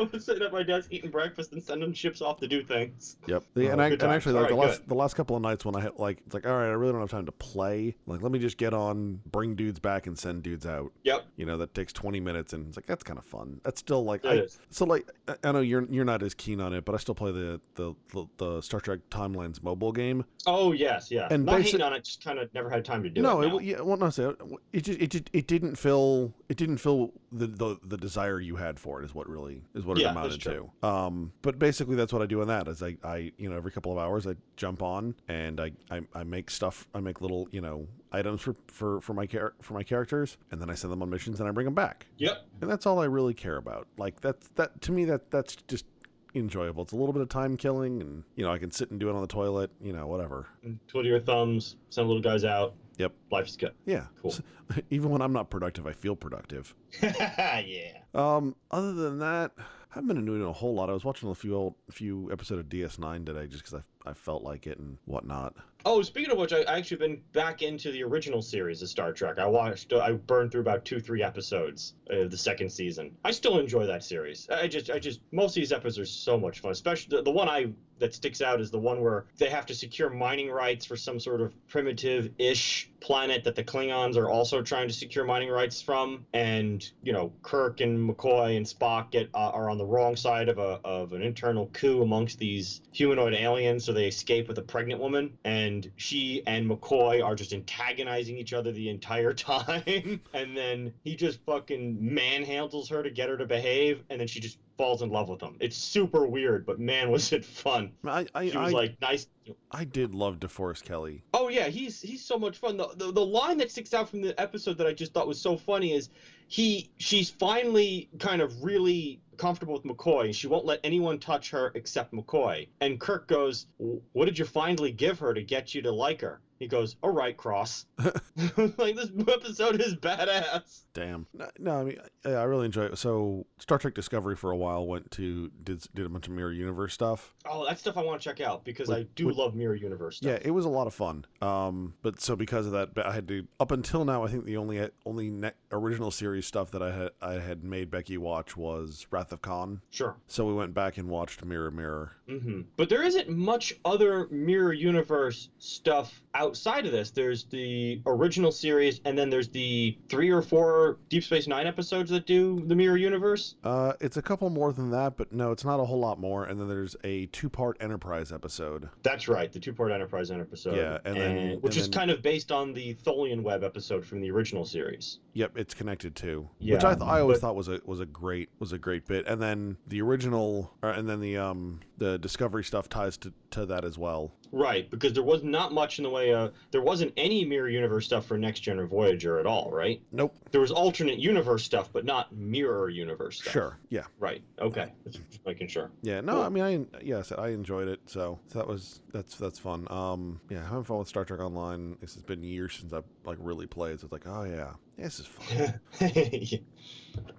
I 0.14 0.16
was 0.16 0.26
sitting 0.26 0.44
at 0.44 0.52
my 0.52 0.64
desk 0.64 0.88
eating 0.92 1.12
breakfast 1.12 1.54
and 1.54 1.62
sending 1.64 1.94
ships 1.94 2.22
off 2.22 2.40
to 2.40 2.48
do 2.48 2.64
things. 2.64 3.18
Yep. 3.28 3.44
Oh, 3.56 3.62
and, 3.62 3.82
I, 3.82 3.88
and 3.90 4.04
actually, 4.04 4.34
like 4.34 4.50
the 4.50 4.56
right, 4.56 4.68
last 4.68 4.88
the 4.88 4.96
last 4.96 5.16
couple 5.16 5.36
of 5.36 5.42
nights 5.42 5.66
when 5.66 5.76
I 5.76 5.82
had 5.82 5.98
like 5.98 6.22
it's 6.26 6.34
like 6.34 6.46
all 6.46 6.54
right, 6.58 6.68
I 6.68 6.72
really 6.72 6.92
don't 6.94 7.02
have 7.02 7.12
time 7.12 7.26
to 7.26 7.32
play. 7.32 7.96
Like, 8.06 8.22
let 8.22 8.32
me 8.32 8.40
just 8.40 8.58
get 8.58 8.74
on, 8.74 9.22
bring 9.32 9.56
dudes 9.56 9.80
back, 9.80 10.08
and 10.08 10.18
send 10.18 10.44
dudes 10.44 10.66
out. 10.66 10.92
Yep. 11.04 11.26
You 11.38 11.46
know, 11.46 11.58
that 11.58 11.74
takes 11.74 11.94
twenty 11.94 12.20
minutes, 12.20 12.54
and 12.54 12.68
it's 12.68 12.78
like 12.78 12.86
that's 12.86 13.04
kind 13.04 13.20
of 13.20 13.26
fun. 13.26 13.62
That's 13.64 13.80
still 13.80 14.04
like 14.04 14.26
It 14.26 14.28
I, 14.30 14.34
is. 14.34 14.60
so 14.70 14.86
like 14.86 15.10
I- 15.44 15.52
know 15.52 15.60
you're 15.62 15.86
you're 15.90 16.06
not 16.06 16.24
as 16.24 16.34
keen 16.34 16.62
on 16.62 16.74
it, 16.74 16.86
but 16.86 16.96
I 16.96 16.98
still 16.98 17.16
play 17.16 17.32
the 17.32 17.62
the 17.76 17.94
the, 18.14 18.26
the 18.38 18.62
Star 18.62 18.80
Trek 18.80 19.00
Timelines 19.10 19.62
mobile 19.62 19.92
game. 19.92 20.26
Oh 20.48 20.72
yes, 20.72 21.12
yeah. 21.12 21.28
And 21.30 21.46
Not 21.46 21.62
hating 21.62 21.82
on 21.82 21.94
it, 21.94 22.04
just 22.04 22.24
kind 22.24 22.40
of 22.40 22.54
never 22.54 22.70
had 22.70 22.84
time 22.86 23.04
to 23.04 23.10
do 23.10 23.22
no, 23.22 23.42
it. 23.42 23.46
it, 23.46 23.50
w- 23.50 23.72
yeah, 23.72 23.82
well, 23.82 23.98
no, 23.98 24.10
say 24.10 24.32
it 24.74 24.82
just 24.82 25.00
it 25.00 25.08
just 25.12 25.30
it 25.34 25.48
didn't 25.48 25.76
feel 25.76 26.34
it 26.50 26.58
didn't 26.58 26.78
feel 26.78 27.12
the, 27.32 27.48
the 27.48 27.78
the 27.84 27.98
desire 27.98 28.40
you 28.40 28.56
had 28.56 28.80
for 28.80 29.02
it 29.02 29.06
is 29.06 29.14
what 29.14 29.28
really 29.30 29.62
is 29.76 29.86
what 29.86 29.91
it 29.98 30.02
Yeah, 30.04 30.12
amounted 30.12 30.42
to. 30.44 30.70
Um, 30.88 31.32
but 31.42 31.58
basically 31.60 31.96
that's 31.96 32.12
what 32.14 32.22
I 32.22 32.26
do 32.26 32.42
in 32.42 32.48
that 32.48 32.68
is 32.68 32.82
I 32.84 32.98
I 33.04 33.32
you 33.38 33.50
know 33.50 33.56
every 33.58 33.72
couple 33.72 33.92
of 33.92 33.98
hours 33.98 34.26
I 34.28 34.36
jump 34.58 34.82
on 34.84 35.16
and 35.28 35.60
I 35.60 35.72
I, 35.90 36.02
I 36.14 36.24
make 36.24 36.50
stuff 36.50 36.88
I 36.94 37.00
make 37.00 37.22
little 37.22 37.48
you 37.52 37.62
know 37.62 37.88
items 38.12 38.42
for 38.42 38.56
for 38.68 39.02
for 39.02 39.14
my 39.14 39.26
char- 39.26 39.54
for 39.62 39.74
my 39.74 39.84
characters 39.84 40.38
and 40.52 40.62
then 40.62 40.70
I 40.70 40.76
send 40.76 40.92
them 40.92 41.02
on 41.02 41.10
missions 41.10 41.40
and 41.40 41.48
I 41.48 41.52
bring 41.52 41.66
them 41.66 41.76
back 41.76 42.06
Yep. 42.18 42.46
and 42.62 42.70
that's 42.70 42.86
all 42.86 43.00
I 43.00 43.06
really 43.06 43.34
care 43.34 43.58
about. 43.58 43.88
Like 43.98 44.20
that's 44.22 44.48
that 44.56 44.82
to 44.82 44.92
me 44.92 45.06
that 45.06 45.32
that's 45.32 45.56
just 45.68 45.86
enjoyable. 46.34 46.84
It's 46.84 46.94
a 46.94 46.96
little 46.96 47.12
bit 47.12 47.22
of 47.22 47.28
time 47.30 47.58
killing 47.58 48.02
and 48.02 48.24
you 48.36 48.46
know 48.46 48.52
I 48.52 48.58
can 48.58 48.72
sit 48.72 48.92
and 48.92 49.00
do 49.00 49.10
it 49.10 49.16
on 49.16 49.22
the 49.22 49.28
toilet, 49.28 49.70
you 49.82 49.94
know, 49.94 50.08
whatever. 50.08 50.48
And 50.64 50.80
Twiddle 50.88 51.10
your 51.10 51.20
thumbs. 51.20 51.76
Send 51.90 52.08
little 52.08 52.22
guys 52.24 52.44
out. 52.46 52.76
Yep. 52.98 53.14
Life 53.32 53.48
is 53.48 53.58
good. 53.58 53.74
Yeah. 53.86 54.06
Cool. 54.22 54.32
So- 54.32 54.44
even 54.90 55.10
when 55.10 55.22
I'm 55.22 55.34
not 55.34 55.50
productive, 55.50 55.86
I 55.88 55.92
feel 55.92 56.16
productive. 56.16 56.74
yeah. 57.02 57.98
Um, 58.14 58.56
other 58.70 58.94
than 58.94 59.20
that, 59.20 59.52
I 59.92 59.96
haven't 59.96 60.16
been 60.16 60.26
doing 60.26 60.42
a 60.42 60.54
whole 60.54 60.74
lot. 60.74 60.90
I 60.90 60.94
was 60.94 61.04
watching 61.04 61.30
a 61.30 61.36
few 61.36 61.54
old, 61.54 61.76
few 61.92 62.32
episode 62.32 62.60
of 62.60 62.68
DS9 62.68 63.26
today, 63.26 63.48
just 63.48 63.66
because 63.66 63.84
I, 64.01 64.01
I 64.06 64.14
felt 64.14 64.44
like 64.44 64.68
it 64.68 64.78
and 64.80 64.98
whatnot. 65.06 65.56
Oh, 65.84 66.02
speaking 66.04 66.32
of 66.32 66.38
which, 66.38 66.54
I 66.54 66.62
actually 66.62 66.98
been 66.98 67.22
back 67.34 67.64
into 67.64 67.92
the 67.92 68.04
original 68.04 68.42
series 68.42 68.82
of 68.82 68.90
Star 68.90 69.12
Trek. 69.12 69.40
I 69.40 69.48
watched, 69.48 69.92
I 69.94 70.12
burned 70.12 70.52
through 70.52 70.62
about 70.62 70.86
two, 70.86 71.00
three 71.00 71.24
episodes 71.24 71.96
of 72.10 72.30
the 72.30 72.38
second 72.38 72.72
season. 72.72 73.16
I 73.26 73.32
still 73.32 73.58
enjoy 73.58 73.88
that 73.88 74.04
series. 74.04 74.48
I 74.50 74.68
just, 74.68 74.92
I 74.92 75.00
just, 75.00 75.22
most 75.32 75.52
of 75.52 75.56
these 75.56 75.72
episodes 75.72 75.98
are 75.98 76.06
so 76.06 76.38
much 76.38 76.60
fun. 76.60 76.72
Especially 76.72 77.18
the, 77.18 77.24
the 77.24 77.32
one 77.32 77.50
I 77.50 77.72
that 78.02 78.14
sticks 78.16 78.42
out 78.42 78.60
is 78.60 78.72
the 78.72 78.80
one 78.80 79.00
where 79.02 79.26
they 79.38 79.50
have 79.50 79.66
to 79.68 79.76
secure 79.76 80.10
mining 80.10 80.50
rights 80.50 80.86
for 80.86 80.98
some 80.98 81.20
sort 81.20 81.40
of 81.40 81.54
primitive-ish 81.68 82.90
planet 83.00 83.44
that 83.44 83.56
the 83.56 83.64
Klingons 83.64 84.18
are 84.18 84.28
also 84.28 84.62
trying 84.62 84.88
to 84.88 84.94
secure 84.94 85.24
mining 85.24 85.50
rights 85.50 85.82
from, 85.82 86.26
and 86.34 86.92
you 87.04 87.14
know, 87.14 87.32
Kirk 87.44 87.80
and 87.80 88.10
McCoy 88.10 88.58
and 88.58 88.66
Spock 88.66 89.12
get 89.12 89.30
uh, 89.36 89.52
are 89.52 89.70
on 89.70 89.78
the 89.78 89.86
wrong 89.86 90.16
side 90.16 90.50
of 90.50 90.58
a 90.58 90.80
of 90.84 91.14
an 91.14 91.22
internal 91.22 91.70
coup 91.74 92.02
amongst 92.02 92.40
these 92.40 92.82
humanoid 92.92 93.34
aliens, 93.34 93.86
so 93.86 93.91
they 93.92 94.08
escape 94.08 94.48
with 94.48 94.58
a 94.58 94.62
pregnant 94.62 95.00
woman, 95.00 95.38
and 95.44 95.92
she 95.96 96.44
and 96.48 96.70
McCoy 96.70 97.24
are 97.24 97.36
just 97.36 97.54
antagonizing 97.54 98.38
each 98.38 98.54
other 98.54 98.72
the 98.72 98.90
entire 98.90 99.34
time, 99.34 100.22
and 100.34 100.56
then 100.56 100.94
he 101.04 101.16
just 101.16 101.40
fucking 101.46 101.98
manhandles 102.02 102.90
her 102.90 103.04
to 103.04 103.10
get 103.10 103.30
her 103.30 103.38
to 103.38 103.46
behave, 103.46 104.04
and 104.10 104.20
then 104.20 104.28
she 104.28 104.40
just 104.40 104.58
falls 104.78 105.02
in 105.02 105.10
love 105.10 105.30
with 105.30 105.42
him. 105.42 105.56
It's 105.60 105.78
super 105.78 106.26
weird, 106.26 106.66
but 106.66 106.80
man, 106.80 107.12
was 107.12 107.32
it 107.32 107.46
fun. 107.46 107.92
I, 108.06 108.26
I, 108.34 108.50
She 108.50 108.56
I, 108.56 108.64
was 108.64 108.74
like 108.74 109.00
nice. 109.02 109.28
I 109.72 109.84
did 109.84 110.16
love 110.16 110.40
DeForest 110.40 110.84
Kelley. 110.84 111.24
Oh 111.34 111.50
yeah, 111.50 111.68
he's 111.68 112.02
he's 112.02 112.24
so 112.26 112.38
much 112.38 112.58
fun. 112.58 112.78
The, 112.78 112.90
the 112.96 113.12
the 113.12 113.26
line 113.26 113.58
that 113.58 113.70
sticks 113.70 113.94
out 113.94 114.10
from 114.10 114.22
the 114.22 114.40
episode 114.42 114.78
that 114.80 114.88
I 114.88 114.94
just 114.94 115.14
thought 115.14 115.28
was 115.28 115.40
so 115.40 115.56
funny 115.56 115.94
is 115.94 116.10
he 116.52 116.86
she's 117.00 117.30
finally 117.30 118.10
kind 118.20 118.42
of 118.42 118.62
really 118.62 119.18
comfortable 119.38 119.74
with 119.74 119.84
McCoy 119.84 120.36
she 120.36 120.48
won't 120.48 120.66
let 120.66 120.80
anyone 120.84 121.18
touch 121.18 121.50
her 121.50 121.72
except 121.76 122.12
McCoy. 122.12 122.68
And 122.82 123.00
Kirk 123.00 123.26
goes, 123.28 123.66
"What 124.12 124.26
did 124.26 124.38
you 124.38 124.44
finally 124.44 124.92
give 124.92 125.18
her 125.20 125.34
to 125.34 125.42
get 125.42 125.74
you 125.74 125.82
to 125.84 125.92
like 125.92 126.20
her?" 126.22 126.42
He 126.62 126.68
goes, 126.68 126.96
"All 127.02 127.12
right, 127.12 127.36
Cross." 127.36 127.88
like 128.78 128.96
this 128.96 129.10
episode 129.28 129.82
is 129.82 129.96
badass. 129.96 130.82
Damn. 130.94 131.26
No, 131.34 131.50
no 131.60 131.80
I 131.80 131.84
mean, 131.84 131.98
I, 132.26 132.30
I 132.32 132.44
really 132.44 132.66
enjoy 132.66 132.84
it. 132.84 132.98
So 132.98 133.46
Star 133.58 133.78
Trek 133.78 133.94
Discovery 133.96 134.36
for 134.36 134.52
a 134.52 134.58
while 134.58 134.86
went 134.86 135.10
to 135.12 135.50
did 135.64 135.84
did 135.94 136.06
a 136.06 136.10
bunch 136.10 136.28
of 136.28 136.34
Mirror 136.34 136.54
Universe 136.54 136.94
stuff. 136.94 137.34
Oh, 137.46 137.66
that's 137.66 137.82
stuff 137.82 137.98
I 137.98 138.04
want 138.04 138.22
to 138.22 138.30
check 138.30 138.42
out 138.42 138.64
because 138.64 138.88
Would- 138.90 138.98
I 138.98 139.04
do 139.16 139.28
would- 139.28 139.36
love 139.36 139.56
Mirror 139.56 139.76
Universe 139.76 140.18
stuff. 140.18 140.30
Yeah, 140.32 140.40
it 140.42 140.52
was 140.52 140.66
a 140.66 140.70
lot 140.70 140.88
of 140.88 140.94
fun. 140.94 141.26
Um, 141.42 141.96
but 142.02 142.22
so 142.22 142.36
because 142.36 142.66
of 142.66 142.74
that, 142.74 142.90
I 143.06 143.14
had 143.14 143.28
to 143.30 143.48
up 143.60 143.72
until 143.72 144.06
now. 144.06 144.24
I 144.24 144.28
think 144.28 144.46
the 144.46 144.58
only 144.58 144.88
only 145.06 145.30
ne- 145.30 145.52
original 145.72 146.12
series 146.12 146.46
stuff 146.46 146.72
that 146.72 146.84
I 146.84 146.92
had 146.92 147.10
I 147.22 147.34
had 147.34 147.64
made 147.64 147.90
Becky 147.90 148.18
watch 148.18 148.56
was 148.56 149.08
Wrath 149.12 149.32
of 149.32 149.42
Khan. 149.42 149.82
Sure. 149.90 150.16
So 150.28 150.46
we 150.46 150.54
went 150.54 150.74
back 150.74 150.98
and 150.98 151.10
watched 151.10 151.44
Mirror 151.44 151.72
Mirror. 151.72 152.12
Mm-hmm. 152.30 152.62
But 152.78 152.90
there 152.90 153.04
isn't 153.04 153.30
much 153.30 153.74
other 153.84 154.28
Mirror 154.30 154.74
Universe 154.74 155.50
stuff 155.60 156.22
outside 156.52 156.86
of 156.86 156.92
this. 156.92 157.12
There's 157.12 157.46
the 157.46 158.02
original 158.06 158.52
series, 158.52 159.00
and 159.06 159.18
then 159.18 159.30
there's 159.30 159.48
the 159.48 159.98
three 160.10 160.30
or 160.30 160.42
four 160.42 160.98
Deep 161.08 161.24
Space 161.24 161.48
Nine 161.48 161.66
episodes 161.66 162.10
that 162.12 162.26
do 162.26 162.62
the 162.68 162.76
Mirror 162.76 162.98
Universe. 162.98 163.56
Uh, 163.64 163.94
it's 164.02 164.18
a 164.18 164.22
couple 164.22 164.50
more 164.50 164.74
than 164.74 164.92
that, 164.92 165.16
but 165.16 165.32
no, 165.32 165.52
it's 165.54 165.64
not 165.64 165.80
a 165.80 165.86
whole 165.86 166.00
lot 166.00 166.20
more. 166.20 166.44
And 166.44 166.60
then 166.60 166.68
there's 166.68 166.94
a 167.06 167.28
two-part 167.28 167.78
Enterprise 167.80 168.34
episode. 168.34 168.90
That's 169.02 169.30
right, 169.30 169.50
the 169.50 169.62
two-part 169.62 169.94
Enterprise 169.94 170.30
episode. 170.30 170.76
Yeah, 170.76 170.98
and 171.06 171.16
then- 171.16 171.62
which 171.62 171.76
and 171.78 171.82
is 171.86 171.90
then- 171.90 171.98
kind 172.00 172.12
of 172.12 172.22
based 172.22 172.52
on 172.52 172.74
the 172.74 172.96
Tholian 172.96 173.44
Web 173.44 173.64
episode 173.64 174.04
from 174.06 174.20
the 174.20 174.30
original 174.30 174.66
series. 174.66 175.20
Yep, 175.34 175.58
it's 175.58 175.74
connected 175.74 176.16
too. 176.18 176.50
which 176.60 176.84
I, 176.84 176.96
th- 176.96 177.08
I 177.08 177.22
always 177.22 177.38
but- 177.38 177.48
thought 177.48 177.56
was 177.56 177.70
a 177.70 177.80
was 177.86 178.02
a 178.02 178.06
great 178.06 178.50
was 178.60 178.74
a 178.74 178.78
great 178.78 179.08
bit. 179.08 179.26
And 179.26 179.42
then 179.42 179.78
the 179.88 180.02
original, 180.02 180.74
uh, 180.84 180.88
and 180.88 181.08
then 181.08 181.22
the 181.22 181.38
um 181.38 181.80
the 182.02 182.18
Discovery 182.18 182.64
stuff 182.64 182.90
ties 182.90 183.16
to, 183.18 183.32
to 183.52 183.64
that 183.68 183.86
as 183.86 183.96
well. 183.96 184.32
Right, 184.52 184.90
because 184.90 185.14
there 185.14 185.22
was 185.22 185.44
not 185.44 185.72
much 185.72 186.00
in 186.00 186.04
the 186.04 186.10
way 186.10 186.34
of 186.34 186.52
there 186.72 186.82
wasn't 186.82 187.14
any 187.16 187.46
Mirror 187.46 187.70
Universe 187.70 188.08
stuff 188.08 188.26
for 188.26 188.40
Next 188.40 188.62
Gen 188.62 188.80
or 188.80 188.88
Voyager 188.88 189.38
at 189.40 189.46
all, 189.46 189.70
right? 189.70 190.02
Nope. 190.12 190.36
There 190.50 190.62
was 190.62 190.72
alternate 190.72 191.20
universe 191.20 191.64
stuff, 191.64 191.90
but 191.94 192.04
not 192.04 192.36
Mirror 192.36 192.90
Universe 192.90 193.40
stuff. 193.42 193.54
Sure. 193.54 193.78
Yeah. 193.90 194.06
Right. 194.20 194.42
Okay. 194.60 194.92
Just 195.12 195.46
making 195.46 195.68
sure. 195.68 195.92
Yeah. 196.02 196.22
No, 196.22 196.34
Cool. 196.34 196.42
I 196.42 196.50
mean, 196.50 196.88
I 196.92 197.04
yes, 197.04 197.32
I 197.32 197.50
enjoyed 197.50 197.88
it. 197.88 198.00
So 198.08 198.40
that 198.56 198.66
was 198.66 199.02
that's 199.14 199.36
that's 199.36 199.60
fun. 199.60 199.86
Um, 199.92 200.42
yeah, 200.50 200.64
having 200.64 200.84
fun 200.84 200.98
with 200.98 201.08
Star 201.08 201.24
Trek 201.24 201.40
Online. 201.40 201.98
This 202.02 202.16
has 202.16 202.24
been 202.24 202.44
years 202.44 202.78
since 202.80 202.94
I've 202.94 203.06
like 203.26 203.38
really 203.40 203.68
played. 203.68 204.00
So 204.00 204.06
it's 204.06 204.12
like, 204.12 204.26
oh 204.26 204.44
yeah, 204.44 204.72
this 204.98 205.20
is 205.20 205.28
fun. 205.28 205.80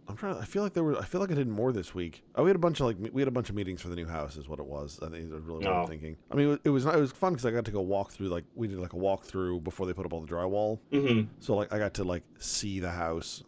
I'm 0.09 0.17
trying. 0.17 0.37
I 0.37 0.45
feel 0.45 0.63
like 0.63 0.73
there 0.75 0.83
were. 0.85 0.99
I 0.99 1.05
feel 1.05 1.21
like 1.21 1.31
I 1.31 1.35
did 1.35 1.49
more 1.49 1.73
this 1.73 1.95
week. 1.95 2.25
Oh, 2.35 2.43
we 2.45 2.51
had 2.51 2.57
a 2.57 2.59
bunch 2.59 2.81
of 2.81 2.87
like 2.87 2.97
we 3.13 3.21
had 3.23 3.29
a 3.29 3.33
bunch 3.33 3.49
of 3.51 3.55
meetings 3.55 3.81
for 3.81 3.89
the 3.89 3.97
new 3.97 4.07
house. 4.07 4.37
Is 4.37 4.49
what 4.49 4.59
it 4.59 4.67
was. 4.67 4.99
I 5.03 5.07
think 5.09 5.25
is 5.25 5.31
really 5.31 5.61
what 5.65 5.69
I'm 5.69 5.85
Oh. 5.85 5.87
thinking. 5.87 6.17
I 6.31 6.35
mean, 6.35 6.47
it 6.47 6.49
was 6.49 6.59
it 6.65 6.71
was, 6.71 6.85
it 6.87 7.01
was 7.01 7.13
fun 7.13 7.33
because 7.33 7.47
I 7.47 7.51
got 7.51 7.65
to 7.67 7.71
go 7.71 7.81
walk 7.81 8.13
through. 8.13 8.29
Like 8.29 8.45
we 8.55 8.67
did 8.69 8.79
like 8.79 8.93
a 8.93 8.97
walkthrough 8.97 9.63
before 9.65 9.87
they 9.87 9.93
put 9.93 10.05
up 10.05 10.13
all 10.13 10.21
the 10.21 10.27
drywall. 10.27 10.81
hmm 10.93 11.23
So 11.41 11.55
like 11.55 11.73
I 11.73 11.79
got 11.79 11.95
to 11.95 12.05
like 12.05 12.25
see 12.39 12.81
the 12.81 12.91
house 12.91 13.43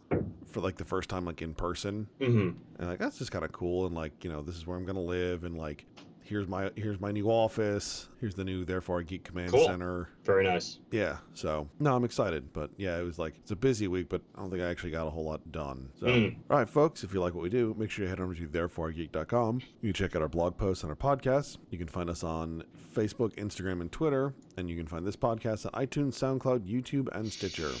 for 0.47 0.61
like 0.61 0.77
the 0.77 0.85
first 0.85 1.09
time 1.09 1.25
like 1.25 1.41
in 1.41 1.53
person, 1.53 2.07
hmm 2.19 2.51
and 2.79 2.89
like 2.89 2.99
that's 2.99 3.17
just 3.17 3.31
kind 3.31 3.45
of 3.45 3.51
cool. 3.51 3.85
And 3.85 3.93
like 3.95 4.23
you 4.23 4.31
know 4.31 4.41
this 4.41 4.55
is 4.55 4.65
where 4.65 4.77
I'm 4.77 4.85
gonna 4.85 5.01
live, 5.01 5.43
and 5.43 5.57
like 5.57 5.85
here's 6.25 6.47
my 6.47 6.69
here's 6.75 6.99
my 6.99 7.11
new 7.11 7.27
office. 7.29 8.09
Here's 8.19 8.35
the 8.35 8.43
new 8.43 8.65
Therefore 8.65 9.01
Geek 9.03 9.23
Command 9.23 9.51
Cool. 9.51 9.65
Center. 9.65 10.09
Very 10.23 10.43
nice. 10.43 10.79
Yeah. 10.91 11.17
So 11.33 11.69
no, 11.79 11.95
I'm 11.95 12.03
excited. 12.03 12.51
But 12.51 12.71
yeah, 12.77 12.97
it 12.97 13.03
was 13.03 13.17
like 13.17 13.35
it's 13.37 13.51
a 13.51 13.55
busy 13.55 13.87
week, 13.87 14.09
but 14.09 14.21
I 14.35 14.39
don't 14.41 14.49
think 14.49 14.61
I 14.63 14.69
actually 14.69 14.91
got 14.91 15.07
a 15.07 15.09
whole 15.09 15.23
lot 15.25 15.51
done. 15.51 15.89
So 15.99 16.07
Mm. 16.07 16.35
all 16.49 16.57
right, 16.57 16.67
folks, 16.69 17.03
if 17.03 17.13
you 17.13 17.21
like 17.21 17.33
what 17.33 17.43
we 17.43 17.49
do, 17.49 17.73
make 17.77 17.89
sure 17.91 18.03
you 18.03 18.09
head 18.09 18.19
over 18.19 18.33
to 18.35 18.47
thereforegeek.com. 18.47 19.61
You 19.81 19.93
can 19.93 19.93
check 19.93 20.15
out 20.15 20.21
our 20.21 20.27
blog 20.29 20.57
posts 20.57 20.83
and 20.83 20.89
our 20.89 20.95
podcasts. 20.95 21.57
You 21.69 21.77
can 21.77 21.87
find 21.87 22.09
us 22.09 22.23
on 22.23 22.63
Facebook, 22.95 23.35
Instagram, 23.35 23.81
and 23.81 23.91
Twitter. 23.91 24.33
And 24.57 24.69
you 24.69 24.75
can 24.77 24.87
find 24.87 25.05
this 25.05 25.15
podcast 25.17 25.65
on 25.65 25.85
iTunes, 25.85 26.13
SoundCloud, 26.13 26.65
YouTube, 26.65 27.07
and 27.15 27.31
Stitcher. 27.31 27.71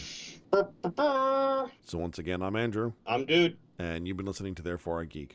So 1.83 1.97
once 1.97 2.19
again, 2.19 2.41
I'm 2.41 2.55
Andrew, 2.55 2.93
I'm 3.07 3.25
dude. 3.25 3.57
and 3.79 4.07
you've 4.07 4.17
been 4.17 4.25
listening 4.25 4.55
to 4.55 4.61
Therefore 4.61 5.01
I 5.01 5.05
Geek. 5.05 5.33